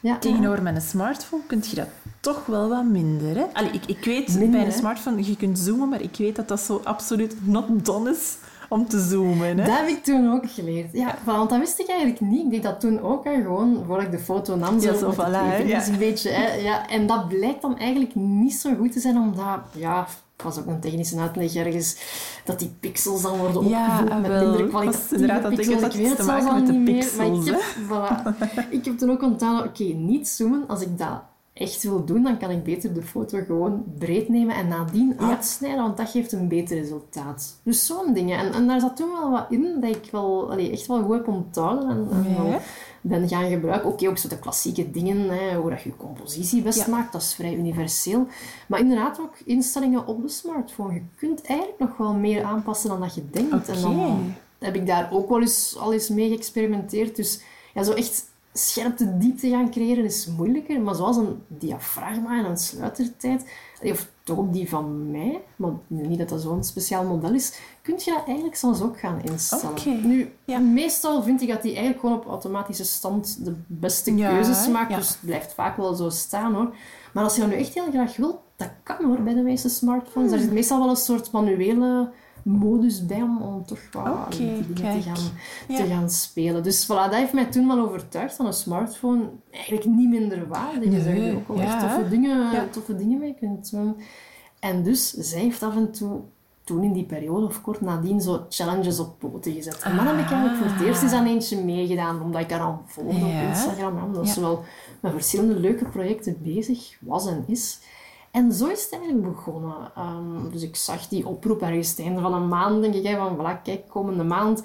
Ja, 0.00 0.18
Tegenover 0.18 0.62
met 0.62 0.74
een 0.74 0.82
smartphone 0.82 1.42
kun 1.46 1.62
je 1.70 1.76
dat 1.76 1.88
toch 2.20 2.46
wel 2.46 2.68
wat 2.68 2.84
minder. 2.84 3.36
Hè? 3.36 3.44
Allee, 3.52 3.70
ik, 3.70 3.84
ik 3.86 4.04
weet, 4.04 4.28
Minder, 4.28 4.50
bij 4.50 4.60
een 4.60 4.72
hè? 4.72 4.78
smartphone, 4.78 5.24
je 5.24 5.36
kunt 5.36 5.58
zoomen, 5.58 5.88
maar 5.88 6.00
ik 6.00 6.16
weet 6.16 6.36
dat 6.36 6.48
dat 6.48 6.60
zo 6.60 6.80
absoluut 6.84 7.46
not 7.46 7.84
done 7.84 8.10
is 8.10 8.36
om 8.68 8.88
te 8.88 9.00
zoomen. 9.00 9.46
Hè? 9.46 9.54
Dat 9.54 9.76
heb 9.78 9.88
ik 9.88 10.04
toen 10.04 10.32
ook 10.32 10.50
geleerd. 10.50 10.92
Ja, 10.92 11.18
want 11.24 11.50
dat 11.50 11.58
wist 11.58 11.78
ik 11.78 11.88
eigenlijk 11.88 12.20
niet. 12.20 12.44
Ik 12.44 12.50
deed 12.50 12.62
dat 12.62 12.80
toen 12.80 13.00
ook 13.00 13.24
hè, 13.24 13.34
gewoon 13.34 13.82
voordat 13.86 14.04
ik 14.04 14.10
de 14.10 14.18
foto 14.18 14.56
nam. 14.56 14.80
Zo 14.80 15.12
voilà, 15.12 15.52
even 15.52 15.66
ja. 15.66 15.86
een 15.86 15.98
beetje. 15.98 16.30
Hè, 16.30 16.54
ja. 16.54 16.88
En 16.88 17.06
dat 17.06 17.28
blijkt 17.28 17.62
dan 17.62 17.78
eigenlijk 17.78 18.14
niet 18.14 18.54
zo 18.54 18.74
goed 18.74 18.92
te 18.92 19.00
zijn, 19.00 19.16
omdat... 19.16 19.60
Ja, 19.72 20.06
was 20.44 20.58
ook 20.58 20.66
een 20.66 20.80
technische 20.80 21.18
uitleg 21.18 21.54
ergens, 21.54 21.96
dat 22.44 22.58
die 22.58 22.74
pixels 22.80 23.22
dan 23.22 23.38
worden 23.38 23.68
Ja, 23.68 24.00
opgevoed 24.00 24.20
met 24.20 24.40
minder 24.40 24.68
kwalitatieve 24.68 25.14
inderdaad 25.14 25.42
dat 25.42 25.54
pixels. 25.54 25.82
ik 25.82 25.92
weet 25.92 26.08
het 26.08 26.16
zelfs 26.16 26.26
maken 26.26 26.48
al 26.48 26.54
met 26.54 26.66
de 26.66 26.72
niet 26.72 26.82
meer. 26.82 27.12
Maar 27.16 27.26
ik 27.26 27.44
heb, 27.44 27.62
voilà. 27.88 28.68
ik 28.70 28.84
heb 28.84 28.98
toen 28.98 29.10
ook 29.10 29.22
ontdaan, 29.22 29.64
oké, 29.64 29.82
niet 29.82 30.28
zoomen. 30.28 30.64
Als 30.68 30.80
ik 30.80 30.98
dat 30.98 31.22
echt 31.54 31.82
wil 31.82 32.04
doen, 32.04 32.22
dan 32.22 32.38
kan 32.38 32.50
ik 32.50 32.64
beter 32.64 32.94
de 32.94 33.02
foto 33.02 33.38
gewoon 33.46 33.84
breed 33.98 34.28
nemen 34.28 34.54
en 34.54 34.68
nadien 34.68 35.20
uitsnijden, 35.20 35.82
want 35.82 35.96
dat 35.96 36.08
geeft 36.10 36.32
een 36.32 36.48
beter 36.48 36.78
resultaat. 36.78 37.60
Dus 37.62 37.86
zo'n 37.86 38.12
dingen. 38.12 38.38
En, 38.38 38.52
en 38.52 38.66
daar 38.66 38.80
zat 38.80 38.96
toen 38.96 39.10
wel 39.12 39.30
wat 39.30 39.46
in 39.50 39.80
dat 39.80 39.90
ik 39.96 40.08
wel, 40.10 40.50
allee, 40.50 40.70
echt 40.70 40.86
wel 40.86 41.02
goed 41.02 41.14
heb 41.16 41.28
onthouden 41.28 41.88
en, 41.88 42.08
en 42.10 42.46
Ja. 42.46 42.60
ben 43.00 43.28
gaan 43.28 43.48
gebruiken. 43.50 43.88
Oké, 43.90 44.08
ook 44.08 44.18
zo 44.18 44.28
de 44.28 44.38
klassieke 44.38 44.90
dingen, 44.90 45.28
hè, 45.28 45.56
hoe 45.56 45.70
dat 45.70 45.82
je 45.82 45.88
je 45.88 45.96
compositie 45.96 46.62
best 46.62 46.78
Ja. 46.78 46.88
maakt, 46.88 47.12
dat 47.12 47.22
is 47.22 47.34
vrij 47.34 47.54
universeel. 47.54 48.26
Maar 48.68 48.80
inderdaad 48.80 49.20
ook 49.20 49.34
instellingen 49.44 50.06
op 50.06 50.22
de 50.22 50.28
smartphone. 50.28 50.94
Je 50.94 51.02
kunt 51.16 51.42
eigenlijk 51.42 51.78
nog 51.78 51.96
wel 51.96 52.14
meer 52.14 52.42
aanpassen 52.42 52.88
dan 52.90 53.00
dat 53.00 53.14
je 53.14 53.30
denkt. 53.30 53.68
En 53.68 53.80
dan 53.80 54.34
heb 54.58 54.74
ik 54.74 54.86
daar 54.86 55.08
ook 55.12 55.28
wel 55.28 55.40
eens, 55.40 55.76
al 55.80 55.92
eens 55.92 56.08
mee 56.08 56.28
geëxperimenteerd. 56.28 57.16
Dus 57.16 57.40
ja, 57.74 57.82
zo 57.82 57.92
echt 57.92 58.32
scherpte 58.56 59.18
diepte 59.18 59.48
gaan 59.48 59.70
creëren 59.70 60.04
is 60.04 60.26
moeilijker. 60.36 60.80
Maar 60.80 60.94
zoals 60.94 61.16
een 61.16 61.42
diafragma 61.48 62.38
en 62.38 62.44
een 62.44 62.56
sluitertijd, 62.56 63.44
of 63.82 64.08
toch 64.22 64.38
ook 64.38 64.52
die 64.52 64.68
van 64.68 65.10
mij, 65.10 65.40
maar 65.56 65.70
niet 65.86 66.18
dat 66.18 66.28
dat 66.28 66.40
zo'n 66.40 66.64
speciaal 66.64 67.04
model 67.04 67.34
is, 67.34 67.58
kun 67.82 67.94
je 68.04 68.10
dat 68.10 68.24
eigenlijk 68.26 68.56
zelfs 68.56 68.80
ook 68.82 68.98
gaan 68.98 69.20
instellen. 69.22 70.08
Nu, 70.08 70.32
Ja. 70.44 70.58
meestal 70.58 71.22
vind 71.22 71.42
ik 71.42 71.48
dat 71.48 71.62
die 71.62 71.70
eigenlijk 71.72 72.00
gewoon 72.00 72.16
op 72.16 72.26
automatische 72.26 72.84
stand 72.84 73.44
de 73.44 73.54
beste 73.66 74.16
Ja, 74.16 74.30
keuzes 74.30 74.68
maakt. 74.68 74.90
ja. 74.90 74.96
Dus 74.96 75.08
het 75.08 75.18
blijft 75.20 75.52
vaak 75.52 75.76
wel 75.76 75.94
zo 75.94 76.10
staan 76.10 76.54
hoor. 76.54 76.74
Maar 77.12 77.24
als 77.24 77.34
je 77.34 77.40
dat 77.40 77.50
nu 77.50 77.56
echt 77.56 77.74
heel 77.74 77.90
graag 77.90 78.16
wilt, 78.16 78.36
dat 78.56 78.70
kan 78.82 79.04
hoor 79.04 79.22
bij 79.22 79.34
de 79.34 79.42
meeste 79.42 79.68
smartphones. 79.68 80.28
Hmm. 80.30 80.38
Er 80.38 80.44
zit 80.44 80.52
meestal 80.52 80.78
wel 80.78 80.88
een 80.88 80.96
soort 80.96 81.30
manuele 81.30 82.10
modus 82.44 83.06
bij 83.06 83.22
om, 83.22 83.42
om 83.42 83.64
toch 83.66 83.78
wat 83.92 84.32
die 84.32 84.46
dingen 84.46 84.74
kijk. 84.74 85.02
te 85.02 85.08
gaan, 85.08 85.22
Ja. 85.68 85.76
te 85.76 85.86
gaan 85.86 86.10
spelen. 86.10 86.62
Dus 86.62 86.84
voilà, 86.84 86.88
dat 86.88 87.14
heeft 87.14 87.32
mij 87.32 87.44
toen 87.46 87.66
wel 87.66 87.78
overtuigd 87.78 88.36
dat 88.36 88.46
een 88.46 88.52
smartphone 88.52 89.22
eigenlijk 89.50 89.84
niet 89.86 90.08
minder 90.08 90.48
waardig 90.48 90.82
is. 90.92 91.04
Dat 91.04 91.12
je 91.14 91.20
Nee, 91.20 91.36
ook 91.36 91.48
wel 91.48 91.56
ja, 91.56 91.64
echt 91.64 91.80
toffe 91.80 92.08
dingen, 92.08 92.52
Ja. 92.52 92.66
toffe 92.70 92.96
dingen 92.96 93.18
mee 93.18 93.34
kunt 93.38 93.70
doen. 93.70 93.96
En 94.60 94.82
dus, 94.82 95.10
zij 95.10 95.40
heeft 95.40 95.62
af 95.62 95.76
en 95.76 95.92
toe 95.92 96.20
toen 96.64 96.82
in 96.82 96.92
die 96.92 97.04
periode 97.04 97.46
of 97.46 97.60
kort 97.62 97.80
nadien 97.80 98.20
zo 98.20 98.46
challenges 98.48 98.98
op 98.98 99.18
poten 99.18 99.52
gezet. 99.52 99.82
En 99.82 99.96
dan 99.96 100.06
heb 100.06 100.18
ik 100.18 100.30
eigenlijk 100.30 100.56
voor 100.56 100.66
het 100.76 100.80
eerst 100.86 101.02
eens 101.02 101.12
aan 101.12 101.26
eentje 101.26 101.64
meegedaan, 101.64 102.22
omdat 102.22 102.40
ik 102.40 102.50
haar 102.50 102.60
al 102.60 102.82
volgde 102.86 103.24
op 103.24 103.48
Instagram. 103.48 104.02
Omdat 104.04 104.28
ze 104.28 104.40
wel 104.40 104.62
met 105.00 105.12
verschillende 105.12 105.60
leuke 105.60 105.84
projecten 105.84 106.36
bezig 106.42 106.96
was 107.00 107.26
en 107.26 107.44
is. 107.46 107.78
En 108.34 108.52
zo 108.52 108.66
is 108.66 108.82
het 108.82 108.92
eigenlijk 108.92 109.34
begonnen. 109.34 109.90
Ehm, 109.96 110.50
dus 110.50 110.62
ik 110.62 110.76
zag 110.76 111.08
die 111.08 111.26
oproep 111.26 111.62
ergens 111.62 111.88
het 111.90 111.98
einde 111.98 112.20
van 112.20 112.34
een 112.34 112.48
maand, 112.48 112.82
denk 112.82 112.94
ik, 112.94 113.06
hè, 113.06 113.16
van 113.16 113.36
voilà, 113.36 113.62
kijk, 113.62 113.88
komende 113.88 114.24
maand 114.24 114.62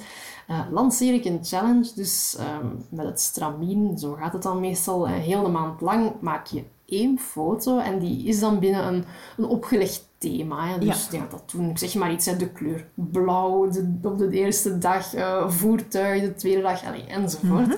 eh, 0.48 0.60
lanceer 0.72 1.14
ik 1.14 1.26
een 1.26 1.40
challenge. 1.44 1.92
Dus 1.96 2.36
ehm, 2.40 2.68
met 2.90 3.06
het 3.06 3.20
stramien, 3.20 3.98
zo 3.98 4.14
gaat 4.14 4.34
het 4.34 4.44
dan 4.44 4.60
meestal, 4.60 5.08
eh, 5.08 5.14
heel 5.14 5.44
de 5.44 5.50
maand 5.50 5.82
lang 5.82 6.12
maak 6.20 6.46
je 6.48 6.64
één 6.86 7.20
foto 7.20 7.78
en 7.80 8.00
die 8.00 8.26
is 8.26 8.40
dan 8.40 8.60
binnen 8.60 8.88
een, 8.88 9.06
een 9.38 9.46
opgelegd 9.46 10.08
thema. 10.18 10.68
Hè. 10.68 10.78
Dus 10.80 11.08
Ja. 11.12 11.28
dat 11.30 11.44
toen, 11.46 11.70
ik 11.70 11.78
zeg 11.78 11.96
maar 11.96 12.12
iets, 12.12 12.26
hè, 12.26 12.36
de 12.38 12.50
kleur 12.50 12.88
blauw 12.94 13.70
de, 13.70 13.98
op 14.04 14.18
de 14.18 14.30
eerste 14.30 14.78
dag, 14.78 15.14
eh, 15.14 15.50
voertuig 15.50 16.22
de 16.22 16.36
tweede 16.36 16.62
dag, 16.62 16.84
enzovoort. 17.08 17.78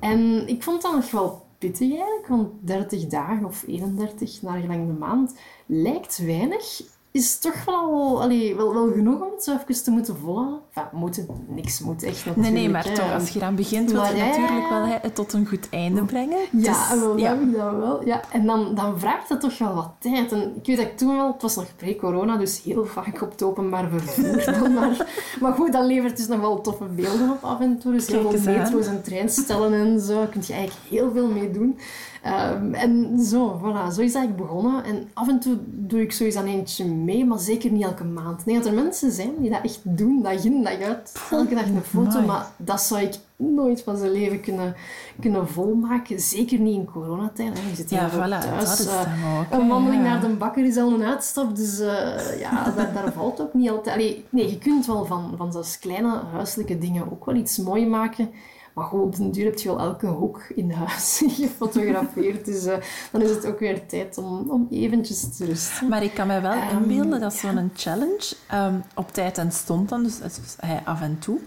En 0.00 0.48
ik 0.48 0.62
vond 0.62 0.82
dat 0.82 0.92
nog 0.92 1.10
wel 1.10 1.45
pittig 1.58 1.90
eigenlijk, 1.90 2.26
want 2.26 2.50
30 2.60 3.06
dagen 3.06 3.44
of 3.44 3.64
31 3.66 4.42
naar 4.42 4.60
gelang 4.60 4.86
de 4.86 4.92
maand 4.92 5.38
lijkt 5.66 6.18
weinig. 6.18 6.82
Is 7.16 7.38
toch 7.38 7.64
wel, 7.64 8.22
allee, 8.22 8.56
wel, 8.56 8.74
wel 8.74 8.92
genoeg 8.92 9.20
om 9.20 9.30
het 9.34 9.44
zo 9.44 9.52
even 9.52 9.84
te 9.84 9.90
moeten 9.90 10.16
volhouden. 10.16 10.60
Enfin, 10.72 10.98
moeten, 10.98 11.26
niks 11.48 11.80
moet 11.80 12.02
echt 12.02 12.24
Nee, 12.24 12.34
natuurlijk. 12.34 12.54
nee, 12.54 12.68
maar 12.68 12.84
hè. 12.84 12.94
toch, 12.94 13.12
als 13.12 13.28
je 13.28 13.38
eraan 13.38 13.54
begint, 13.54 13.90
wil 13.90 14.00
Maar 14.00 14.10
je 14.10 14.16
ja, 14.16 14.26
natuurlijk 14.26 14.68
wel 14.68 14.84
hè, 14.84 14.96
het 15.02 15.14
tot 15.14 15.32
een 15.32 15.46
goed 15.46 15.68
einde 15.70 16.04
brengen. 16.04 16.38
Ja, 16.52 16.90
Dus, 16.90 17.00
wel, 17.00 17.16
ja. 17.18 17.28
dat 17.28 17.38
heb 17.38 17.48
ik 17.48 17.56
dat 17.56 17.76
wel. 17.76 18.06
Ja. 18.06 18.20
En 18.32 18.46
dan, 18.46 18.74
dan 18.74 18.98
vraagt 19.00 19.28
het 19.28 19.40
toch 19.40 19.58
wel 19.58 19.74
wat 19.74 19.90
tijd. 19.98 20.32
En 20.32 20.52
ik 20.56 20.66
weet 20.66 20.76
dat 20.76 20.86
ik 20.86 20.96
toen 20.96 21.16
wel, 21.16 21.32
het 21.32 21.42
was 21.42 21.56
nog 21.56 21.76
pre-corona, 21.76 22.36
dus 22.36 22.62
heel 22.62 22.86
vaak 22.86 23.22
op 23.22 23.30
het 23.30 23.42
openbaar 23.42 23.88
vervoer. 23.88 24.70
maar. 24.80 25.06
maar 25.40 25.52
goed, 25.52 25.72
dat 25.72 25.84
levert 25.84 26.16
dus 26.16 26.26
nog 26.26 26.40
wel 26.40 26.60
toffe 26.60 26.84
beelden 26.84 27.30
op 27.30 27.44
af 27.44 27.60
en 27.60 27.78
toe. 27.78 27.92
Dus 27.92 28.06
heel 28.06 28.30
veel 28.30 28.54
metro's 28.54 28.86
en 28.86 29.02
treinstellen 29.02 29.72
en 29.72 30.00
zo. 30.00 30.14
Daar 30.14 30.26
kun 30.26 30.42
je 30.46 30.52
eigenlijk 30.52 30.88
heel 30.88 31.10
veel 31.12 31.28
mee 31.28 31.50
doen. 31.50 31.78
Ehm, 32.22 32.74
en 32.74 33.18
zo, 33.20 33.60
voilà, 33.62 33.92
zo 33.94 34.00
is 34.00 34.12
dat 34.12 34.22
eigenlijk 34.22 34.36
begonnen. 34.36 34.84
En 34.84 35.08
af 35.12 35.28
en 35.28 35.40
toe 35.40 35.56
doe 35.66 36.00
ik 36.00 36.12
sowieso 36.12 36.38
aan 36.38 36.46
eentje 36.46 36.84
mee, 36.84 37.24
maar 37.24 37.38
zeker 37.38 37.70
niet 37.70 37.84
elke 37.84 38.04
maand. 38.04 38.46
Nee, 38.46 38.56
dat 38.56 38.66
er 38.66 38.72
mensen 38.72 39.12
zijn 39.12 39.30
die 39.38 39.50
dat 39.50 39.62
echt 39.62 39.80
doen, 39.82 40.22
dag 40.22 40.44
in, 40.44 40.62
dag 40.62 40.80
uit. 40.80 41.14
Elke 41.30 41.54
dag 41.54 41.66
een 41.66 41.82
foto, 41.82 42.10
amai. 42.10 42.26
maar 42.26 42.46
dat 42.56 42.80
zou 42.80 43.00
ik 43.00 43.14
nooit 43.36 43.82
van 43.82 43.96
zijn 43.96 44.10
leven 44.12 44.40
kunnen, 44.40 44.74
kunnen 45.20 45.48
volmaken. 45.48 46.20
Zeker 46.20 46.58
niet 46.58 46.74
in 46.74 46.84
coronatijd. 46.84 47.58
hè. 47.58 47.68
Je 47.68 47.74
zit 47.74 47.90
hier 47.90 47.98
Ja, 47.98 48.10
voilà, 48.10 48.42
thuis. 48.48 48.68
dat 48.68 48.78
is 48.78 48.86
eh, 48.86 49.38
ook. 49.40 49.60
een 49.60 49.68
wandeling 49.68 50.02
ja. 50.04 50.08
naar 50.08 50.20
de 50.20 50.36
bakker 50.36 50.64
is 50.64 50.76
al 50.76 50.92
een 50.92 51.04
uitstap, 51.04 51.56
dus 51.56 51.80
eh, 51.80 52.40
ja, 52.40 52.64
daar, 52.76 52.92
daar 52.92 53.12
valt 53.12 53.40
ook 53.40 53.54
niet 53.54 53.70
altijd... 53.70 53.96
Allee, 53.96 54.24
nee, 54.30 54.50
je 54.50 54.58
kunt 54.58 54.86
wel 54.86 55.04
van, 55.04 55.34
van 55.36 55.52
zo'n 55.52 55.62
kleine 55.80 56.20
huiselijke 56.32 56.78
dingen 56.78 57.10
ook 57.10 57.24
wel 57.24 57.34
iets 57.34 57.58
mooi 57.58 57.86
maken. 57.86 58.30
Maar 58.76 58.84
goed, 58.84 59.00
op 59.00 59.16
den 59.16 59.30
duur 59.30 59.44
heb 59.44 59.58
je 59.58 59.68
wel 59.68 59.78
elke 59.78 60.06
hoek 60.06 60.42
in 60.54 60.70
huis 60.70 61.22
gefotografeerd. 61.40 62.44
Dus 62.44 62.64
eh, 62.64 62.76
dan 63.12 63.22
is 63.22 63.30
het 63.30 63.46
ook 63.46 63.58
weer 63.58 63.86
tijd 63.86 64.18
om, 64.18 64.50
om 64.50 64.66
eventjes 64.70 65.36
te 65.36 65.44
rusten. 65.44 65.88
Maar 65.88 66.02
ik 66.02 66.14
kan 66.14 66.26
me 66.26 66.40
wel 66.40 66.52
Ehm, 66.52 66.76
inbeelden 66.76 67.20
dat 67.20 67.34
zo'n 67.34 67.70
challenge 67.76 68.36
ehm, 68.46 68.74
op 68.94 69.12
tijd 69.12 69.38
en 69.38 69.52
stond 69.52 69.88
dan, 69.88 70.02
dus 70.02 70.18
dus 70.18 70.56
hij 70.60 70.82
af 70.84 71.00
en 71.00 71.18
toe, 71.18 71.38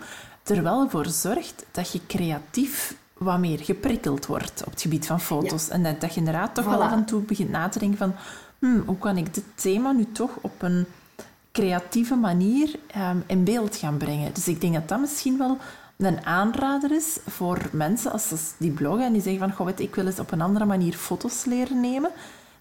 er 0.44 0.64
wel 0.64 0.90
voor 0.90 1.06
zorgt 1.06 1.66
dat 1.72 1.92
je 1.92 2.00
creatief 2.08 2.96
wat 3.18 3.40
meer 3.40 3.60
geprikkeld 3.60 4.26
wordt 4.26 4.64
op 4.66 4.72
het 4.72 4.82
gebied 4.82 5.06
van 5.06 5.22
foto's. 5.22 5.70
En 5.70 5.84
dat, 5.84 6.02
dat 6.02 6.14
je 6.14 6.20
inderdaad 6.20 6.56
toch 6.56 6.66
wel 6.66 6.84
af 6.84 6.92
en 6.92 7.06
toe 7.06 7.22
begint 7.22 7.50
na 7.50 7.70
te 7.70 7.80
denken 7.80 7.98
van 7.98 8.14
hmm, 8.60 8.84
hoe 8.86 8.98
kan 8.98 9.18
ik 9.18 9.34
dit 9.34 9.44
thema 9.56 9.92
nu 9.92 10.12
toch 10.12 10.32
op 10.42 10.62
een 10.62 10.86
creatieve 11.52 12.16
manier 12.16 12.76
ehm, 12.88 13.18
in 13.26 13.44
beeld 13.44 13.76
gaan 13.76 13.98
brengen. 13.98 14.34
Dus 14.34 14.48
ik 14.48 14.62
denk 14.62 14.74
dat 14.74 14.88
dat 14.88 15.00
misschien 15.00 15.38
wel 15.38 15.58
een 16.08 16.26
aanrader 16.26 16.92
is 16.92 17.20
voor 17.28 17.70
mensen 17.72 18.12
als 18.12 18.28
ze 18.28 18.36
die 18.58 18.72
bloggen 18.72 19.06
en 19.06 19.14
die 19.14 19.22
zeggen 19.22 19.42
van, 19.42 19.52
goh, 19.52 19.66
weet, 19.66 19.80
ik 19.80 19.96
wil 19.96 20.06
eens 20.06 20.20
op 20.20 20.32
een 20.32 20.42
andere 20.42 20.66
manier 20.66 20.94
foto's 20.94 21.46
leren 21.46 21.80
nemen, 21.80 22.12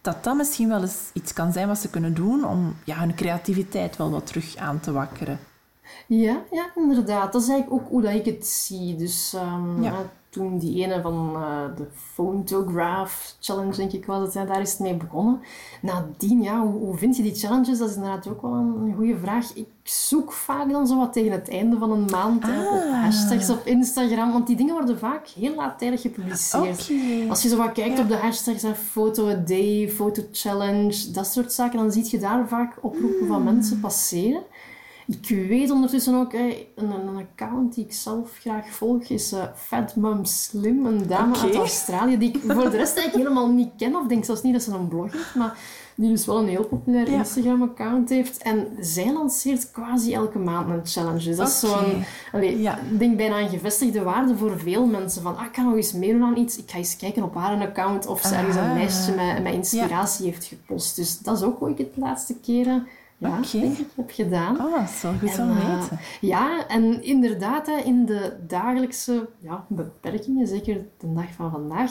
dat 0.01 0.24
dat 0.24 0.37
misschien 0.37 0.68
wel 0.68 0.81
eens 0.81 1.11
iets 1.12 1.33
kan 1.33 1.53
zijn 1.53 1.68
wat 1.68 1.79
ze 1.79 1.90
kunnen 1.90 2.14
doen 2.14 2.44
om 2.44 2.77
ja, 2.85 2.98
hun 2.98 3.14
creativiteit 3.14 3.96
wel 3.96 4.11
wat 4.11 4.27
terug 4.27 4.57
aan 4.57 4.81
te 4.81 4.92
wakkeren. 4.92 5.38
Ja, 6.07 6.42
ja, 6.51 6.70
inderdaad. 6.74 7.33
Dat 7.33 7.42
is 7.42 7.48
eigenlijk 7.48 7.83
ook 7.83 7.88
hoe 7.88 8.03
dat 8.03 8.14
ik 8.14 8.24
het 8.24 8.46
zie. 8.46 8.96
Dus 8.96 9.33
ehm, 9.35 9.83
Ja. 9.83 9.92
Toen 10.31 10.59
die 10.59 10.85
ene 10.85 11.01
van 11.01 11.31
eh, 11.35 11.77
de 11.77 11.87
Photograph 11.93 13.37
Challenge, 13.41 13.77
denk 13.77 13.93
ik 13.93 14.07
was 14.07 14.35
het, 14.35 14.49
daar 14.49 14.61
is 14.61 14.71
het 14.71 14.81
mee 14.81 14.97
begonnen. 14.97 15.41
Nadien, 15.83 16.43
ja, 16.43 16.61
hoe, 16.61 16.81
hoe 16.81 16.97
vind 16.97 17.17
je 17.17 17.23
die 17.23 17.35
challenges? 17.35 17.79
Dat 17.79 17.88
is 17.88 17.95
inderdaad 17.95 18.29
ook 18.29 18.43
wel 18.43 18.53
een, 18.53 18.95
goede 18.97 19.19
vraag. 19.19 19.53
Ik 19.55 19.67
zoek 19.83 20.33
vaak 20.33 20.71
dan 20.71 20.87
zo 20.87 20.99
wat 20.99 21.12
tegen 21.12 21.33
het 21.33 21.49
einde 21.49 21.79
van 21.79 21.91
een 21.91 22.05
maand 22.11 22.43
hè, 22.47 22.69
op 22.69 22.83
Ah. 22.83 23.03
hashtags 23.03 23.51
op 23.51 23.67
Instagram, 23.67 24.33
want 24.33 24.47
die 24.47 24.57
dingen 24.57 24.75
worden 24.75 24.99
vaak 24.99 25.27
heel 25.29 25.55
laattijdig 25.55 26.01
gepubliceerd. 26.01 26.91
Oké. 26.91 27.29
Als 27.29 27.43
je 27.43 27.49
zo 27.49 27.57
wat 27.57 27.73
kijkt 27.73 27.97
Ja. 27.97 28.03
op 28.03 28.09
de 28.09 28.17
hashtags, 28.17 28.62
hè, 28.62 28.73
a 29.31 29.35
day, 29.35 29.88
foto 29.95 30.23
challenge, 30.33 31.11
dat 31.11 31.27
soort 31.27 31.53
zaken, 31.53 31.79
dan 31.79 31.93
zie 31.93 32.07
je 32.11 32.19
daar 32.19 32.49
vaak 32.49 32.77
oproepen 32.81 33.27
van 33.27 33.37
Hmm. 33.37 33.45
mensen 33.45 33.81
passeren. 33.81 34.43
Ik 35.11 35.49
weet 35.49 35.71
ondertussen 35.71 36.14
ook, 36.14 36.33
een, 36.33 36.66
een 36.77 37.16
account 37.16 37.75
die 37.75 37.85
ik 37.85 37.92
zelf 37.92 38.37
graag 38.40 38.68
volg 38.71 39.03
is 39.03 39.33
eh, 39.33 39.42
Fat 39.57 39.97
Mum 39.97 40.25
Slim, 40.25 40.87
een 40.87 41.07
dame 41.07 41.37
uit 41.38 41.55
Australië, 41.55 42.18
die 42.18 42.29
ik 42.33 42.40
voor 42.55 42.71
de 42.71 42.77
rest 42.77 42.97
eigenlijk 42.97 43.14
helemaal 43.29 43.49
niet 43.53 43.71
ken, 43.77 43.97
of 43.97 44.07
denk 44.07 44.25
zelfs 44.25 44.42
niet 44.42 44.53
dat 44.53 44.62
ze 44.62 44.71
een 44.73 44.88
blog 44.88 45.12
heeft, 45.12 45.35
maar 45.35 45.57
die 45.94 46.11
dus 46.11 46.27
wel 46.27 46.38
een 46.38 46.49
heel 46.49 46.64
populair 46.64 47.11
Ja. 47.11 47.18
Instagram-account 47.18 48.09
heeft. 48.09 48.42
En 48.42 48.66
zij 48.81 49.12
lanceert 49.12 49.71
quasi 49.71 50.12
elke 50.14 50.38
maand 50.38 50.71
een 50.71 50.87
challenge. 50.87 51.25
Dus 51.25 51.37
dat 51.37 51.49
is 51.49 51.61
zo'n, 51.61 52.05
Ja. 52.61 52.79
ik 52.79 52.99
denk 52.99 53.16
bijna 53.16 53.40
een 53.40 53.49
gevestigde 53.49 54.03
waarde 54.03 54.37
voor 54.37 54.59
veel 54.59 54.87
mensen. 54.87 55.23
Van, 55.23 55.37
ah, 55.37 55.44
ik 55.44 55.53
kan 55.53 55.64
nog 55.64 55.75
eens 55.75 55.92
meedoen 55.92 56.23
aan 56.23 56.37
iets. 56.37 56.57
Ik 56.59 56.71
ga 56.71 56.79
eens 56.79 56.97
kijken 56.97 57.23
op 57.23 57.35
haar 57.35 57.61
account 57.61 58.07
of 58.07 58.21
ze 58.21 58.35
ergens 58.35 58.57
een 58.57 58.62
Ah. 58.62 58.75
lijstje 58.75 59.14
met, 59.14 59.42
met 59.42 59.53
inspiratie 59.55 60.25
heeft 60.27 60.44
gepost. 60.44 60.97
Dus 60.97 61.18
dat 61.18 61.37
is 61.37 61.42
ook 61.42 61.59
hoe 61.59 61.71
ik 61.71 61.79
het 61.79 61.94
de 61.94 62.01
laatste 62.01 62.35
keren 62.35 62.87
ja, 63.19 63.39
ik, 63.53 63.87
heb 63.97 64.11
gedaan. 64.11 64.61
Oh, 64.61 64.73
dat 64.73 64.89
is 64.89 65.03
wel 65.03 65.13
goed 65.13 65.39
om 65.39 65.55
weten. 65.55 65.99
ja, 66.21 66.67
en 66.67 67.03
inderdaad, 67.03 67.67
hè, 67.67 67.77
in 67.77 68.05
de 68.05 68.37
dagelijkse 68.47 69.29
ja, 69.39 69.65
beperkingen, 69.69 70.47
zeker 70.47 70.87
de 70.99 71.13
dag 71.13 71.33
van 71.33 71.51
vandaag, 71.51 71.91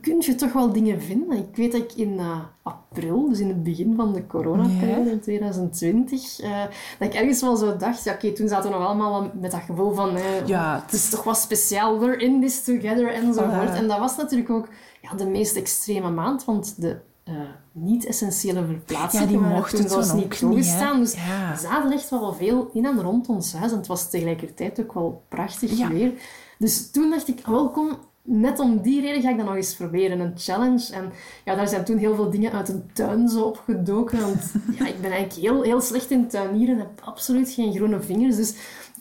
kun 0.00 0.16
je 0.20 0.34
toch 0.34 0.52
wel 0.52 0.72
dingen 0.72 1.02
vinden. 1.02 1.38
Ik 1.38 1.56
weet 1.56 1.72
dat 1.72 1.80
ik 1.80 1.92
in 1.92 2.18
eh, 2.18 2.40
april, 2.62 3.28
dus 3.28 3.40
in 3.40 3.48
het 3.48 3.62
begin 3.62 3.94
van 3.96 4.12
de 4.12 4.26
coronaperiode 4.26 5.04
Ja. 5.04 5.10
in 5.10 5.20
2020, 5.20 6.40
eh, 6.40 6.62
dat 6.98 7.08
ik 7.08 7.14
ergens 7.14 7.40
wel 7.40 7.56
zo 7.56 7.76
dacht, 7.76 8.04
ja, 8.04 8.12
oké, 8.12 8.32
toen 8.32 8.48
zaten 8.48 8.70
we 8.70 8.76
nog 8.76 8.86
allemaal 8.86 9.20
wel 9.20 9.30
met 9.40 9.50
dat 9.50 9.60
gevoel 9.60 9.92
van, 9.92 10.18
Ja, 10.46 10.80
het 10.84 10.92
is 10.92 11.10
toch 11.10 11.24
wat 11.24 11.38
speciaal, 11.38 11.98
we're 11.98 12.16
in 12.16 12.40
this 12.40 12.64
together 12.64 13.12
enzovoort. 13.12 13.74
En 13.74 13.88
dat 13.88 13.98
was 13.98 14.16
natuurlijk 14.16 14.50
ook 14.50 14.68
ja, 15.00 15.14
de 15.14 15.26
meest 15.26 15.56
extreme 15.56 16.10
maand, 16.10 16.44
want 16.44 16.80
de 16.80 16.96
eh, 17.24 17.34
niet-essentiële 17.72 18.64
verplaatsingen 18.66 19.26
Ja, 19.32 19.38
die 19.38 19.48
mochten 19.56 19.78
toen 19.78 19.88
zelfs 19.88 20.08
toen 20.08 20.18
niet 20.18 20.38
toegestaan. 20.38 21.00
dus 21.00 21.14
Ja. 21.14 21.56
zaten 21.56 21.92
echt 21.92 22.10
wel 22.10 22.32
veel 22.34 22.70
in 22.72 22.86
en 22.86 23.02
rond 23.02 23.28
ons 23.28 23.52
huis. 23.52 23.70
En 23.72 23.78
het 23.78 23.86
was 23.86 24.10
tegelijkertijd 24.10 24.80
ook 24.80 24.94
wel 24.94 25.22
prachtig 25.28 25.78
Ja. 25.78 25.88
weer. 25.88 26.12
Dus 26.58 26.90
toen 26.90 27.10
dacht 27.10 27.28
ik, 27.28 27.40
welkom. 27.46 27.88
Net 28.26 28.58
om 28.58 28.80
die 28.82 29.00
reden 29.00 29.22
ga 29.22 29.30
ik 29.30 29.36
dat 29.36 29.46
nog 29.46 29.54
eens 29.54 29.74
proberen, 29.74 30.20
een 30.20 30.32
challenge. 30.36 30.92
En 30.92 31.12
ja, 31.44 31.54
daar 31.54 31.68
zijn 31.68 31.84
toen 31.84 31.96
heel 31.98 32.14
veel 32.14 32.30
dingen 32.30 32.52
uit 32.52 32.68
een 32.68 32.90
tuin 32.92 33.28
zo 33.28 33.42
opgedoken. 33.42 34.20
Want 34.20 34.52
ja, 34.78 34.86
ik 34.86 35.00
ben 35.00 35.10
eigenlijk 35.10 35.40
heel, 35.46 35.62
heel 35.62 35.80
slecht 35.80 36.10
in 36.10 36.28
tuinieren. 36.28 36.78
heb 36.78 37.00
absoluut 37.04 37.50
geen 37.50 37.72
groene 37.72 38.00
vingers. 38.00 38.36
Dus 38.36 38.54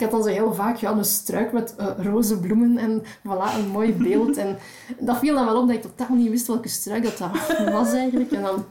had 0.04 0.12
dan 0.12 0.24
zo 0.24 0.30
heel 0.30 0.54
vaak 0.54 0.78
ja, 0.78 0.92
een 0.92 1.06
struik 1.06 1.52
met 1.52 1.76
eh, 1.78 1.88
roze 1.98 2.40
bloemen 2.40 2.78
en 2.78 3.02
voilà, 3.02 3.58
een 3.58 3.68
mooi 3.72 3.94
beeld. 4.04 4.38
En 4.38 4.58
dat 5.00 5.18
viel 5.18 5.36
dan 5.36 5.46
wel 5.46 5.62
op 5.62 5.68
dat 5.68 5.76
ik 5.76 5.82
totaal 5.82 6.16
niet 6.16 6.30
wist 6.30 6.48
welke 6.48 6.70
struik 6.70 7.04
dat, 7.04 7.18
dat 7.18 7.72
was 7.72 7.94
eigenlijk. 7.94 8.32
En 8.32 8.42
dan 8.42 8.66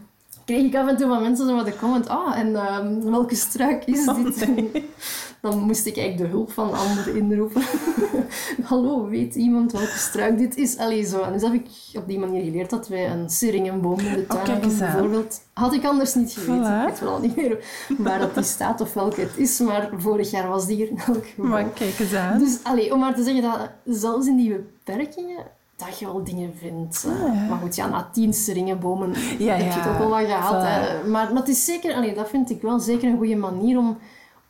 kreeg 0.45 0.65
ik 0.65 0.77
af 0.77 0.89
en 0.89 0.97
toe 0.97 1.09
van 1.09 1.23
mensen 1.23 1.47
zo 1.47 1.55
wat 1.55 1.67
de 1.67 1.77
comment, 1.77 2.09
ah, 2.09 2.39
en 2.39 2.57
ehm, 2.57 3.11
welke 3.11 3.35
struik 3.35 3.85
is 3.85 4.05
dit? 4.05 4.49
Dan 5.43 5.59
moest 5.59 5.87
ik 5.87 5.97
eigenlijk 5.97 6.31
de 6.31 6.37
hulp 6.37 6.53
van 6.53 6.73
anderen 6.73 7.17
inroepen. 7.17 7.63
Hallo, 8.71 9.09
weet 9.09 9.35
iemand 9.35 9.73
welke 9.73 9.99
struik 9.99 10.39
dit 10.39 10.57
is? 10.57 10.79
Allee, 10.79 11.05
zo. 11.05 11.21
En 11.23 11.33
dus 11.33 11.43
heb 11.43 11.53
ik 11.53 11.67
op 11.95 12.09
die 12.09 12.19
manier 12.19 12.45
geleerd 12.45 12.71
dat 12.71 12.89
wij 12.89 13.11
een 13.11 13.31
seringenboom 13.31 13.99
in 13.99 14.13
de 14.13 14.27
tuin 14.27 14.57
Oh, 14.57 14.65
eens 14.65 14.81
aan. 14.81 14.93
bijvoorbeeld. 14.93 15.41
Had 15.53 15.73
ik 15.73 15.85
anders 15.85 16.15
niet 16.15 16.33
geweten. 16.33 16.65
Voilà. 16.65 16.83
Ik 16.83 16.89
weet 16.89 17.01
wel 17.01 17.21
niet 17.21 17.37
meer 17.37 17.65
waar 17.99 18.19
dat 18.19 18.35
die 18.35 18.45
staat 18.45 18.81
of 18.81 18.95
welke 18.95 19.21
het 19.21 19.37
is, 19.37 19.59
maar 19.59 19.91
vorig 19.97 20.31
jaar 20.31 20.49
was 20.49 20.67
die 20.67 20.83
er 20.83 20.91
in 20.91 20.99
elk 21.07 21.27
geval. 21.27 21.45
Maar 21.45 21.65
kijk 21.65 21.99
eens 21.99 22.15
aan. 22.15 22.39
Dus 22.39 22.59
allee, 22.63 22.93
om 22.93 23.01
maar 23.01 23.15
te 23.15 23.23
zeggen 23.23 23.43
dat 23.43 23.71
zelfs 23.85 24.27
in 24.27 24.37
die 24.37 24.51
beperkingen 24.51 25.45
dat 25.77 25.99
je 25.99 26.07
wel 26.07 26.25
dingen 26.25 26.53
vindt. 26.59 27.07
Ah, 27.09 27.35
ja. 27.35 27.47
Maar 27.49 27.59
goed, 27.59 27.77
ja, 27.77 27.89
na 27.89 28.09
tien 28.13 28.35
seringenbomen 28.35 29.13
Ja, 29.39 29.55
heb 29.55 29.73
je 29.73 29.79
het 29.81 29.89
ook 29.89 29.99
wel 29.99 30.09
wat 30.09 30.27
gehad. 30.27 30.63
Maar, 30.63 31.07
maar 31.07 31.35
het 31.35 31.49
is 31.49 31.65
zeker, 31.65 31.95
allee, 31.95 32.15
dat 32.15 32.29
vind 32.29 32.51
ik 32.51 32.63
wel 32.63 32.81
zeker 32.81 33.09
een 33.09 33.17
goede 33.19 33.37
manier 33.37 33.79
om, 33.79 33.99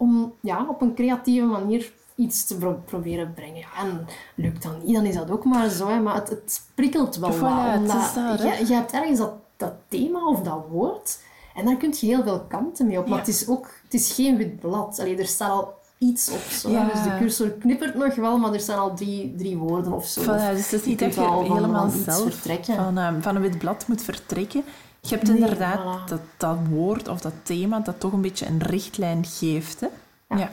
om 0.03 0.33
ja, 0.41 0.67
op 0.69 0.81
een 0.81 0.95
creatieve 0.95 1.47
manier 1.47 1.93
iets 2.15 2.47
te 2.47 2.57
pro- 2.57 2.83
proberen 2.85 3.33
brengen. 3.35 3.57
Ja, 3.59 3.83
en 3.83 4.07
lukt 4.35 4.63
dat 4.63 4.83
niet, 4.85 4.95
dan 4.95 5.05
is 5.05 5.15
dat 5.15 5.31
ook 5.31 5.45
maar 5.45 5.69
zo. 5.69 5.89
Hè. 5.89 6.01
Maar 6.01 6.15
het, 6.15 6.29
het 6.29 6.61
prikkelt 6.75 7.17
wel 7.17 7.33
Voilà, 7.33 7.41
wat. 7.41 7.77
Omdat 8.17 8.43
je, 8.43 8.65
je 8.67 8.75
hebt 8.75 8.93
ergens 8.93 9.19
dat, 9.19 9.33
dat 9.57 9.73
thema 9.89 10.27
of 10.27 10.41
dat 10.41 10.65
woord 10.71 11.19
en 11.55 11.65
daar 11.65 11.77
kun 11.77 11.95
je 12.01 12.07
heel 12.07 12.23
veel 12.23 12.41
kanten 12.49 12.87
mee 12.87 12.99
op. 12.99 13.05
Maar 13.07 13.19
Ja. 13.19 13.25
het 13.25 13.29
is 13.35 13.49
ook 13.49 13.69
het 13.85 13.95
is 13.95 14.13
geen 14.13 14.37
wit 14.37 14.61
blad. 14.61 14.99
Allee, 15.01 15.17
er 15.19 15.27
staat 15.27 15.51
al 15.51 15.75
iets 15.99 16.31
op. 16.31 16.41
Zo. 16.51 16.71
Ja. 16.71 16.85
Dus 16.85 17.03
de 17.03 17.17
cursor 17.19 17.51
knippert 17.51 17.95
nog 17.95 18.15
wel, 18.15 18.39
maar 18.39 18.53
er 18.53 18.61
staan 18.61 18.79
al 18.79 18.95
drie, 18.95 19.35
drie 19.37 19.57
woorden 19.57 19.93
of 19.93 20.07
zo. 20.07 20.23
Voilà, 20.23 20.27
dus 20.27 20.71
het 20.71 20.73
is 20.81 20.85
niet 20.85 20.99
dat 20.99 21.15
je 21.15 21.21
wel 21.21 21.43
helemaal 21.55 21.91
zelf 21.91 22.23
vertrekken. 22.33 22.75
van, 22.75 22.99
ehm, 22.99 23.21
van 23.21 23.37
een 23.37 23.43
wit 23.43 23.59
blad 23.59 23.85
moet 23.89 24.03
vertrekken. 24.03 24.63
Je 25.09 25.15
hebt 25.15 25.29
Nee, 25.29 25.37
inderdaad 25.37 25.79
voilà. 25.81 26.09
dat, 26.09 26.21
dat 26.37 26.57
woord 26.71 27.09
of 27.09 27.21
dat 27.21 27.33
thema 27.43 27.81
dat 27.81 28.01
toch 28.01 28.13
een 28.13 28.21
beetje 28.21 28.47
een 28.47 28.63
richtlijn 28.63 29.25
geeft. 29.25 29.81
Hè? 29.81 29.87
Ja. 30.29 30.37
Ja. 30.37 30.51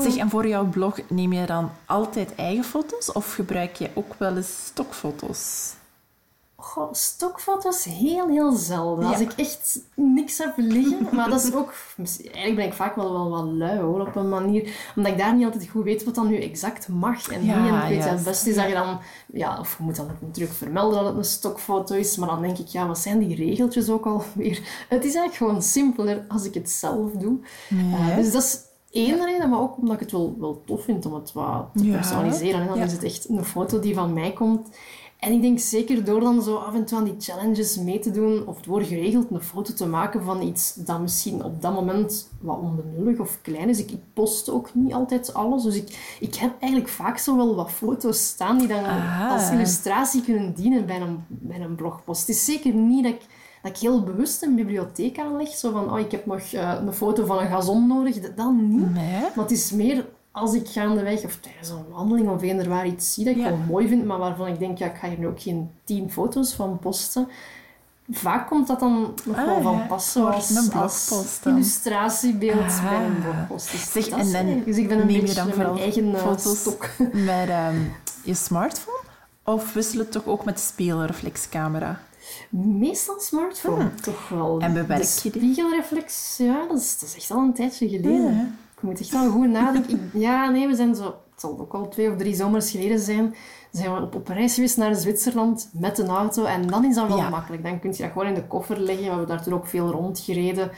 Zeg, 0.00 0.16
en 0.16 0.30
voor 0.30 0.46
jouw 0.48 0.64
blog 0.64 0.98
neem 1.08 1.32
je 1.32 1.46
dan 1.46 1.70
altijd 1.84 2.34
eigen 2.34 2.64
foto's 2.64 3.12
of 3.12 3.34
gebruik 3.34 3.76
je 3.76 3.90
ook 3.94 4.14
wel 4.18 4.36
eens 4.36 4.64
stokfoto's? 4.66 5.74
Goh, 6.58 6.92
stokfoto's 6.92 7.84
heel, 7.84 8.28
heel 8.28 8.52
zelden. 8.52 9.04
Als 9.04 9.20
ik 9.20 9.32
echt 9.32 9.80
niks 9.94 10.38
heb 10.38 10.52
liggen. 10.56 11.08
Maar 11.12 11.30
dat 11.30 11.44
is 11.44 11.54
ook... 11.54 11.74
Eigenlijk 11.96 12.56
ben 12.56 12.66
ik 12.66 12.72
vaak 12.72 12.96
wel, 12.96 13.12
wel 13.12 13.30
wat 13.30 13.44
lui, 13.44 13.78
hoor, 13.78 14.00
op 14.00 14.16
een 14.16 14.28
manier. 14.28 14.92
Omdat 14.96 15.12
ik 15.12 15.18
daar 15.18 15.34
niet 15.34 15.44
altijd 15.44 15.68
goed 15.68 15.84
weet 15.84 16.04
wat 16.04 16.14
dan 16.14 16.26
nu 16.26 16.40
exact 16.40 16.88
mag 16.88 17.28
en 17.28 17.44
Ja, 17.44 17.62
niet. 17.62 17.72
En 17.72 17.82
ik 17.82 17.88
weet, 17.88 18.04
ja, 18.04 18.10
het 18.10 18.24
beste 18.24 18.50
is 18.50 18.56
dat 18.56 18.68
je 18.68 18.72
dan... 18.72 18.98
Ja, 19.32 19.58
of 19.58 19.76
je 19.78 19.84
moet 19.84 19.96
dan 19.96 20.10
natuurlijk 20.20 20.56
vermelden 20.56 20.98
dat 20.98 21.08
het 21.08 21.16
een 21.16 21.24
stokfoto 21.24 21.94
is. 21.94 22.16
Maar 22.16 22.28
dan 22.28 22.42
denk 22.42 22.58
ik, 22.58 22.66
ja, 22.66 22.86
wat 22.86 22.98
zijn 22.98 23.18
die 23.18 23.36
regeltjes 23.36 23.88
ook 23.88 24.06
alweer? 24.06 24.60
Het 24.88 25.04
is 25.04 25.14
eigenlijk 25.14 25.34
gewoon 25.34 25.62
simpeler 25.62 26.24
als 26.28 26.44
ik 26.44 26.54
het 26.54 26.70
zelf 26.70 27.10
doe. 27.12 27.38
Eh, 27.70 28.16
dus 28.16 28.32
dat 28.32 28.42
is 28.42 28.58
één 28.90 29.24
reden, 29.24 29.50
maar 29.50 29.60
ook 29.60 29.76
omdat 29.76 29.94
ik 29.94 30.00
het 30.00 30.12
wel, 30.12 30.36
wel 30.38 30.62
tof 30.66 30.84
vind 30.84 31.06
om 31.06 31.14
het 31.14 31.32
wat 31.32 31.68
te 31.74 31.84
personaliseren. 31.84 32.60
En 32.60 32.66
dan 32.66 32.78
is 32.78 32.92
het 32.92 33.02
echt 33.02 33.28
een 33.28 33.44
foto 33.44 33.80
die 33.80 33.94
van 33.94 34.12
mij 34.12 34.32
komt. 34.32 34.68
En 35.18 35.32
ik 35.32 35.42
denk 35.42 35.58
zeker 35.58 36.04
door 36.04 36.20
dan 36.20 36.42
zo 36.42 36.56
af 36.56 36.74
en 36.74 36.84
toe 36.84 36.98
aan 36.98 37.04
die 37.04 37.14
challenges 37.18 37.76
mee 37.78 37.98
te 37.98 38.10
doen, 38.10 38.46
of 38.46 38.60
door 38.60 38.82
geregeld 38.82 39.26
een 39.30 39.42
foto 39.42 39.72
te 39.72 39.86
maken 39.86 40.22
van 40.22 40.42
iets 40.42 40.74
dat 40.74 41.00
misschien 41.00 41.44
op 41.44 41.62
dat 41.62 41.74
moment 41.74 42.28
wat 42.40 42.58
onbenullig 42.58 43.18
of 43.18 43.38
klein 43.42 43.68
is. 43.68 43.78
Ik, 43.78 43.90
ik 43.90 44.02
post 44.12 44.50
ook 44.50 44.74
niet 44.74 44.92
altijd 44.92 45.34
alles, 45.34 45.62
dus 45.62 45.76
ik, 45.76 46.16
ik 46.20 46.34
heb 46.34 46.52
eigenlijk 46.60 46.92
vaak 46.92 47.18
zo 47.18 47.36
wel 47.36 47.54
wat 47.54 47.70
foto's 47.70 48.26
staan 48.26 48.58
die 48.58 48.68
dan 48.68 48.84
Aha. 48.84 49.34
als 49.34 49.50
illustratie 49.50 50.22
kunnen 50.22 50.54
dienen 50.54 50.86
bij 50.86 51.00
een, 51.00 51.24
bij 51.28 51.60
een 51.60 51.74
blogpost. 51.74 52.20
Het 52.20 52.36
is 52.36 52.44
zeker 52.44 52.74
niet 52.74 53.04
dat 53.04 53.12
ik, 53.12 53.20
dat 53.62 53.70
ik 53.70 53.78
heel 53.78 54.02
bewust 54.02 54.42
een 54.42 54.54
bibliotheek 54.54 55.18
aanleg, 55.18 55.48
zo 55.48 55.72
van, 55.72 55.92
oh, 55.92 55.98
ik 55.98 56.10
heb 56.10 56.26
nog 56.26 56.40
eh, 56.40 56.74
een 56.86 56.92
foto 56.92 57.26
van 57.26 57.38
een 57.38 57.48
gazon 57.48 57.86
nodig, 57.86 58.20
dat, 58.20 58.36
dat 58.36 58.52
niet. 58.52 58.94
Nee. 58.94 59.20
Maar 59.20 59.44
het 59.44 59.50
is 59.50 59.70
meer 59.70 60.06
als 60.36 60.54
ik 60.54 60.68
gaandeweg 60.68 61.24
of 61.24 61.36
tijdens 61.40 61.68
een 61.68 61.84
wandeling 61.90 62.28
of 62.28 62.42
eender 62.42 62.68
waar 62.68 62.86
iets 62.86 63.12
zie 63.14 63.24
dat 63.24 63.34
ik 63.34 63.40
Ja. 63.40 63.48
wel 63.48 63.58
mooi 63.68 63.88
vind, 63.88 64.04
maar 64.04 64.18
waarvan 64.18 64.46
ik 64.46 64.58
denk, 64.58 64.78
ja, 64.78 64.86
ik 64.86 64.96
ga 64.96 65.08
hier 65.08 65.18
nu 65.18 65.26
ook 65.26 65.40
geen 65.40 65.70
tien 65.84 66.10
foto's 66.10 66.52
van 66.54 66.78
posten. 66.78 67.28
Vaak 68.10 68.48
komt 68.48 68.66
dat 68.66 68.80
dan 68.80 69.14
nog 69.24 69.36
Ah, 69.36 69.44
wel 69.44 69.62
van 69.62 69.72
ja. 69.76 69.86
pas, 69.86 70.12
Voor 70.12 70.22
zoals 70.22 70.50
een 70.50 70.56
als 70.56 70.68
blogpost 70.68 71.42
dan. 71.44 71.52
illustratiebeeld 71.52 72.58
Ah. 72.60 72.88
bij 72.88 73.04
een 73.06 73.20
blogpost. 73.22 73.70
Dus, 73.70 73.92
Zeg, 73.92 74.08
en 74.08 74.32
dan 74.32 74.62
dus 74.64 74.76
ik 74.76 74.88
ben 74.88 74.98
een 74.98 75.06
neem 75.06 75.14
je 75.16 75.20
beetje 75.20 75.34
dan 75.34 75.56
mijn 75.56 75.78
eigen 75.78 76.14
eh, 76.14 76.20
foto's 76.20 76.58
stok. 76.60 76.88
met 77.12 77.48
ehm, 77.48 77.76
je 78.24 78.34
smartphone? 78.34 79.00
Of 79.44 79.72
wissel 79.72 79.98
het 79.98 80.12
toch 80.12 80.26
ook 80.26 80.44
met 80.44 80.54
de 80.56 80.62
spiegelreflexcamera? 80.62 82.00
Meestal 82.50 83.20
smartphone, 83.20 83.94
toch 83.94 84.28
wel. 84.28 84.60
En 84.60 84.72
bewerk 84.72 85.02
je 85.02 85.30
die? 85.30 85.40
spiegelreflex, 85.40 86.34
ja, 86.38 86.66
dat 86.68 86.78
is, 86.78 86.98
dat 86.98 87.08
is 87.08 87.14
echt 87.16 87.30
al 87.30 87.38
een 87.38 87.54
tijdje 87.54 87.88
geleden. 87.88 88.34
Ja. 88.34 88.46
Ik 88.86 88.92
moet 88.92 89.00
echt 89.00 89.10
wel 89.10 89.30
goed 89.30 89.48
nadenken. 89.48 89.90
Ik- 90.12 90.20
ja, 90.20 90.50
nee, 90.50 90.66
we 90.66 90.74
zijn 90.74 90.94
zo... 90.94 91.04
Het 91.04 91.40
zal 91.44 91.58
ook 91.60 91.72
al 91.74 91.88
twee 91.88 92.10
of 92.10 92.16
drie 92.16 92.34
zomers 92.34 92.70
geleden 92.70 92.98
zijn. 92.98 93.34
Zijn 93.72 93.94
we 93.94 94.00
op, 94.00 94.14
op 94.14 94.28
reis 94.28 94.54
geweest 94.54 94.76
naar 94.76 94.94
Zwitserland 94.94 95.70
met 95.72 95.98
een 95.98 96.08
auto. 96.08 96.44
En 96.44 96.66
dan 96.66 96.84
is 96.84 96.94
dat 96.94 97.08
wel 97.08 97.16
Ja. 97.16 97.28
makkelijk. 97.28 97.62
Dan 97.62 97.80
kun 97.80 97.90
je 97.96 98.02
dat 98.02 98.12
gewoon 98.12 98.26
in 98.28 98.34
de 98.34 98.46
koffer 98.46 98.80
leggen. 98.80 99.04
We 99.04 99.10
hebben 99.10 99.28
daar 99.28 99.42
toen 99.42 99.54
ook 99.54 99.66
veel 99.66 99.90
rondgereden. 99.90 100.70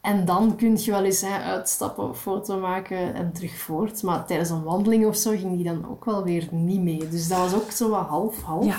En 0.00 0.24
dan 0.24 0.56
kun 0.56 0.76
je 0.82 0.90
wel 0.90 1.04
eens 1.04 1.20
hè, 1.20 1.38
uitstappen, 1.38 2.16
foto 2.16 2.58
maken 2.60 3.14
en 3.14 3.32
terug 3.32 3.58
voort. 3.58 4.02
Maar 4.02 4.26
tijdens 4.26 4.50
een 4.50 4.62
wandeling 4.62 5.06
of 5.06 5.16
zo 5.16 5.30
ging 5.30 5.54
die 5.56 5.64
dan 5.64 5.86
ook 5.90 6.04
wel 6.04 6.24
weer 6.24 6.48
niet 6.50 6.80
mee. 6.82 7.08
Dus 7.08 7.28
dat 7.28 7.38
was 7.38 7.54
ook 7.54 7.70
zo 7.70 7.88
wat 7.90 8.06
half-half. 8.06 8.64
Ja. 8.64 8.78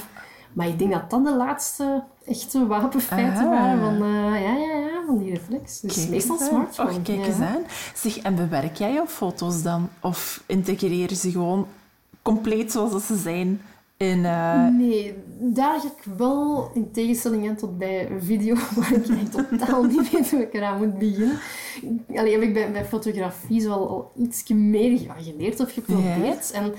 Maar 0.57 0.67
ik 0.67 0.79
denk 0.79 0.91
dat 0.91 1.09
dat 1.09 1.25
de 1.25 1.35
laatste 1.35 2.03
echte 2.25 2.67
wapenfeiten 2.67 3.43
Ah. 3.43 3.49
waren 3.49 3.79
van, 3.79 3.95
eh, 3.95 4.41
ja, 4.41 4.55
ja, 4.57 4.77
ja, 4.77 5.03
van 5.05 5.17
die 5.17 5.29
reflex. 5.33 5.79
Dus 5.79 5.95
Kijk 5.95 6.09
meestal 6.09 6.37
smartphone. 6.37 6.89
Och, 6.89 7.01
kijk 7.01 7.19
ja. 7.19 7.25
eens 7.25 7.39
aan. 7.39 7.61
Zeg, 7.95 8.17
en 8.17 8.35
bewerk 8.35 8.75
jij 8.75 8.93
jouw 8.93 9.05
foto's 9.07 9.61
dan? 9.63 9.89
Of 10.01 10.43
integreer 10.45 11.09
je 11.09 11.15
ze 11.15 11.31
gewoon 11.31 11.67
compleet 12.21 12.71
zoals 12.71 12.91
dat 12.91 13.01
ze 13.01 13.15
zijn 13.17 13.61
in... 13.97 14.25
eh, 14.25 14.67
Nee, 14.67 15.15
daar 15.39 15.79
ga 15.79 15.87
ik 15.87 16.03
wel 16.17 16.71
in 16.73 16.91
tegenstelling 16.91 17.57
tot 17.57 17.77
bij 17.77 18.09
video, 18.19 18.55
waar 18.75 18.91
ik 18.93 19.31
totaal 19.31 19.83
niet 19.83 20.11
weet 20.11 20.31
hoe 20.31 20.41
ik 20.41 20.53
eraan 20.53 20.77
moet 20.77 20.97
beginnen. 20.99 21.39
Allee, 22.15 22.31
heb 22.31 22.41
ik 22.41 22.53
bij, 22.53 22.71
bij 22.71 22.85
fotografie 22.85 23.61
zo 23.61 23.71
al, 23.71 23.89
al 23.89 24.11
iets 24.23 24.47
meer 24.47 24.91
ja, 25.01 25.13
geleerd 25.13 25.59
of 25.59 25.71
geprobeerd. 25.73 26.51
En 26.51 26.73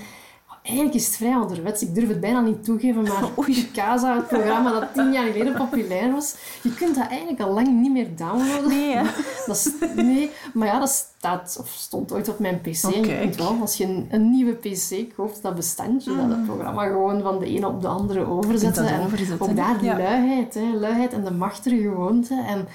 eigenlijk 0.69 0.95
is 0.97 1.05
het 1.05 1.15
vrij 1.15 1.33
ouderwets. 1.33 1.81
Ik 1.81 1.95
durf 1.95 2.07
het 2.07 2.19
bijna 2.19 2.41
niet 2.41 2.63
toegeven, 2.63 3.03
maar 3.03 3.23
Oei. 3.39 3.53
Picasa, 3.53 4.15
het 4.15 4.27
programma 4.27 4.79
dat 4.79 4.93
tien 4.93 5.11
jaar 5.11 5.31
geleden 5.31 5.53
populair 5.53 6.11
was, 6.11 6.35
je 6.61 6.73
kunt 6.73 6.95
dat 6.95 7.07
eigenlijk 7.07 7.41
al 7.41 7.53
lang 7.53 7.81
niet 7.81 7.91
meer 7.91 8.15
downloaden. 8.15 8.67
Nee, 8.67 8.95
hè? 8.95 9.03
Dat 9.47 9.55
is, 9.55 9.71
nee, 9.95 10.31
maar 10.53 10.67
ja, 10.67 10.79
dat 10.79 10.89
staat, 10.89 11.57
of 11.59 11.69
stond 11.69 12.13
ooit 12.13 12.29
op 12.29 12.39
mijn 12.39 12.61
pc. 12.61 12.83
En 12.83 13.03
je 13.03 13.19
kunt 13.19 13.35
wel, 13.35 13.57
als 13.61 13.77
je 13.77 13.85
een, 13.85 14.07
een 14.09 14.29
nieuwe 14.29 14.53
pc 14.53 15.15
koopt, 15.15 15.41
dat 15.41 15.55
bestandje, 15.55 16.15
dat 16.15 16.29
het 16.29 16.45
programma 16.45 16.85
gewoon 16.85 17.21
van 17.21 17.39
de 17.39 17.45
ene 17.45 17.67
op 17.67 17.81
de 17.81 17.87
andere 17.87 18.25
overzetten. 18.25 18.83
dat 18.83 18.91
En 18.91 19.05
overzetten, 19.05 19.49
ook 19.49 19.55
daar 19.55 19.83
ja. 19.83 19.97
luiheid, 19.97 20.53
hè, 20.53 20.73
luiheid 20.73 21.13
en 21.13 21.23
de 21.23 21.31
machtige 21.31 21.81
gewoonte. 21.81 22.43
En 22.47 22.67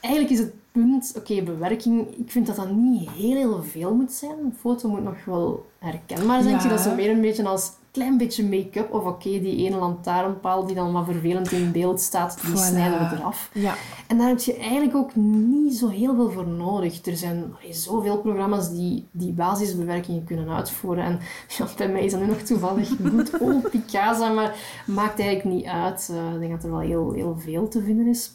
eigenlijk 0.00 0.32
is 0.34 0.38
het 0.38 0.52
punt, 0.80 1.12
oké, 1.16 1.42
bewerking, 1.42 2.06
ik 2.16 2.30
vind 2.30 2.46
dat 2.46 2.56
dat 2.56 2.70
niet 2.70 3.10
heel, 3.10 3.36
heel 3.36 3.62
veel 3.62 3.94
moet 3.94 4.12
zijn. 4.12 4.38
Een 4.44 4.54
foto 4.60 4.88
moet 4.88 5.04
nog 5.04 5.24
wel 5.24 5.66
herkenbaar 5.78 6.42
zijn. 6.42 6.54
Ik 6.54 6.60
zie 6.60 6.70
Ja. 6.70 6.76
dat 6.76 6.84
zo 6.84 6.94
meer 6.94 7.10
een 7.10 7.20
beetje 7.20 7.48
als 7.48 7.72
klein 7.90 8.16
beetje 8.18 8.44
make-up. 8.44 8.92
Of 8.94 9.04
oké, 9.04 9.28
die 9.30 9.66
ene 9.66 9.76
lantaarnpaal 9.76 10.66
die 10.66 10.74
dan 10.74 10.92
wat 10.92 11.04
vervelend 11.04 11.52
in 11.52 11.72
beeld 11.72 12.00
staat, 12.00 12.38
die 12.40 12.50
Voilà. 12.50 12.56
snijden 12.66 12.98
we 13.10 13.16
eraf. 13.16 13.50
Ja. 13.52 13.74
En 14.06 14.18
daar 14.18 14.28
heb 14.28 14.38
je 14.40 14.54
eigenlijk 14.56 14.96
ook 14.96 15.14
niet 15.14 15.74
zo 15.76 15.88
heel 15.88 16.14
veel 16.14 16.30
voor 16.30 16.46
nodig. 16.46 17.06
Er 17.06 17.16
zijn 17.16 17.54
allee, 17.60 17.72
zoveel 17.74 18.18
programma's 18.18 18.70
die 18.70 19.06
die 19.10 19.32
basisbewerkingen 19.32 20.24
kunnen 20.24 20.48
uitvoeren. 20.48 21.04
En 21.04 21.18
ja, 21.58 21.66
bij 21.76 21.88
mij 21.88 22.04
is 22.04 22.12
dat 22.12 22.20
nu 22.20 22.26
nog 22.26 22.38
toevallig 22.40 22.88
goed 22.88 23.38
old 23.40 23.70
Picasa, 23.70 24.32
maar 24.32 24.56
maakt 24.86 25.18
eigenlijk 25.20 25.56
niet 25.56 25.66
uit. 25.66 26.08
Eh, 26.12 26.34
ik 26.34 26.40
denk 26.40 26.52
dat 26.52 26.64
er 26.64 26.70
wel 26.70 26.80
heel, 26.80 27.12
heel 27.12 27.36
veel 27.38 27.68
te 27.68 27.82
vinden 27.82 28.06
is. 28.06 28.30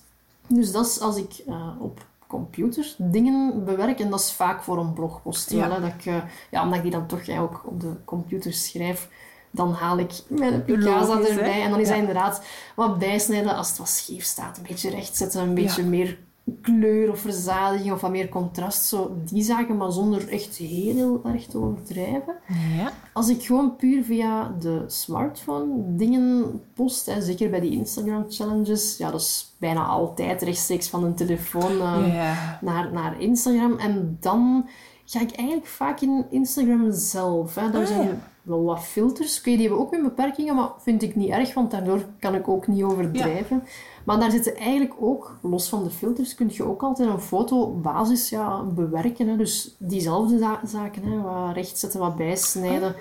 Dus 0.47 0.71
dat 0.71 0.85
is 0.85 0.99
als 0.99 1.17
ik 1.17 1.43
eh, 1.47 1.67
op 1.79 2.05
computer 2.31 2.95
dingen 2.97 3.63
bewerk. 3.65 3.99
En 3.99 4.09
dat 4.09 4.19
is 4.19 4.31
vaak 4.31 4.63
voor 4.63 4.77
een 4.77 4.93
blogpost. 4.93 5.49
Ja. 5.51 5.67
wel, 5.69 5.81
Dat 5.81 5.89
ik, 5.89 6.05
eh, 6.05 6.15
ja, 6.51 6.61
omdat 6.63 6.77
ik 6.77 6.83
die 6.83 6.91
dan 6.91 7.05
toch 7.07 7.23
ja, 7.23 7.39
ook 7.39 7.61
op 7.65 7.79
de 7.81 7.93
computer 8.05 8.53
schrijf, 8.53 9.09
dan 9.51 9.71
haal 9.73 9.97
ik 9.97 10.11
mijn 10.27 10.65
Picasa 10.65 11.19
erbij. 11.21 11.61
En 11.63 11.69
dan 11.69 11.79
is 11.79 11.87
Ja. 11.87 11.93
dat 11.93 12.01
inderdaad 12.01 12.43
wat 12.75 12.99
bijsnijden 12.99 13.55
als 13.55 13.69
het 13.69 13.77
wat 13.77 13.89
scheef 13.89 14.23
staat. 14.23 14.57
Een 14.57 14.63
beetje 14.67 14.89
rechtzetten, 14.89 15.41
een 15.41 15.53
beetje 15.53 15.81
Ja. 15.83 15.87
meer 15.89 16.19
kleur 16.61 17.11
of 17.11 17.19
verzadiging 17.19 17.91
of 17.93 18.01
wat 18.01 18.11
meer 18.11 18.29
contrast. 18.29 18.85
Zo 18.85 19.15
die 19.25 19.43
zaken, 19.43 19.77
maar 19.77 19.91
zonder 19.91 20.27
echt 20.29 20.55
heel, 20.55 20.95
heel 20.95 21.21
erg 21.25 21.45
te 21.45 21.57
overdrijven. 21.57 22.35
Ja. 22.77 22.91
Als 23.13 23.29
ik 23.29 23.43
gewoon 23.45 23.75
puur 23.75 24.03
via 24.03 24.55
de 24.59 24.83
smartphone 24.87 25.95
dingen 25.95 26.61
post, 26.73 27.05
hè, 27.05 27.21
zeker 27.21 27.49
bij 27.49 27.59
die 27.59 27.71
Instagram 27.71 28.25
challenges, 28.29 28.97
ja, 28.97 29.11
dat 29.11 29.21
is 29.21 29.55
bijna 29.59 29.85
altijd 29.85 30.41
rechtstreeks 30.41 30.89
van 30.89 31.03
een 31.03 31.15
telefoon 31.15 31.71
eh, 31.81 32.13
Ja. 32.13 32.57
naar, 32.61 32.91
naar 32.93 33.21
Instagram. 33.21 33.77
En 33.77 34.17
dan 34.19 34.65
ga 35.05 35.21
ik 35.21 35.31
eigenlijk 35.31 35.67
vaak 35.67 36.01
in 36.01 36.25
Instagram 36.29 36.91
zelf. 36.91 37.55
Hè. 37.55 37.69
Daar 37.71 37.81
Ah, 37.81 37.87
zijn 37.87 38.07
ja. 38.07 38.30
Wel 38.51 38.63
wat 38.63 38.83
filters. 38.83 39.39
Oké, 39.39 39.49
die 39.51 39.59
hebben 39.59 39.79
ook 39.79 39.91
hun 39.91 40.03
beperkingen, 40.03 40.55
maar 40.55 40.69
vind 40.79 41.01
ik 41.03 41.15
niet 41.15 41.29
erg, 41.29 41.53
want 41.53 41.71
daardoor 41.71 42.05
kan 42.19 42.35
ik 42.35 42.47
ook 42.47 42.67
niet 42.67 42.83
overdrijven. 42.83 43.63
Maar 44.05 44.19
daar 44.19 44.31
zitten 44.31 44.55
eigenlijk 44.55 44.93
ook, 44.99 45.37
los 45.41 45.69
van 45.69 45.83
de 45.83 45.89
filters, 45.89 46.35
kun 46.35 46.49
je 46.51 46.63
ook 46.63 46.81
altijd 46.83 47.09
een 47.09 47.19
foto 47.19 47.67
basis 47.81 48.29
ja, 48.29 48.61
bewerken. 48.63 49.27
Hè. 49.27 49.35
Dus 49.37 49.75
diezelfde 49.79 50.37
za- 50.37 50.61
zaken, 50.65 51.03
hè. 51.03 51.21
wat 51.21 51.53
rechtzetten, 51.55 51.99
wat 51.99 52.15
bijsnijden, 52.15 52.95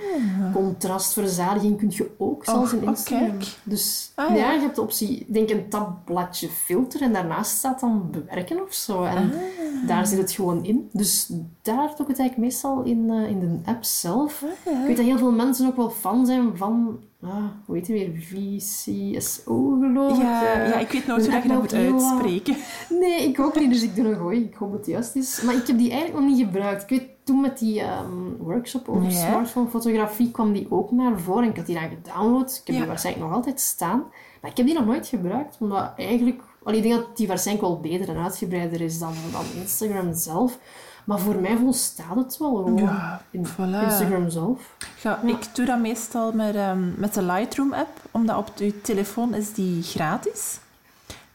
contrast, 0.55 1.13
verzadiging, 1.13 1.79
kun 1.79 1.91
je 1.91 2.11
ook 2.19 2.45
zelfs 2.45 2.73
in 2.73 2.83
oh, 2.83 2.89
Instagram. 2.89 3.37
Dus 3.63 4.13
Ah, 4.15 4.29
ja. 4.29 4.35
ja. 4.37 4.53
je 4.53 4.61
hebt 4.61 4.75
de 4.75 4.81
optie, 4.83 5.27
denk 5.29 5.51
een 5.51 5.69
tabbladje 5.69 6.49
filter 6.49 7.03
en 7.03 7.13
daarnaast 7.13 7.51
staat 7.57 7.81
dan 7.81 8.09
bewerken 8.11 8.63
of 8.63 8.73
zo. 8.73 9.03
En 9.05 9.17
Ah. 9.17 9.89
daar 9.89 10.07
zit 10.07 10.19
het 10.19 10.33
gewoon 10.33 10.65
in. 10.65 10.89
Dus 10.93 11.31
daar 11.63 11.87
doe 11.87 12.01
ik 12.01 12.07
het 12.07 12.19
eigenlijk 12.19 12.37
meestal 12.37 12.83
in, 12.83 13.11
eh, 13.11 13.29
in 13.31 13.41
de 13.41 13.71
app 13.71 13.85
zelf. 13.85 14.45
Ah, 14.67 14.73
Ik 14.81 14.87
weet 14.87 14.97
dat 14.97 15.07
heel 15.07 15.19
veel 15.19 15.33
mensen 15.45 15.67
ook 15.67 15.77
wel 15.77 15.91
fan 15.91 16.27
zijn 16.27 16.57
van, 16.57 16.99
ah, 17.23 17.45
hoe 17.67 17.77
heet 17.77 17.87
die 17.87 17.95
weer, 17.95 18.23
VCSO 18.23 19.77
geloof 19.81 20.17
ik. 20.17 20.23
Ja, 20.23 20.43
Eh, 20.55 20.69
ja, 20.69 20.79
ik 20.79 20.91
weet 20.91 21.07
nooit 21.07 21.23
hoe 21.23 21.33
dat 21.35 21.43
je 21.43 21.49
dat 21.49 21.59
moet 21.61 21.75
uitspreken. 21.75 22.57
Nee, 23.01 23.29
ik 23.29 23.41
ook 23.41 23.59
niet, 23.61 23.71
dus 23.71 23.83
ik 23.83 23.95
doe 23.97 24.05
een 24.05 24.17
gooi. 24.17 24.41
Ik 24.45 24.55
hoop 24.55 24.71
dat 24.71 24.79
het 24.79 24.89
juist 24.89 25.17
is. 25.17 25.43
Maar 25.43 25.55
ik 25.55 25.67
heb 25.67 25.79
die 25.79 25.91
eigenlijk 25.91 26.21
nog 26.21 26.31
niet 26.37 26.45
gebruikt. 26.47 26.83
Ik 26.83 26.89
weet, 26.89 27.09
toen 27.25 27.41
met 27.41 27.59
die 27.59 27.81
ehm, 27.81 28.37
workshop 28.39 28.89
over 28.89 29.03
Ja. 29.11 29.11
smartphone-fotografie 29.11 30.31
kwam 30.31 30.53
die 30.53 30.67
ook 30.71 30.91
naar 30.91 31.21
voren. 31.21 31.43
En 31.45 31.51
ik 31.51 31.57
had 31.57 31.67
die 31.67 31.75
dan 31.81 31.89
gedownload. 31.89 32.51
Ik 32.51 32.67
heb 32.67 32.75
Ja. 32.75 32.81
die 32.81 32.87
waarschijnlijk 32.89 33.27
nog 33.27 33.35
altijd 33.37 33.61
staan. 33.61 34.05
Maar 34.41 34.51
ik 34.51 34.57
heb 34.57 34.67
die 34.67 34.75
nog 34.75 34.87
nooit 34.87 35.07
gebruikt, 35.07 35.57
omdat 35.61 35.93
eigenlijk... 35.97 36.43
Allee, 36.63 36.77
ik 36.79 36.83
denk 36.89 36.95
dat 37.01 37.17
die 37.17 37.27
waarschijnlijk 37.27 37.67
wel 37.69 37.81
beter 37.81 38.09
en 38.09 38.23
uitgebreider 38.23 38.81
is 38.81 38.99
dan, 38.99 39.13
dan 39.33 39.45
Instagram 39.61 40.15
zelf. 40.15 40.59
Maar 41.05 41.19
voor 41.19 41.35
mij 41.35 41.57
volstaat 41.57 42.17
het 42.17 42.39
wel 42.39 42.55
gewoon. 42.55 42.77
Ja, 42.77 43.23
in 43.31 43.47
voilà. 43.47 43.83
Instagram 43.85 44.31
zelf. 44.31 44.75
Ja, 45.03 45.21
Ik 45.23 45.55
doe 45.55 45.67
dat 45.67 45.79
meestal 45.79 46.33
met, 46.33 46.55
ehm, 46.55 47.01
met 47.01 47.15
de 47.15 47.23
Lightroom-app, 47.23 47.99
omdat 48.11 48.37
op 48.37 48.51
je 48.55 48.81
telefoon 48.81 49.35
is 49.35 49.53
die 49.53 49.83
gratis. 49.83 50.59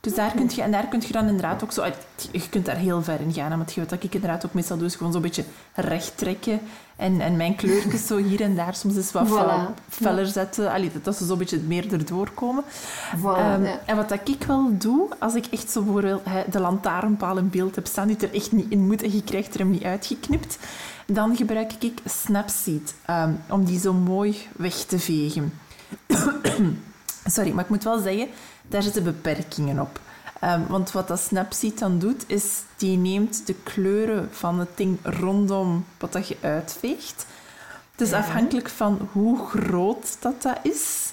Dus 0.05 0.15
daar 0.15 0.31
kun 0.35 0.49
je, 0.55 0.61
en 0.61 0.71
daar 0.71 0.87
kun 0.87 1.01
je 1.07 1.11
dan 1.11 1.27
inderdaad 1.27 1.63
ook 1.63 1.71
zo... 1.71 1.85
Je 2.31 2.49
kunt 2.49 2.65
daar 2.65 2.75
heel 2.75 3.03
ver 3.03 3.21
in 3.21 3.33
gaan. 3.33 3.65
je 3.73 3.85
dat 3.85 4.03
ik 4.03 4.13
inderdaad 4.13 4.45
ook 4.45 4.53
meestal 4.53 4.77
doe, 4.77 4.85
is 4.87 4.95
gewoon 4.95 5.11
zo'n 5.11 5.21
beetje 5.21 5.43
recht 5.73 6.17
trekken. 6.17 6.59
En, 6.95 7.21
en 7.21 7.35
mijn 7.35 7.55
kleurtjes 7.55 8.07
zo 8.07 8.17
hier 8.17 8.41
en 8.41 8.55
daar 8.55 8.75
soms 8.75 8.95
eens 8.95 9.11
wat 9.11 9.27
Voilà. 9.27 9.83
feller 9.89 10.25
zetten. 10.25 10.71
Allee, 10.71 10.91
dat 11.03 11.17
ze 11.17 11.25
zo'n 11.25 11.37
beetje 11.37 11.59
meer 11.59 11.93
erdoor 11.93 12.31
komen. 12.31 12.63
Voilà, 13.17 13.21
Ehm, 13.21 13.63
ja. 13.63 13.79
En 13.85 13.95
wat 13.95 14.09
dat 14.09 14.19
ik 14.29 14.43
wel 14.43 14.77
doe, 14.77 15.09
als 15.19 15.35
ik 15.35 15.45
echt 15.45 15.69
zo 15.71 15.81
bijvoorbeeld 15.81 16.23
de 16.51 16.59
lantaarnpaal 16.59 17.37
in 17.37 17.49
beeld 17.49 17.75
heb 17.75 17.87
staan, 17.87 18.07
die 18.07 18.17
er 18.17 18.33
echt 18.33 18.51
niet 18.51 18.69
in 18.69 18.87
moet 18.87 19.01
en 19.01 19.13
je 19.13 19.23
krijgt 19.23 19.53
er 19.53 19.59
hem 19.59 19.69
niet 19.69 19.83
uitgeknipt, 19.83 20.57
dan 21.05 21.35
gebruik 21.35 21.71
ik 21.79 22.01
Snapseed 22.05 22.93
ehm, 23.05 23.31
om 23.49 23.65
die 23.65 23.79
zo 23.79 23.93
mooi 23.93 24.37
weg 24.55 24.73
te 24.75 24.99
vegen. 24.99 25.53
Sorry, 27.25 27.51
maar 27.51 27.63
ik 27.63 27.69
moet 27.69 27.83
wel 27.83 27.99
zeggen, 27.99 28.27
daar 28.67 28.83
zitten 28.83 29.03
beperkingen 29.03 29.79
op. 29.79 29.99
Ehm, 30.39 30.61
want 30.67 30.91
wat 30.91 31.07
dat 31.07 31.19
Snapseed 31.19 31.79
dan 31.79 31.99
doet, 31.99 32.23
is 32.27 32.61
die 32.77 32.97
neemt 32.97 33.47
de 33.47 33.55
kleuren 33.63 34.29
van 34.31 34.59
het 34.59 34.69
ding 34.75 34.97
rondom 35.03 35.85
wat 35.97 36.13
dat 36.13 36.27
je 36.27 36.37
uitveegt. 36.41 37.25
Dus 37.95 38.13
afhankelijk 38.13 38.69
van 38.69 39.09
hoe 39.11 39.47
groot 39.47 40.17
dat, 40.19 40.41
dat 40.41 40.59
is, 40.63 41.11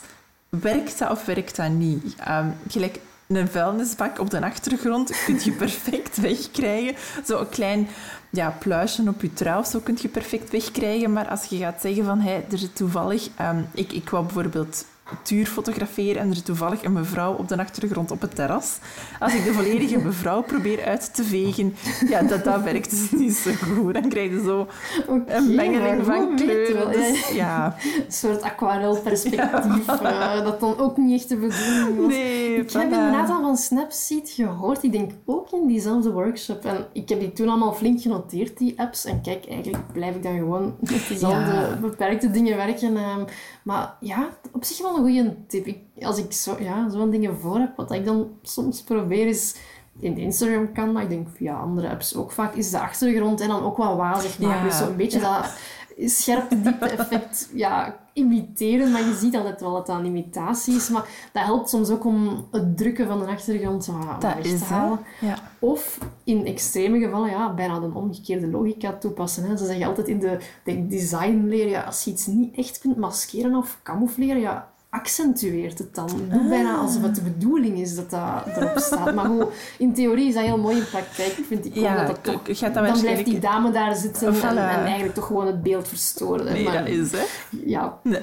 werkt 0.48 0.98
dat 0.98 1.10
of 1.10 1.24
werkt 1.24 1.56
dat 1.56 1.70
niet? 1.70 2.14
Ehm, 2.18 2.48
gelijk 2.68 2.98
een 3.26 3.48
vuilnisbak 3.48 4.18
op 4.18 4.30
de 4.30 4.42
achtergrond 4.42 5.24
kun 5.24 5.40
je 5.44 5.52
perfect 5.66 6.16
wegkrijgen. 6.16 6.94
Zo 7.26 7.38
een 7.38 7.48
klein 7.48 7.88
ja, 8.30 8.56
pluisje 8.58 9.08
op 9.08 9.22
je 9.22 9.32
trouw, 9.32 9.64
zo 9.64 9.80
kun 9.80 9.98
je 10.00 10.08
perfect 10.08 10.50
wegkrijgen. 10.50 11.12
Maar 11.12 11.28
als 11.28 11.44
je 11.44 11.56
gaat 11.56 11.80
zeggen 11.80 12.04
van, 12.04 12.20
hey, 12.20 12.44
er 12.50 12.58
zit 12.58 12.76
toevallig... 12.76 13.28
Um, 13.40 13.66
ik, 13.74 13.92
ik 13.92 14.10
wou 14.10 14.24
bijvoorbeeld 14.24 14.84
tuur 15.22 15.46
fotograferen 15.46 16.22
en 16.22 16.30
er 16.30 16.42
toevallig 16.42 16.84
een 16.84 16.92
mevrouw 16.92 17.34
op 17.34 17.48
de 17.48 17.58
achtergrond 17.58 18.10
op 18.10 18.20
het 18.20 18.34
terras. 18.34 18.78
Als 19.20 19.34
ik 19.34 19.44
de 19.44 19.52
volledige 19.52 19.98
mevrouw 20.08 20.42
probeer 20.42 20.84
uit 20.84 21.14
te 21.14 21.24
vegen, 21.24 21.74
ja, 22.08 22.22
dat, 22.22 22.44
dat 22.44 22.62
werkt 22.62 22.90
dus 22.90 23.10
niet 23.20 23.34
zo 23.34 23.50
goed. 23.52 23.94
Dan 23.94 24.08
krijg 24.08 24.30
je 24.30 24.42
zo 24.42 24.66
een 25.06 25.54
mengeling 25.54 26.04
van 26.04 26.36
kleuren. 26.36 26.92
Dus, 26.92 27.28
ja. 27.28 27.76
Een 28.06 28.12
soort 28.12 28.42
aquarelperspectief, 28.42 29.86
ja, 29.86 30.38
uh, 30.38 30.44
dat 30.44 30.60
dan 30.60 30.78
ook 30.78 30.96
niet 30.96 31.20
echt 31.20 31.28
te 31.28 31.36
bedoeling 31.36 31.98
was. 31.98 32.06
Nee, 32.06 32.54
ik 32.54 32.72
heb 32.72 32.82
inderdaad 32.82 33.30
al 33.30 33.40
van 33.40 33.56
Snapseed 33.56 34.30
gehoord. 34.30 34.82
Ik 34.82 34.92
denk 34.92 35.10
ook 35.24 35.50
in 35.50 35.66
diezelfde 35.66 36.12
workshop. 36.12 36.64
En 36.64 36.86
ik 36.92 37.08
heb 37.08 37.20
die 37.20 37.32
toen 37.32 37.48
allemaal 37.48 37.72
flink 37.72 38.00
genoteerd, 38.00 38.58
die 38.58 38.80
apps. 38.80 39.04
En 39.04 39.20
kijk, 39.20 39.46
eigenlijk 39.48 39.92
blijf 39.92 40.14
ik 40.14 40.22
dan 40.22 40.36
gewoon 40.36 40.76
met 40.80 41.08
diezelfde 41.08 41.76
beperkte 41.80 42.30
dingen 42.30 42.56
werken. 42.56 42.96
Um, 42.96 43.24
maar 43.62 43.96
ja, 44.00 44.28
op 44.52 44.64
zich 44.64 44.82
wel 44.82 44.96
een 44.96 45.01
goede 45.02 45.36
tip. 45.46 45.66
Ik, 45.66 45.78
als 46.00 46.18
ik 46.18 46.32
zo, 46.32 46.56
ja, 46.60 46.90
zo'n 46.90 47.10
dingen 47.10 47.38
voor 47.38 47.58
heb, 47.58 47.76
wat 47.76 47.92
ik 47.92 48.04
dan 48.04 48.28
soms 48.42 48.82
probeer 48.82 49.26
is 49.26 49.56
in 49.98 50.18
Instagram 50.18 50.72
kan, 50.72 50.92
maar 50.92 51.02
ik 51.02 51.08
denk 51.08 51.28
via 51.34 51.54
andere 51.54 51.90
apps 51.90 52.16
ook 52.16 52.32
vaak, 52.32 52.54
is 52.54 52.70
de 52.70 52.80
achtergrond 52.80 53.40
en 53.40 53.48
dan 53.48 53.62
ook 53.62 53.76
wat 53.76 53.96
wazig 53.96 54.38
maken. 54.38 54.56
Ja. 54.56 54.64
Dus 54.64 54.78
zo'n 54.78 54.96
beetje 54.96 55.20
dat 55.20 55.54
scherpe 55.98 56.60
diepte 56.60 56.88
effect 56.88 57.50
ja, 57.54 57.96
imiteren, 58.12 58.90
maar 58.90 59.00
je 59.00 59.14
ziet 59.14 59.36
altijd 59.36 59.60
wel 59.60 59.72
dat 59.72 59.86
dat 59.86 59.98
een 59.98 60.04
imitatie 60.04 60.74
is. 60.74 60.88
Maar 60.88 61.30
dat 61.32 61.44
helpt 61.44 61.68
soms 61.68 61.90
ook 61.90 62.04
om 62.04 62.46
het 62.50 62.76
drukken 62.76 63.06
van 63.06 63.18
de 63.18 63.26
achtergrond 63.26 63.86
weg 64.20 64.42
te 64.42 64.64
halen. 64.64 65.00
Ja. 65.20 65.36
Of 65.58 65.98
in 66.24 66.46
extreme 66.46 66.98
gevallen 66.98 67.30
ja, 67.30 67.54
bijna 67.54 67.80
de 67.80 67.90
omgekeerde 67.94 68.46
logica 68.46 68.92
toepassen. 68.92 69.44
Hè. 69.44 69.56
Ze 69.56 69.66
zeggen 69.66 69.86
altijd 69.86 70.08
in 70.08 70.18
de, 70.18 70.38
de 70.64 70.86
designleer, 70.86 71.68
ja, 71.68 71.82
als 71.82 72.04
je 72.04 72.10
iets 72.10 72.26
niet 72.26 72.56
echt 72.56 72.78
kunt 72.78 72.96
maskeren 72.96 73.54
of 73.54 73.80
camoufleren, 73.82 74.40
ja, 74.40 74.71
accentueert 74.92 75.78
het 75.78 75.94
dan. 75.94 76.08
Doe 76.30 76.48
bijna 76.48 76.76
alsof 76.76 77.02
het 77.02 77.14
de 77.14 77.20
bedoeling 77.20 77.78
is 77.78 77.94
dat 77.94 78.10
dat 78.10 78.46
erop 78.56 78.78
staat. 78.78 79.14
Maar 79.14 79.26
hoe, 79.26 79.48
in 79.78 79.94
theorie 79.94 80.28
is 80.28 80.34
dat 80.34 80.44
heel 80.44 80.58
mooi 80.58 80.76
in 80.76 80.84
praktijk, 80.90 81.38
vind 81.46 81.64
ik. 81.64 81.74
Ja, 81.74 82.06
dat 82.06 82.24
toch, 82.24 82.42
dat 82.58 82.74
dan 82.74 83.00
blijft 83.00 83.24
die 83.24 83.38
dame 83.38 83.70
daar 83.70 83.96
zitten 83.96 84.34
en, 84.34 84.48
en, 84.48 84.56
eigenlijk 84.58 85.14
toch 85.14 85.26
gewoon 85.26 85.46
het 85.46 85.62
beeld 85.62 85.88
verstoren. 85.88 86.44
Nee, 86.44 86.64
maar, 86.64 86.78
dat 86.78 86.88
is 86.88 87.12
hè. 87.12 87.24
Ja. 87.64 87.98
Nee. 88.02 88.20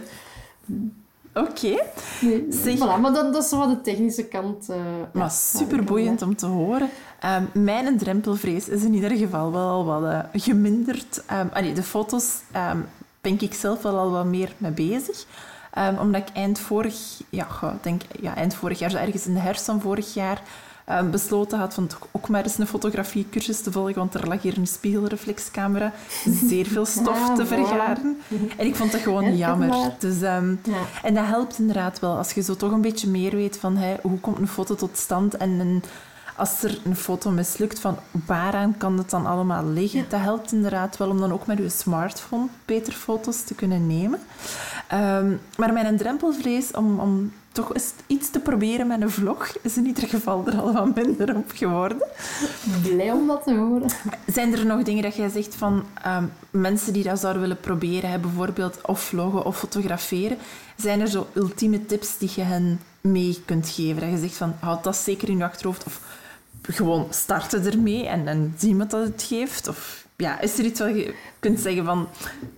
Oké. 1.34 1.50
Okay. 1.50 1.80
Nee, 2.64 2.78
voilà, 2.78 3.00
maar 3.02 3.14
dat, 3.14 3.34
dat 3.34 3.44
is 3.44 3.52
wel 3.52 3.68
de 3.68 3.82
technische 3.82 4.24
kant. 4.24 4.68
Uh, 4.70 4.76
maar 5.14 5.24
ja, 5.24 5.30
super 5.30 5.84
boeiend 5.84 6.22
om 6.22 6.36
te 6.36 6.46
horen. 6.46 6.90
Um, 7.56 7.64
mijn 7.64 7.98
drempelvrees 7.98 8.70
is 8.70 8.84
in 8.84 8.94
ieder 8.94 9.12
geval 9.12 9.52
wel 9.52 9.86
wat 9.86 10.04
uh, 10.04 10.20
geminderd. 10.34 11.24
Um, 11.32 11.50
allee, 11.54 11.74
de 11.74 11.84
foto's 11.84 12.42
um, 12.72 12.86
ben 13.22 13.42
ik 13.42 13.54
zelf 13.54 13.82
wel 13.82 13.98
al 13.98 14.12
wat 14.12 14.26
meer 14.26 14.54
mee 14.58 14.72
bezig. 14.72 15.26
Um, 15.78 15.98
omdat 15.98 16.22
ik 16.22 16.36
eind 16.36 16.60
vorig, 16.60 17.22
ja, 17.30 17.48
denk, 17.82 18.02
ja, 18.22 18.36
eind 18.36 18.54
vorig 18.54 18.80
jaar, 18.80 18.90
zo 18.90 18.98
ergens 18.98 19.26
in 19.26 19.34
de 19.34 19.40
herfst 19.40 19.66
van 19.66 19.82
vorig 19.82 20.14
jaar, 20.14 20.42
um, 20.92 21.12
besloten 21.12 21.60
had 21.60 21.74
van 21.74 21.88
toch 21.88 22.08
ook 22.12 22.30
maar 22.30 22.44
eens 22.44 22.58
een 22.58 22.68
fotografiecursus 22.68 23.62
te 23.62 23.72
volgen, 23.72 23.96
want 23.96 24.14
er 24.14 24.28
lag 24.28 24.42
hier 24.42 24.58
een 24.58 24.68
spiegelreflexcamera, 24.68 25.94
zeer 26.26 26.66
veel 26.66 26.86
stof 27.00 27.28
ja, 27.28 27.36
te 27.36 27.46
vergaren. 27.46 28.22
En 28.58 28.66
ik 28.66 28.76
vond 28.76 28.92
dat 28.92 29.02
gewoon 29.02 29.38
jammer. 29.38 29.92
Dus, 30.00 30.22
um, 30.22 30.60
ja. 30.64 30.82
En 31.04 31.14
dat 31.14 31.26
helpt 31.26 31.60
inderdaad 31.60 32.00
wel, 32.00 32.18
als 32.18 32.32
je 32.32 32.42
zo 32.42 32.56
toch 32.56 32.72
een 32.72 32.82
beetje 32.82 33.10
meer 33.10 33.36
weet 33.36 33.58
van 33.58 33.78
hey, 33.78 34.00
hoe 34.02 34.20
komt 34.20 34.38
een 34.38 34.48
foto 34.48 34.76
tot 34.76 34.98
stand 34.98 35.38
en 35.38 35.50
een, 35.50 35.84
als 36.36 36.64
er 36.64 36.80
een 36.84 36.96
foto 36.96 37.30
mislukt, 37.30 37.80
van 37.80 37.98
waaraan 38.26 38.78
kan 38.78 38.98
het 38.98 39.10
dan 39.10 39.26
allemaal 39.26 39.66
liggen? 39.66 40.06
Dat 40.10 40.20
helpt 40.20 40.52
inderdaad 40.52 40.98
wel 40.98 41.10
om 41.10 41.20
dan 41.20 41.32
ook 41.32 41.46
met 41.46 41.58
je 41.58 41.70
smartphone 41.70 42.48
beter 42.66 42.94
foto's 42.94 43.44
te 43.44 43.56
kunnen 43.56 43.88
nemen. 43.88 44.20
Um, 44.94 45.40
maar 45.58 45.74
mijn 45.74 45.98
drempelvlees 45.98 46.72
om, 46.72 47.00
om 47.00 47.32
toch 47.52 47.74
eens 47.74 47.94
iets 48.08 48.30
te 48.30 48.40
proberen 48.40 48.88
met 48.88 49.02
een 49.02 49.10
vlog 49.10 49.56
is 49.62 49.78
in 49.78 49.86
ieder 49.86 50.08
geval 50.08 50.48
er 50.48 50.60
al 50.60 50.74
wat 50.74 50.96
minder 50.96 51.36
op 51.36 51.52
geworden. 51.54 52.08
Blij 52.84 53.12
om 53.12 53.28
dat 53.28 53.44
te 53.44 53.56
horen. 53.56 53.90
Zijn 54.28 54.54
er 54.54 54.66
nog 54.66 54.84
dingen 54.84 55.04
dat 55.04 55.16
jij 55.16 55.30
zegt 55.30 55.56
van 55.56 55.86
um, 56.08 56.32
mensen 56.50 56.94
die 56.94 57.04
dat 57.04 57.20
zouden 57.20 57.42
willen 57.42 57.60
proberen, 57.60 58.10
hè, 58.10 58.20
bijvoorbeeld 58.20 58.80
of 58.86 59.02
vloggen 59.02 59.46
of 59.46 59.58
fotograferen, 59.58 60.38
zijn 60.76 61.02
er 61.02 61.08
zo 61.08 61.28
ultieme 61.34 61.86
tips 61.86 62.18
die 62.18 62.32
je 62.36 62.42
hen 62.42 62.80
mee 63.02 63.42
kunt 63.46 63.70
geven? 63.70 64.02
Dat 64.02 64.10
je 64.10 64.18
zegt 64.18 64.38
van 64.38 64.56
houd 64.60 64.84
dat 64.84 64.96
zeker 64.96 65.30
in 65.30 65.38
je 65.38 65.44
achterhoofd 65.44 65.84
of 65.86 66.02
gewoon 66.62 67.08
starten 67.10 67.66
ermee 67.66 68.08
en, 68.08 68.28
en 68.28 68.54
zien 68.58 68.78
wat 68.78 68.92
dat 68.92 69.04
het 69.04 69.24
geeft? 69.24 69.68
Of 69.68 70.06
ja, 70.16 70.40
is 70.40 70.58
er 70.58 70.66
iets 70.66 70.80
wat 70.80 70.96
je 70.96 71.14
kunt 71.40 71.60
zeggen 71.60 71.86
van 71.86 72.08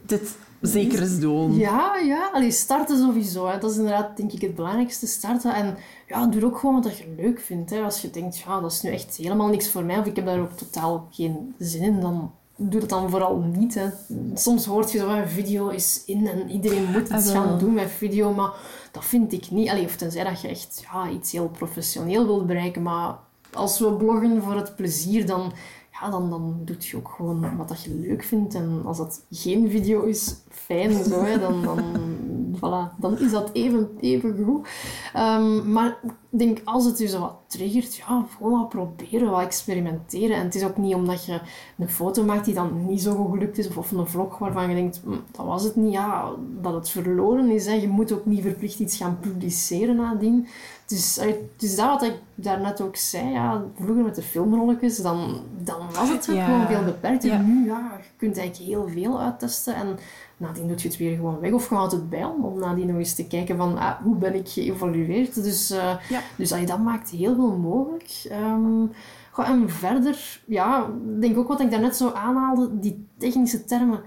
dit 0.05 0.35
zeker 0.61 1.01
eens 1.01 1.19
doen? 1.19 1.57
Ja, 1.57 1.95
ja. 1.95 2.29
Allee, 2.33 2.51
starten 2.51 2.97
sowieso. 2.97 3.47
Hè. 3.47 3.59
Dat 3.59 3.71
is 3.71 3.77
inderdaad, 3.77 4.17
denk 4.17 4.31
ik, 4.31 4.41
het 4.41 4.55
belangrijkste. 4.55 5.07
Starten. 5.07 5.53
En 5.53 5.77
ja, 6.07 6.27
doe 6.27 6.45
ook 6.45 6.57
gewoon 6.57 6.81
wat 6.81 6.97
je 6.97 7.13
leuk 7.17 7.39
vindt. 7.39 7.69
Hè. 7.69 7.81
Als 7.81 8.01
je 8.01 8.09
denkt, 8.09 8.37
ja, 8.37 8.59
dat 8.59 8.71
is 8.71 8.81
nu 8.81 8.91
echt 8.91 9.15
helemaal 9.15 9.47
niks 9.47 9.69
voor 9.69 9.83
mij, 9.83 9.99
of 9.99 10.05
ik 10.05 10.15
heb 10.15 10.25
daar 10.25 10.39
ook 10.39 10.57
totaal 10.57 11.07
geen 11.11 11.55
zin 11.57 11.81
in, 11.81 11.99
dan 11.99 12.31
doe 12.69 12.79
dat 12.79 12.89
dan 12.89 13.09
vooral 13.09 13.37
niet. 13.37 13.75
Hè. 13.75 13.89
Soms 14.33 14.65
hoort 14.65 14.91
je 14.91 14.97
zo, 14.97 15.09
een 15.09 15.27
video 15.27 15.67
is 15.67 16.03
in 16.05 16.27
en 16.27 16.49
iedereen 16.49 16.91
moet 16.91 17.09
iets 17.09 17.27
ah, 17.27 17.33
gaan 17.33 17.59
doen 17.59 17.73
met 17.73 17.91
video, 17.91 18.33
maar 18.33 18.51
dat 18.91 19.05
vind 19.05 19.33
ik 19.33 19.51
niet. 19.51 19.69
Allee, 19.69 19.85
of 19.85 19.95
tenzij 19.95 20.23
dat 20.23 20.41
je 20.41 20.47
echt 20.47 20.83
ja, 20.91 21.09
iets 21.09 21.31
heel 21.31 21.49
professioneel 21.49 22.25
wilt 22.25 22.47
bereiken, 22.47 22.81
maar 22.81 23.15
als 23.53 23.79
we 23.79 23.93
bloggen 23.93 24.43
voor 24.43 24.55
het 24.55 24.75
plezier, 24.75 25.25
dan, 25.25 25.51
ja, 25.91 26.09
dan, 26.09 26.29
dan 26.29 26.61
doe 26.65 26.75
je 26.79 26.97
ook 26.97 27.13
gewoon 27.15 27.57
wat 27.57 27.67
dat 27.67 27.83
je 27.83 27.93
leuk 27.93 28.23
vindt. 28.23 28.55
En 28.55 28.81
als 28.85 28.97
dat 28.97 29.25
geen 29.29 29.69
video 29.69 30.03
is, 30.03 30.35
fijn 30.51 31.03
zo, 31.03 31.23
hè, 31.23 31.39
dan, 31.39 31.63
dan, 31.63 31.79
voilà, 32.55 32.99
dan 32.99 33.19
is 33.19 33.31
dat 33.31 33.49
even, 33.53 33.89
even 33.99 34.43
goed. 34.45 34.67
Um, 35.17 35.71
maar 35.71 35.97
ik 36.03 36.39
denk, 36.39 36.61
als 36.63 36.85
het 36.85 36.97
je 36.97 37.07
zo 37.07 37.19
wat 37.19 37.35
triggert, 37.47 37.95
ja, 37.95 38.25
gewoon 38.37 38.59
wat 38.59 38.69
proberen, 38.69 39.29
wat 39.29 39.41
experimenteren. 39.41 40.35
En 40.35 40.43
het 40.43 40.55
is 40.55 40.63
ook 40.63 40.77
niet 40.77 40.95
omdat 40.95 41.25
je 41.25 41.39
een 41.77 41.89
foto 41.89 42.23
maakt 42.23 42.45
die 42.45 42.53
dan 42.53 42.85
niet 42.85 43.01
zo 43.01 43.15
goed 43.15 43.31
gelukt 43.31 43.57
is, 43.57 43.67
of, 43.67 43.77
of 43.77 43.91
een 43.91 44.07
vlog 44.07 44.37
waarvan 44.37 44.69
je 44.69 44.75
denkt, 44.75 45.01
hm, 45.03 45.09
dat 45.31 45.45
was 45.45 45.63
het 45.63 45.75
niet, 45.75 45.93
ja, 45.93 46.31
dat 46.61 46.73
het 46.73 46.89
verloren 46.89 47.49
is. 47.49 47.65
Hè. 47.65 47.73
Je 47.73 47.87
moet 47.87 48.11
ook 48.11 48.25
niet 48.25 48.41
verplicht 48.41 48.79
iets 48.79 48.97
gaan 48.97 49.17
publiceren 49.19 49.95
nadien. 49.95 50.47
Dus 50.85 51.15
het 51.15 51.63
is 51.63 51.75
dat 51.75 51.89
wat 51.89 52.03
ik 52.03 52.15
daarnet 52.35 52.81
ook 52.81 52.95
zei. 52.95 53.29
Ja, 53.29 53.63
vroeger 53.75 54.03
met 54.03 54.15
de 54.15 54.21
filmrolletjes, 54.21 54.97
dan, 54.97 55.41
dan 55.63 55.79
was 55.93 56.09
het 56.09 56.25
ja. 56.25 56.45
gewoon 56.45 56.67
veel 56.67 56.83
beperkt. 56.83 57.23
En 57.23 57.45
nu, 57.45 57.65
ja, 57.65 57.99
je 58.01 58.09
kunt 58.17 58.37
eigenlijk 58.37 58.69
heel 58.69 58.87
veel 58.87 59.21
uittesten. 59.21 59.75
En 59.75 59.97
nadien 60.41 60.67
doe 60.67 60.77
je 60.77 60.87
het 60.87 60.97
weer 60.97 61.15
gewoon 61.15 61.39
weg. 61.39 61.51
Of 61.51 61.69
je 61.69 61.75
houdt 61.75 61.91
het 61.91 62.09
bij 62.09 62.23
om, 62.23 62.59
nadien 62.59 62.87
nog 62.87 62.97
eens 62.97 63.15
te 63.15 63.27
kijken 63.27 63.57
van 63.57 63.77
ah, 63.77 64.01
hoe 64.01 64.15
ben 64.15 64.35
ik 64.35 64.49
geëvolueerd. 64.49 65.43
Dus, 65.43 65.71
uh, 65.71 65.95
ja. 66.09 66.21
dus 66.37 66.49
dat 66.49 66.79
maakt 66.79 67.09
heel 67.09 67.35
veel 67.35 67.57
mogelijk. 67.57 68.29
Um, 68.31 68.91
en 69.35 69.69
verder, 69.69 70.41
ja, 70.47 70.89
denk 71.19 71.37
ook 71.37 71.47
wat 71.47 71.59
ik 71.59 71.71
daarnet 71.71 71.95
zo 71.95 72.09
aanhaalde, 72.09 72.79
die 72.79 73.07
technische 73.17 73.63
termen 73.65 74.01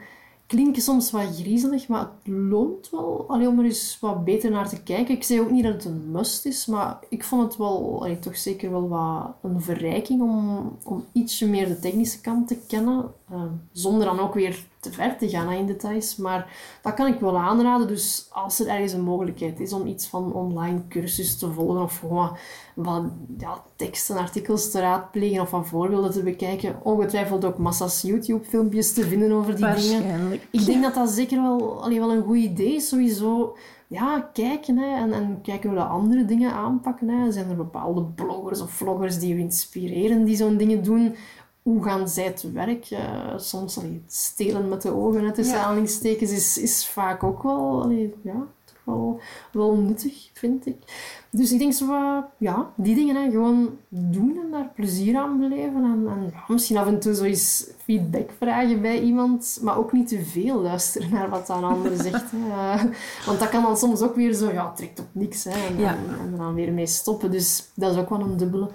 klinken 0.46 0.82
soms 0.82 1.10
wat 1.10 1.36
griezelig, 1.40 1.88
maar 1.88 2.00
het 2.00 2.34
loont 2.34 2.90
wel 2.90 3.24
allee, 3.28 3.48
om 3.48 3.58
er 3.58 3.64
eens 3.64 3.98
wat 4.00 4.24
beter 4.24 4.50
naar 4.50 4.68
te 4.68 4.82
kijken. 4.82 5.14
Ik 5.14 5.22
zeg 5.22 5.40
ook 5.40 5.50
niet 5.50 5.64
dat 5.64 5.72
het 5.72 5.84
een 5.84 6.10
must 6.10 6.46
is, 6.46 6.66
maar 6.66 6.98
ik 7.08 7.24
vond 7.24 7.42
het 7.42 7.56
wel 7.56 8.02
allee, 8.02 8.18
toch 8.18 8.36
zeker 8.36 8.70
wel 8.70 8.88
wat 8.88 9.34
een 9.42 9.62
verrijking 9.62 10.22
om, 10.22 10.72
om 10.84 11.04
ietsje 11.12 11.48
meer 11.48 11.68
de 11.68 11.78
technische 11.78 12.20
kant 12.20 12.48
te 12.48 12.56
kennen, 12.66 13.12
uh, 13.32 13.42
zonder 13.72 14.06
dan 14.06 14.20
ook 14.20 14.34
weer 14.34 14.66
te 14.80 14.92
ver 14.92 15.16
te 15.18 15.28
gaan 15.28 15.50
in 15.50 15.66
details. 15.66 16.16
Maar 16.16 16.56
dat 16.82 16.94
kan 16.94 17.06
ik 17.06 17.20
wel 17.20 17.38
aanraden. 17.38 17.88
Dus 17.88 18.28
als 18.32 18.60
er 18.60 18.68
ergens 18.68 18.92
een 18.92 19.02
mogelijkheid 19.02 19.60
is 19.60 19.72
om 19.72 19.86
iets 19.86 20.06
van 20.06 20.32
online 20.32 20.80
cursus 20.88 21.38
te 21.38 21.52
volgen 21.52 21.82
of 21.82 21.98
gewoon 21.98 22.36
wat 22.74 23.04
ja, 23.38 23.62
teksten, 23.76 24.16
artikels 24.16 24.70
te 24.70 24.80
raadplegen 24.80 25.40
of 25.40 25.48
van 25.48 25.66
voorbeelden 25.66 26.10
te 26.10 26.22
bekijken, 26.22 26.76
ongetwijfeld 26.82 27.44
ook 27.44 27.58
massa's 27.58 28.02
YouTube-filmpjes 28.02 28.92
te 28.92 29.02
vinden 29.02 29.32
over 29.32 29.56
die 29.56 29.74
dingen. 29.74 30.32
Ik 30.50 30.64
denk 30.64 30.82
dat 30.82 30.94
dat 30.94 31.10
zeker 31.10 31.42
wel, 31.42 31.82
allee, 31.82 31.98
wel 31.98 32.12
een 32.12 32.24
goed 32.24 32.36
idee 32.36 32.74
is. 32.74 32.88
Sowieso 32.88 33.56
ja, 33.88 34.30
kijken 34.32 34.76
hè, 34.76 34.96
en, 34.96 35.12
en 35.12 35.38
kijken 35.42 35.70
hoe 35.70 35.78
de 35.78 35.84
andere 35.84 36.24
dingen 36.24 36.52
aanpakken. 36.52 37.08
Hè. 37.08 37.32
Zijn 37.32 37.50
er 37.50 37.56
bepaalde 37.56 38.02
bloggers 38.02 38.60
of 38.60 38.70
vloggers 38.70 39.18
die 39.18 39.34
je 39.34 39.40
inspireren 39.40 40.24
die 40.24 40.36
zo'n 40.36 40.56
dingen 40.56 40.82
doen? 40.82 41.14
Hoe 41.64 41.84
gaan 41.84 42.08
zij 42.08 42.32
te 42.32 42.52
werk? 42.52 42.90
Uh, 42.90 43.38
soms 43.38 43.78
allee, 43.78 44.02
stelen 44.06 44.68
met 44.68 44.82
de 44.82 44.94
ogen, 44.94 45.32
tussen 45.32 45.56
ja. 45.56 45.62
aanhalingstekens, 45.62 46.30
is, 46.30 46.58
is 46.58 46.88
vaak 46.88 47.22
ook 47.22 47.42
wel 47.42 47.82
allee, 47.82 48.14
ja, 48.22 48.46
wel, 48.84 49.20
wel 49.52 49.76
nuttig, 49.76 50.30
vind 50.32 50.66
ik. 50.66 50.76
Dus 51.30 51.52
ik 51.52 51.58
denk 51.58 51.72
zo, 51.72 51.84
uh, 51.84 52.18
ja, 52.38 52.72
die 52.74 52.94
dingen 52.94 53.16
hè, 53.16 53.30
gewoon 53.30 53.78
doen 53.88 54.38
en 54.44 54.50
daar 54.50 54.70
plezier 54.74 55.16
aan 55.16 55.38
beleven. 55.38 55.84
En, 55.84 56.06
en 56.08 56.30
ja, 56.32 56.44
misschien 56.48 56.76
af 56.76 56.86
en 56.86 57.00
toe 57.00 57.14
zo 57.14 57.24
eens 57.24 57.70
feedback 57.78 58.30
vragen 58.38 58.80
bij 58.80 59.00
iemand, 59.00 59.58
maar 59.62 59.78
ook 59.78 59.92
niet 59.92 60.08
te 60.08 60.24
veel 60.24 60.60
luisteren 60.60 61.10
naar 61.10 61.30
wat 61.30 61.48
een 61.48 61.64
ander 61.64 61.96
zegt. 62.02 62.30
Hè. 62.30 62.88
want 63.26 63.38
dat 63.38 63.48
kan 63.48 63.62
dan 63.62 63.76
soms 63.76 64.02
ook 64.02 64.14
weer 64.14 64.32
zo, 64.32 64.52
ja, 64.52 64.72
trekt 64.72 65.00
op 65.00 65.08
niks. 65.12 65.44
Hè, 65.44 65.66
en, 65.66 65.78
ja. 65.78 65.90
en, 65.90 66.18
en 66.20 66.36
dan 66.36 66.54
weer 66.54 66.72
mee 66.72 66.86
stoppen. 66.86 67.30
Dus 67.30 67.70
dat 67.74 67.92
is 67.92 67.98
ook 67.98 68.08
wel 68.08 68.20
een 68.20 68.36
dubbele. 68.36 68.68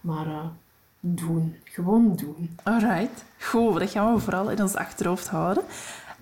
Maar 0.00 0.26
uh, 0.26 0.44
doen. 1.00 1.56
Gewoon 1.64 2.16
doen. 2.16 2.58
Alright. 2.62 3.24
Goed, 3.40 3.78
dat 3.78 3.90
gaan 3.90 4.14
we 4.14 4.20
vooral 4.20 4.50
in 4.50 4.62
ons 4.62 4.74
achterhoofd 4.74 5.28
houden. 5.28 5.62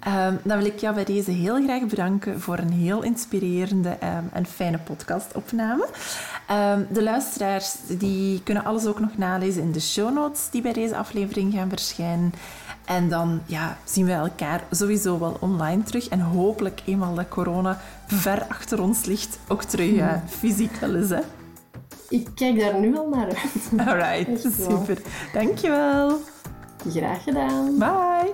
Um, 0.06 0.38
dan 0.42 0.58
wil 0.58 0.66
ik 0.66 0.78
jou 0.78 0.94
bij 0.94 1.04
deze 1.04 1.30
heel 1.30 1.62
graag 1.62 1.86
bedanken 1.86 2.40
voor 2.40 2.58
een 2.58 2.72
heel 2.72 3.02
inspirerende 3.02 3.88
um, 3.88 4.28
en 4.32 4.46
fijne 4.46 4.78
podcastopname. 4.78 5.86
Um, 6.50 6.86
de 6.90 7.02
luisteraars 7.02 7.76
die 7.88 8.42
kunnen 8.42 8.64
alles 8.64 8.86
ook 8.86 9.00
nog 9.00 9.16
nalezen 9.16 9.62
in 9.62 9.72
de 9.72 9.80
show 9.80 10.14
notes 10.14 10.50
die 10.50 10.62
bij 10.62 10.72
deze 10.72 10.96
aflevering 10.96 11.52
gaan 11.52 11.68
verschijnen. 11.68 12.32
En 12.84 13.08
dan 13.08 13.40
ja, 13.46 13.76
zien 13.84 14.06
we 14.06 14.12
elkaar 14.12 14.64
sowieso 14.70 15.18
wel 15.18 15.36
online 15.40 15.82
terug. 15.82 16.08
En 16.08 16.20
hopelijk, 16.20 16.82
eenmaal 16.84 17.14
dat 17.14 17.28
corona 17.28 17.80
ver 18.06 18.46
achter 18.48 18.82
ons 18.82 19.04
ligt, 19.04 19.38
ook 19.48 19.62
terug 19.62 19.90
uh, 19.90 20.12
fysiek 20.26 20.76
wel 20.76 20.94
eens. 20.94 21.10
Hè? 21.10 21.20
Ik 22.08 22.28
kijk 22.34 22.58
daar 22.58 22.78
nu 22.78 22.96
al 22.96 23.08
naar 23.08 23.26
uit. 23.26 23.70
Alright, 23.88 24.52
super. 24.58 24.98
Dankjewel. 25.32 26.20
Graag 26.90 27.22
gedaan. 27.22 27.78
Bye. 27.78 28.32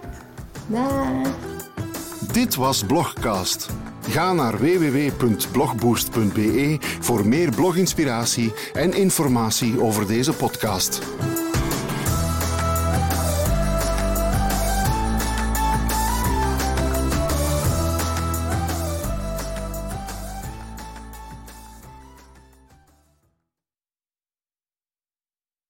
Bye. 0.66 1.23
Dit 2.33 2.55
was 2.55 2.85
Blogcast. 2.85 3.68
Ga 4.09 4.33
naar 4.33 4.59
www.blogboost.be 4.59 6.79
voor 7.01 7.27
meer 7.27 7.51
bloginspiratie 7.51 8.53
en 8.73 8.93
informatie 8.93 9.83
over 9.83 10.07
deze 10.07 10.33
podcast. 10.33 11.01